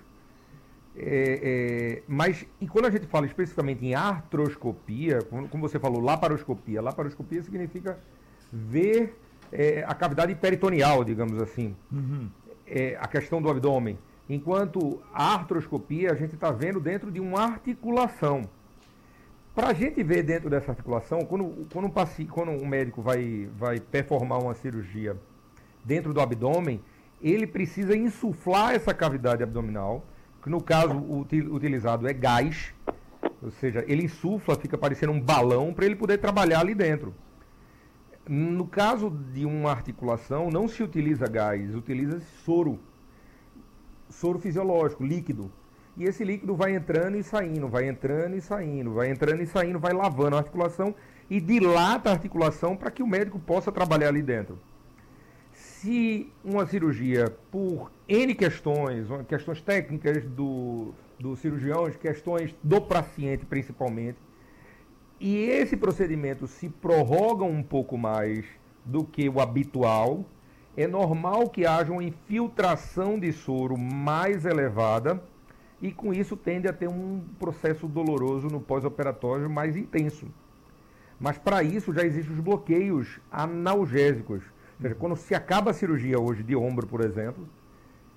É, 0.95 1.97
é, 1.97 2.03
mas, 2.07 2.45
e 2.59 2.67
quando 2.67 2.85
a 2.85 2.89
gente 2.89 3.05
fala 3.07 3.25
especificamente 3.25 3.85
em 3.85 3.95
artroscopia, 3.95 5.19
como, 5.29 5.47
como 5.47 5.67
você 5.67 5.79
falou, 5.79 6.01
laparoscopia, 6.01 6.81
laparoscopia 6.81 7.41
significa 7.41 7.97
ver 8.51 9.17
é, 9.51 9.83
a 9.87 9.93
cavidade 9.93 10.35
peritoneal, 10.35 11.03
digamos 11.03 11.41
assim, 11.41 11.75
uhum. 11.91 12.29
a 12.99 13.07
questão 13.07 13.41
do 13.41 13.49
abdômen. 13.49 13.97
Enquanto 14.29 15.01
a 15.13 15.33
artroscopia, 15.33 16.11
a 16.11 16.15
gente 16.15 16.35
está 16.35 16.51
vendo 16.51 16.79
dentro 16.79 17.11
de 17.11 17.19
uma 17.19 17.41
articulação. 17.41 18.49
Para 19.53 19.67
a 19.67 19.73
gente 19.73 20.01
ver 20.01 20.23
dentro 20.23 20.49
dessa 20.49 20.71
articulação, 20.71 21.19
quando, 21.25 21.67
quando, 21.71 21.85
um, 21.85 21.89
paci, 21.89 22.23
quando 22.25 22.51
um 22.51 22.65
médico 22.65 23.01
vai, 23.01 23.49
vai 23.57 23.79
performar 23.79 24.39
uma 24.39 24.53
cirurgia 24.53 25.17
dentro 25.83 26.13
do 26.13 26.21
abdômen, 26.21 26.81
ele 27.21 27.45
precisa 27.45 27.95
insuflar 27.95 28.73
essa 28.73 28.93
cavidade 28.93 29.43
abdominal, 29.43 30.05
que 30.41 30.49
no 30.49 30.61
caso 30.61 30.97
utilizado 30.97 32.07
é 32.07 32.13
gás, 32.13 32.73
ou 33.41 33.51
seja, 33.51 33.83
ele 33.87 34.03
insufla, 34.03 34.55
fica 34.55 34.77
parecendo 34.77 35.11
um 35.11 35.21
balão 35.21 35.73
para 35.73 35.85
ele 35.85 35.95
poder 35.95 36.17
trabalhar 36.17 36.59
ali 36.59 36.73
dentro. 36.73 37.13
No 38.27 38.67
caso 38.67 39.09
de 39.09 39.45
uma 39.45 39.71
articulação, 39.71 40.49
não 40.49 40.67
se 40.67 40.83
utiliza 40.83 41.27
gás, 41.27 41.75
utiliza 41.75 42.19
soro. 42.45 42.79
Soro 44.09 44.39
fisiológico, 44.39 45.03
líquido. 45.03 45.51
E 45.97 46.05
esse 46.05 46.23
líquido 46.23 46.55
vai 46.55 46.75
entrando 46.75 47.17
e 47.17 47.23
saindo, 47.23 47.67
vai 47.67 47.87
entrando 47.87 48.35
e 48.35 48.41
saindo, 48.41 48.93
vai 48.93 49.09
entrando 49.09 49.41
e 49.41 49.47
saindo, 49.47 49.79
vai 49.79 49.93
lavando 49.93 50.35
a 50.35 50.39
articulação 50.39 50.95
e 51.29 51.39
dilata 51.39 52.09
a 52.09 52.13
articulação 52.13 52.75
para 52.75 52.91
que 52.91 53.03
o 53.03 53.07
médico 53.07 53.39
possa 53.39 53.71
trabalhar 53.71 54.09
ali 54.09 54.21
dentro. 54.21 54.57
Se 55.81 56.31
uma 56.45 56.67
cirurgia, 56.67 57.35
por 57.49 57.91
N 58.07 58.35
questões, 58.35 59.07
questões 59.27 59.63
técnicas 59.63 60.23
do, 60.25 60.93
do 61.19 61.35
cirurgião, 61.35 61.89
questões 61.89 62.55
do 62.61 62.79
paciente 62.79 63.47
principalmente, 63.47 64.19
e 65.19 65.37
esse 65.37 65.75
procedimento 65.75 66.45
se 66.45 66.69
prorroga 66.69 67.45
um 67.45 67.63
pouco 67.63 67.97
mais 67.97 68.45
do 68.85 69.03
que 69.03 69.27
o 69.27 69.41
habitual, 69.41 70.23
é 70.77 70.85
normal 70.85 71.49
que 71.49 71.65
haja 71.65 71.91
uma 71.91 72.03
infiltração 72.03 73.19
de 73.19 73.33
soro 73.33 73.75
mais 73.75 74.45
elevada 74.45 75.19
e 75.81 75.91
com 75.91 76.13
isso 76.13 76.37
tende 76.37 76.67
a 76.67 76.73
ter 76.73 76.89
um 76.89 77.23
processo 77.39 77.87
doloroso 77.87 78.49
no 78.49 78.61
pós-operatório 78.61 79.49
mais 79.49 79.75
intenso. 79.75 80.27
Mas 81.19 81.39
para 81.39 81.63
isso 81.63 81.91
já 81.91 82.03
existem 82.03 82.35
os 82.35 82.39
bloqueios 82.39 83.19
analgésicos. 83.31 84.43
Ou 84.81 84.89
seja, 84.89 84.95
quando 84.95 85.15
se 85.15 85.35
acaba 85.35 85.69
a 85.69 85.73
cirurgia 85.73 86.19
hoje 86.19 86.41
de 86.41 86.55
ombro, 86.55 86.87
por 86.87 87.01
exemplo, 87.01 87.47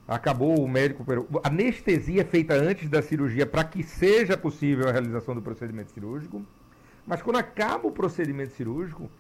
acabou 0.09 0.59
o 0.59 0.67
médico. 0.67 1.05
Anestesia 1.43 2.23
é 2.23 2.25
feita 2.25 2.55
antes 2.55 2.89
da 2.89 3.03
cirurgia 3.03 3.45
para 3.45 3.65
que 3.65 3.83
seja 3.83 4.35
possível 4.35 4.89
a 4.89 4.93
realização 4.93 5.35
do 5.35 5.43
procedimento 5.43 5.93
cirúrgico. 5.93 6.43
Mas 7.07 7.21
quando 7.21 7.37
acaba 7.37 7.87
o 7.87 7.93
procedimento 7.93 8.55
cirúrgico, 8.55 9.11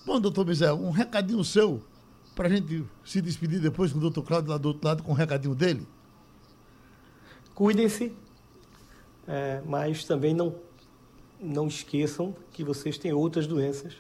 Bom, 0.05 0.21
doutor 0.21 0.45
Mizel, 0.47 0.77
um 0.77 0.91
recadinho 0.91 1.45
seu 1.45 1.81
para 2.35 2.49
a 2.49 2.51
gente 2.51 2.85
se 3.05 3.23
despedir 3.23 3.61
depois 3.61 3.93
com 3.93 3.99
o 3.99 4.01
doutor 4.01 4.23
Cláudio 4.23 4.51
lá 4.51 4.59
do 4.59 4.69
outro 4.69 4.87
lado 4.87 5.03
com 5.03 5.13
um 5.13 5.15
recadinho 5.15 5.55
dele. 5.55 5.87
Cuidem-se, 7.57 8.13
é, 9.27 9.63
mas 9.65 10.05
também 10.05 10.35
não, 10.35 10.55
não 11.41 11.67
esqueçam 11.67 12.37
que 12.53 12.63
vocês 12.63 12.99
têm 12.99 13.15
outras 13.15 13.47
doenças, 13.47 13.97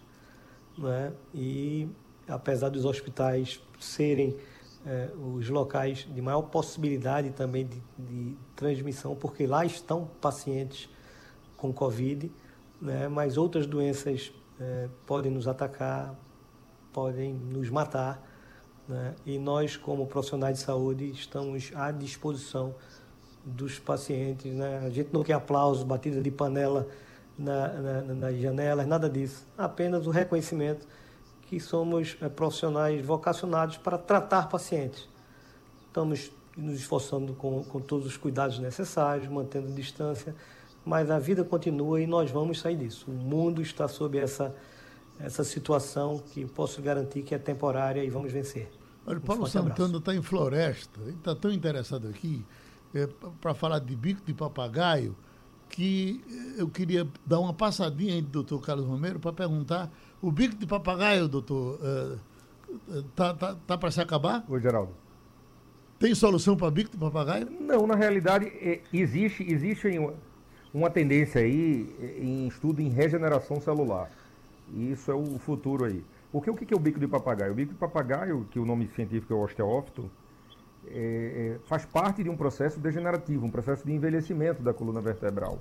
né? 0.76 1.10
e 1.34 1.88
apesar 2.28 2.68
dos 2.68 2.84
hospitais 2.84 3.58
serem 3.80 4.36
é, 4.84 5.08
os 5.34 5.48
locais 5.48 6.06
de 6.14 6.20
maior 6.20 6.42
possibilidade 6.42 7.30
também 7.30 7.66
de, 7.66 7.82
de, 7.98 8.36
transmissão, 8.54 9.16
porque 9.16 9.46
lá 9.46 9.64
estão 9.64 10.06
pacientes 10.20 10.90
com 11.56 11.72
Covid, 11.72 12.30
né? 12.78 13.08
mas 13.08 13.38
outras 13.38 13.66
doenças 13.66 14.32
é, 14.60 14.86
podem 15.06 15.32
nos 15.32 15.48
atacar, 15.48 16.14
podem 16.92 17.32
nos 17.32 17.70
matar, 17.70 18.22
né? 18.86 19.14
e 19.24 19.38
nós, 19.38 19.78
como 19.78 20.06
profissionais 20.06 20.58
de 20.58 20.64
saúde, 20.64 21.10
estamos 21.10 21.72
à 21.74 21.90
disposição 21.90 22.74
dos 23.46 23.78
pacientes. 23.78 24.52
Né? 24.52 24.82
A 24.84 24.90
gente 24.90 25.10
não 25.12 25.22
quer 25.22 25.34
aplausos, 25.34 25.84
batida 25.84 26.20
de 26.20 26.30
panela 26.30 26.88
na, 27.38 27.68
na, 27.68 28.02
nas 28.02 28.36
janelas, 28.38 28.86
nada 28.86 29.08
disso. 29.08 29.46
Apenas 29.56 30.06
o 30.06 30.10
reconhecimento 30.10 30.86
que 31.42 31.60
somos 31.60 32.16
é, 32.20 32.28
profissionais 32.28 33.04
vocacionados 33.04 33.76
para 33.76 33.96
tratar 33.96 34.48
pacientes. 34.48 35.08
Estamos 35.86 36.32
nos 36.56 36.80
esforçando 36.80 37.34
com, 37.34 37.62
com 37.64 37.80
todos 37.80 38.06
os 38.06 38.16
cuidados 38.16 38.58
necessários, 38.58 39.28
mantendo 39.28 39.70
distância, 39.72 40.34
mas 40.84 41.10
a 41.10 41.18
vida 41.18 41.44
continua 41.44 42.00
e 42.00 42.06
nós 42.06 42.30
vamos 42.30 42.58
sair 42.58 42.76
disso. 42.76 43.08
O 43.08 43.14
mundo 43.14 43.62
está 43.62 43.86
sob 43.86 44.18
essa, 44.18 44.54
essa 45.20 45.44
situação 45.44 46.18
que 46.18 46.44
posso 46.46 46.82
garantir 46.82 47.22
que 47.22 47.34
é 47.34 47.38
temporária 47.38 48.02
e 48.02 48.10
vamos 48.10 48.32
vencer. 48.32 48.68
Olha, 49.06 49.20
Paulo 49.20 49.46
Santana 49.46 49.98
está 49.98 50.14
em 50.14 50.22
Floresta, 50.22 51.00
ele 51.02 51.12
está 51.12 51.34
tão 51.34 51.52
interessado 51.52 52.08
aqui 52.08 52.44
é, 52.96 53.08
para 53.40 53.54
falar 53.54 53.78
de 53.78 53.94
bico 53.94 54.22
de 54.24 54.32
papagaio 54.32 55.14
que 55.68 56.20
eu 56.56 56.68
queria 56.68 57.06
dar 57.24 57.40
uma 57.40 57.52
passadinha 57.52 58.14
aí 58.14 58.22
do 58.22 58.28
doutor 58.28 58.60
Carlos 58.60 58.86
Romero 58.86 59.18
para 59.18 59.32
perguntar 59.32 59.90
o 60.22 60.30
bico 60.30 60.54
de 60.54 60.66
papagaio, 60.66 61.28
doutor, 61.28 61.78
uh, 61.80 63.02
tá, 63.14 63.34
tá, 63.34 63.56
tá 63.66 63.76
para 63.78 63.90
se 63.90 64.00
acabar? 64.00 64.44
Oi, 64.48 64.60
Geraldo. 64.60 64.92
Tem 65.98 66.14
solução 66.14 66.56
para 66.56 66.70
bico 66.70 66.90
de 66.90 66.96
papagaio? 66.96 67.48
Não, 67.60 67.86
na 67.86 67.94
realidade, 67.94 68.46
é, 68.46 68.80
existe, 68.92 69.42
existe 69.42 69.88
uma, 69.98 70.14
uma 70.72 70.90
tendência 70.90 71.40
aí 71.40 71.88
em 72.20 72.46
estudo 72.46 72.80
em 72.80 72.88
regeneração 72.88 73.60
celular. 73.60 74.10
E 74.72 74.92
isso 74.92 75.10
é 75.10 75.14
o 75.14 75.38
futuro 75.38 75.84
aí. 75.84 76.04
Porque 76.30 76.50
o 76.50 76.54
que 76.54 76.72
é 76.72 76.76
o 76.76 76.80
bico 76.80 77.00
de 77.00 77.08
papagaio? 77.08 77.52
O 77.52 77.54
bico 77.54 77.72
de 77.72 77.78
papagaio, 77.78 78.46
que 78.50 78.58
o 78.58 78.64
nome 78.66 78.88
científico 78.88 79.32
é 79.32 79.36
osteófito, 79.36 80.10
é, 80.88 81.56
é, 81.56 81.58
faz 81.66 81.84
parte 81.84 82.22
de 82.22 82.30
um 82.30 82.36
processo 82.36 82.80
degenerativo, 82.80 83.46
um 83.46 83.50
processo 83.50 83.84
de 83.84 83.92
envelhecimento 83.92 84.62
da 84.62 84.72
coluna 84.72 85.00
vertebral. 85.00 85.58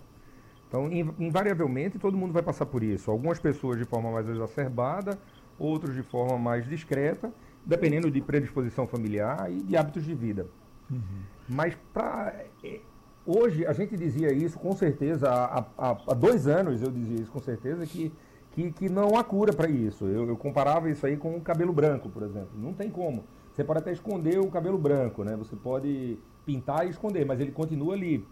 Então, 0.68 0.90
invariavelmente, 1.20 2.00
todo 2.00 2.18
mundo 2.18 2.34
vai 2.34 2.42
passar 2.42 2.66
por 2.66 2.84
isso. 2.84 3.10
Algumas 3.10 3.40
pessoas 3.40 3.78
de 3.78 3.86
forma 3.86 4.12
mais 4.12 4.28
exacerbada, 4.28 5.18
outros 5.58 5.96
de 5.96 6.04
forma 6.04 6.38
mais 6.38 6.68
discreta, 6.68 7.32
dependendo 7.66 8.12
de 8.12 8.20
predisposição 8.22 8.88
familiar 8.88 9.52
e 9.52 9.62
de 9.62 9.78
hábitos 9.78 10.04
de 10.04 10.14
vida. 10.14 10.48
Uhum. 10.90 11.00
Mas 11.48 11.76
para 11.94 12.34
é, 12.64 12.80
hoje 13.26 13.66
a 13.66 13.74
gente 13.74 13.96
dizia 13.96 14.34
isso 14.34 14.60
com 14.60 14.76
certeza 14.76 15.30
há, 15.30 15.66
há, 15.78 15.98
há, 16.08 16.14
dois 16.14 16.48
anos 16.48 16.82
eu 16.82 16.92
dizia 16.92 17.22
isso 17.22 17.32
com 17.32 17.40
certeza 17.40 17.86
que 17.86 18.12
que, 18.56 18.72
que 18.72 18.90
não 18.90 19.18
há 19.18 19.24
cura 19.24 19.52
para 19.52 19.70
isso. 19.70 20.06
Eu, 20.06 20.30
eu, 20.30 20.38
comparava 20.38 20.90
isso 20.90 21.06
aí 21.06 21.18
com 21.18 21.36
o 21.36 21.42
cabelo 21.42 21.74
branco, 21.74 22.10
por 22.10 22.24
exemplo. 22.24 22.52
Não 22.56 22.74
tem 22.74 22.90
como. 22.90 23.26
Você 23.56 23.64
pode 23.64 23.80
até 23.80 23.94
esconder 23.94 24.38
o 24.40 24.52
cabelo 24.52 24.78
branco, 24.78 25.24
né? 25.24 25.34
Você 25.38 25.56
pode 25.56 26.20
pintar 26.46 26.86
e 26.86 26.90
esconder, 26.90 27.26
mas 27.26 27.40
ele 27.40 27.52
continua 27.52 27.94
ali. 27.94 28.28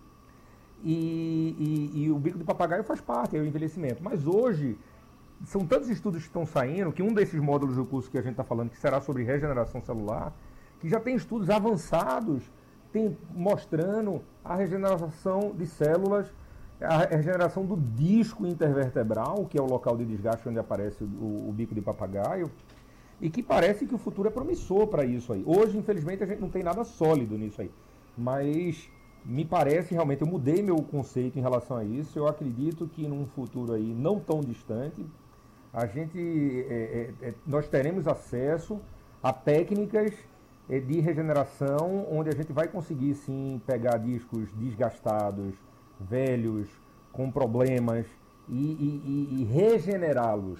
E, 0.83 1.55
e, 1.93 2.03
e, 2.03 2.11
o 2.11 2.19
bico 2.19 2.37
de 2.37 2.43
papagaio 2.43 2.83
faz 2.83 2.99
parte, 2.99 3.37
é 3.37 3.39
o 3.39 3.45
envelhecimento. 3.45 4.03
Mas 4.03 4.27
hoje, 4.27 4.77
são 5.45 5.65
tantos 5.65 5.89
estudos 5.89 6.21
que 6.21 6.27
estão 6.27 6.45
saindo 6.45 6.91
que 6.91 7.01
um 7.01 7.13
desses 7.13 7.39
módulos 7.39 7.77
do 7.77 7.85
curso 7.85 8.11
que 8.11 8.17
a 8.17 8.21
gente 8.21 8.31
está 8.31 8.43
falando, 8.43 8.69
que 8.69 8.77
será 8.77 8.99
sobre 8.99 9.23
regeneração 9.23 9.81
celular, 9.81 10.33
que 10.81 10.89
já 10.89 10.99
tem 10.99 11.15
estudos 11.15 11.49
avançados 11.49 12.43
tem, 12.91 13.17
mostrando 13.33 14.21
a 14.43 14.55
regeneração 14.55 15.53
de 15.57 15.65
células, 15.65 16.31
a 16.81 16.97
regeneração 16.97 17.65
do 17.65 17.77
disco 17.77 18.45
intervertebral, 18.45 19.45
que 19.45 19.57
é 19.57 19.61
o 19.61 19.65
local 19.65 19.95
de 19.95 20.05
desgaste 20.05 20.47
onde 20.49 20.59
aparece 20.59 21.01
o, 21.01 21.49
o 21.49 21.53
bico 21.55 21.73
de 21.73 21.81
papagaio, 21.81 22.51
e 23.23 23.29
que 23.29 23.41
parece 23.41 23.85
que 23.85 23.95
o 23.95 23.97
futuro 23.97 24.27
é 24.27 24.31
promissor 24.31 24.85
para 24.87 25.05
isso 25.05 25.31
aí. 25.31 25.41
Hoje, 25.45 25.77
infelizmente, 25.77 26.21
a 26.21 26.25
gente 26.25 26.41
não 26.41 26.49
tem 26.49 26.61
nada 26.61 26.83
sólido 26.83 27.37
nisso 27.37 27.61
aí. 27.61 27.71
Mas 28.17 28.89
me 29.23 29.45
parece 29.45 29.93
realmente, 29.93 30.21
eu 30.21 30.27
mudei 30.27 30.61
meu 30.61 30.75
conceito 30.83 31.39
em 31.39 31.41
relação 31.41 31.77
a 31.77 31.85
isso. 31.85 32.19
Eu 32.19 32.27
acredito 32.27 32.85
que 32.85 33.07
num 33.07 33.25
futuro 33.25 33.71
aí 33.71 33.95
não 33.97 34.19
tão 34.19 34.41
distante, 34.41 35.05
a 35.71 35.85
gente, 35.85 36.19
é, 36.69 37.13
é, 37.23 37.29
é 37.29 37.33
nós 37.47 37.65
teremos 37.69 38.09
acesso 38.09 38.77
a 39.23 39.31
técnicas 39.31 40.13
é, 40.69 40.81
de 40.81 40.99
regeneração, 40.99 42.05
onde 42.11 42.27
a 42.27 42.35
gente 42.35 42.51
vai 42.51 42.67
conseguir 42.67 43.13
sim 43.13 43.61
pegar 43.65 43.99
discos 43.99 44.51
desgastados, 44.51 45.55
velhos, 45.97 46.67
com 47.13 47.31
problemas 47.31 48.05
e, 48.49 48.53
e, 48.53 49.01
e, 49.05 49.41
e 49.41 49.43
regenerá-los, 49.45 50.59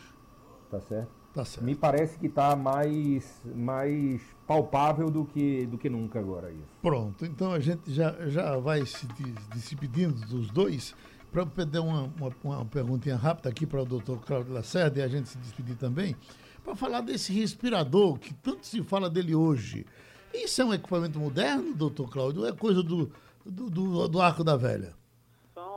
tá 0.72 0.80
certo? 0.80 1.23
Tá. 1.34 1.44
Me 1.62 1.74
parece 1.74 2.20
que 2.20 2.28
está 2.28 2.56
mais, 2.56 3.42
mais 3.56 4.22
palpável 4.46 5.10
do 5.10 5.26
que, 5.26 5.66
do 5.66 5.80
que 5.80 5.90
nunca 5.90 6.20
agora 6.20 6.52
isso. 6.52 6.78
Pronto, 6.80 7.26
então 7.26 7.52
a 7.52 7.60
gente 7.60 7.92
já, 7.92 8.16
já 8.30 8.56
vai 8.58 8.86
se 8.86 9.08
despedindo 9.52 10.14
dos 10.28 10.52
dois. 10.52 10.94
Para 11.32 11.44
pedir 11.48 11.80
uma, 11.80 12.04
uma, 12.04 12.32
uma, 12.44 12.66
perguntinha 12.66 13.16
rápida 13.16 13.50
aqui 13.50 13.66
para 13.66 13.82
o 13.82 13.86
doutor 13.86 14.22
Cláudio 14.22 14.54
Lacerda 14.54 15.00
e 15.00 15.02
a 15.02 15.08
gente 15.08 15.30
se 15.30 15.38
despedir 15.40 15.76
também, 15.76 16.16
para 16.64 16.76
falar 16.76 17.02
desse 17.02 17.34
respirador 17.34 18.20
que 18.20 18.32
tanto 18.36 18.68
se 18.68 18.84
fala 18.84 19.10
dele 19.10 19.34
hoje. 19.34 19.88
Isso 20.32 20.62
é 20.62 20.66
um 20.66 20.72
equipamento 20.72 21.20
moderno, 21.20 21.74
doutor 21.74 22.08
Cláudio, 22.12 22.42
ou 22.42 22.48
é 22.48 22.52
coisa 22.52 22.84
do, 22.84 23.12
do, 23.44 23.68
do, 23.72 24.08
do 24.08 24.22
arco 24.22 24.44
da 24.44 24.56
velha? 24.56 24.94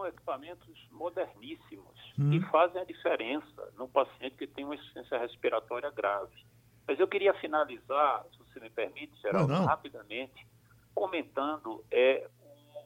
São 0.07 0.09
equipamentos 0.09 0.89
moderníssimos 0.93 2.15
hum. 2.19 2.31
que 2.31 2.41
fazem 2.51 2.81
a 2.81 2.85
diferença 2.85 3.73
no 3.77 3.89
paciente 3.89 4.37
que 4.37 4.47
tem 4.47 4.65
uma 4.65 4.75
insuficiência 4.77 5.19
respiratória 5.19 5.91
grave. 5.91 6.47
Mas 6.87 7.01
eu 7.01 7.09
queria 7.09 7.35
finalizar, 7.35 8.25
se 8.31 8.39
você 8.39 8.61
me 8.61 8.71
permite, 8.71 9.21
Geraldo, 9.21 9.53
não, 9.53 9.61
não. 9.61 9.67
rapidamente, 9.67 10.47
comentando 10.95 11.85
é, 11.91 12.29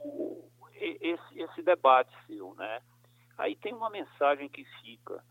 o, 0.02 0.48
esse, 0.74 1.40
esse 1.40 1.62
debate 1.62 2.10
seu, 2.26 2.54
né? 2.54 2.80
Aí 3.36 3.54
tem 3.56 3.74
uma 3.74 3.90
mensagem 3.90 4.48
que 4.48 4.64
fica, 4.80 5.22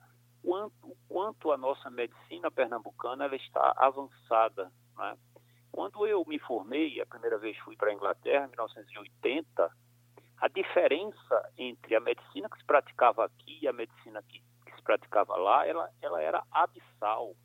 quanto, 0.43 0.95
quanto 1.07 1.51
a 1.51 1.57
nossa 1.57 1.89
medicina 1.89 2.51
pernambucana 2.51 3.25
ela 3.25 3.35
está 3.35 3.73
avançada, 3.77 4.71
né? 4.95 5.17
Quando 5.71 6.05
eu 6.05 6.23
me 6.27 6.37
formei, 6.39 7.01
a 7.01 7.05
primeira 7.05 7.37
vez 7.37 7.57
fui 7.59 7.75
para 7.75 7.89
a 7.89 7.93
Inglaterra, 7.93 8.45
em 8.45 8.49
1980, 8.49 9.71
a 10.41 10.47
diferença 10.47 11.51
entre 11.57 11.95
a 11.95 11.99
medicina 11.99 12.49
que 12.49 12.57
se 12.57 12.65
praticava 12.65 13.25
aqui 13.25 13.59
e 13.61 13.67
a 13.67 13.73
medicina 13.73 14.23
que, 14.23 14.41
que 14.65 14.75
se 14.75 14.81
praticava 14.81 15.35
lá, 15.35 15.67
ela, 15.67 15.89
ela 16.01 16.21
era 16.21 16.43
abissal. 16.51 17.35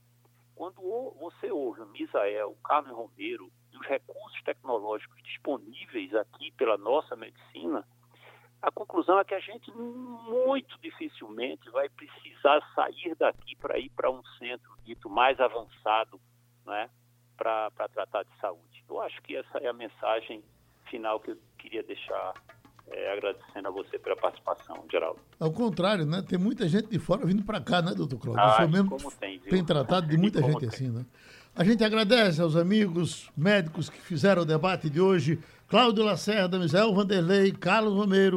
Quando 0.55 0.81
você 1.19 1.51
ouve 1.51 1.81
o 1.81 1.87
Misael, 1.87 2.53
o 2.53 2.63
Carlos 2.63 2.97
Romero 2.97 3.51
e 3.73 3.77
os 3.77 3.87
recursos 3.87 4.41
tecnológicos 4.45 5.21
disponíveis 5.25 6.15
aqui 6.15 6.53
pela 6.53 6.79
nossa 6.79 7.17
medicina, 7.17 7.85
a 8.63 8.71
conclusão 8.71 9.19
é 9.19 9.25
que 9.25 9.35
a 9.35 9.41
gente 9.41 9.71
muito 9.73 10.79
dificilmente 10.81 11.69
vai 11.71 11.89
precisar 11.89 12.63
sair 12.75 13.15
daqui 13.17 13.57
para 13.57 13.79
ir 13.79 13.91
para 13.91 14.11
um 14.11 14.23
centro 14.39 14.73
dito 14.85 15.11
mais 15.11 15.39
avançado 15.41 16.21
né, 16.65 16.89
para 17.37 17.71
tratar 17.93 18.23
de 18.23 18.35
saúde. 18.39 18.85
Eu 18.89 19.03
acho 19.03 19.21
que 19.23 19.37
essa 19.37 19.59
é 19.59 19.67
a 19.67 19.73
mensagem 19.73 20.45
final 20.89 21.19
que 21.19 21.33
eu 21.33 21.39
queria 21.59 21.83
deixar 21.83 22.33
é, 22.91 23.13
agradecendo 23.13 23.69
a 23.69 23.71
você 23.71 23.99
pela 23.99 24.17
participação, 24.17 24.85
Geraldo. 24.91 25.19
Ao 25.39 25.51
contrário, 25.51 26.05
né? 26.05 26.23
Tem 26.27 26.39
muita 26.39 26.69
gente 26.69 26.89
de 26.89 26.99
fora 26.99 27.27
vindo 27.27 27.43
para 27.43 27.61
cá, 27.61 27.83
né, 27.83 27.95
doutor 27.95 28.19
Cláudio? 28.19 28.43
Ah, 28.43 28.67
mesmo 28.67 28.99
tem, 29.19 29.39
tem, 29.39 29.65
tratado 29.65 30.07
de 30.07 30.17
muita 30.17 30.43
gente 30.43 30.61
tem. 30.61 30.69
assim, 30.69 30.89
né? 30.89 31.05
A 31.57 31.63
gente 31.63 31.85
agradece 31.85 32.41
aos 32.41 32.57
amigos 32.57 33.31
médicos 33.37 33.89
que 33.89 34.01
fizeram 34.01 34.43
o 34.43 34.45
debate 34.45 34.91
de 34.91 35.01
hoje. 35.01 35.39
Cláudio 35.69 36.03
Lacerda, 36.05 36.59
Misael 36.59 36.93
Vanderlei, 36.93 37.53
Carlos 37.53 37.95
Romero. 37.95 38.37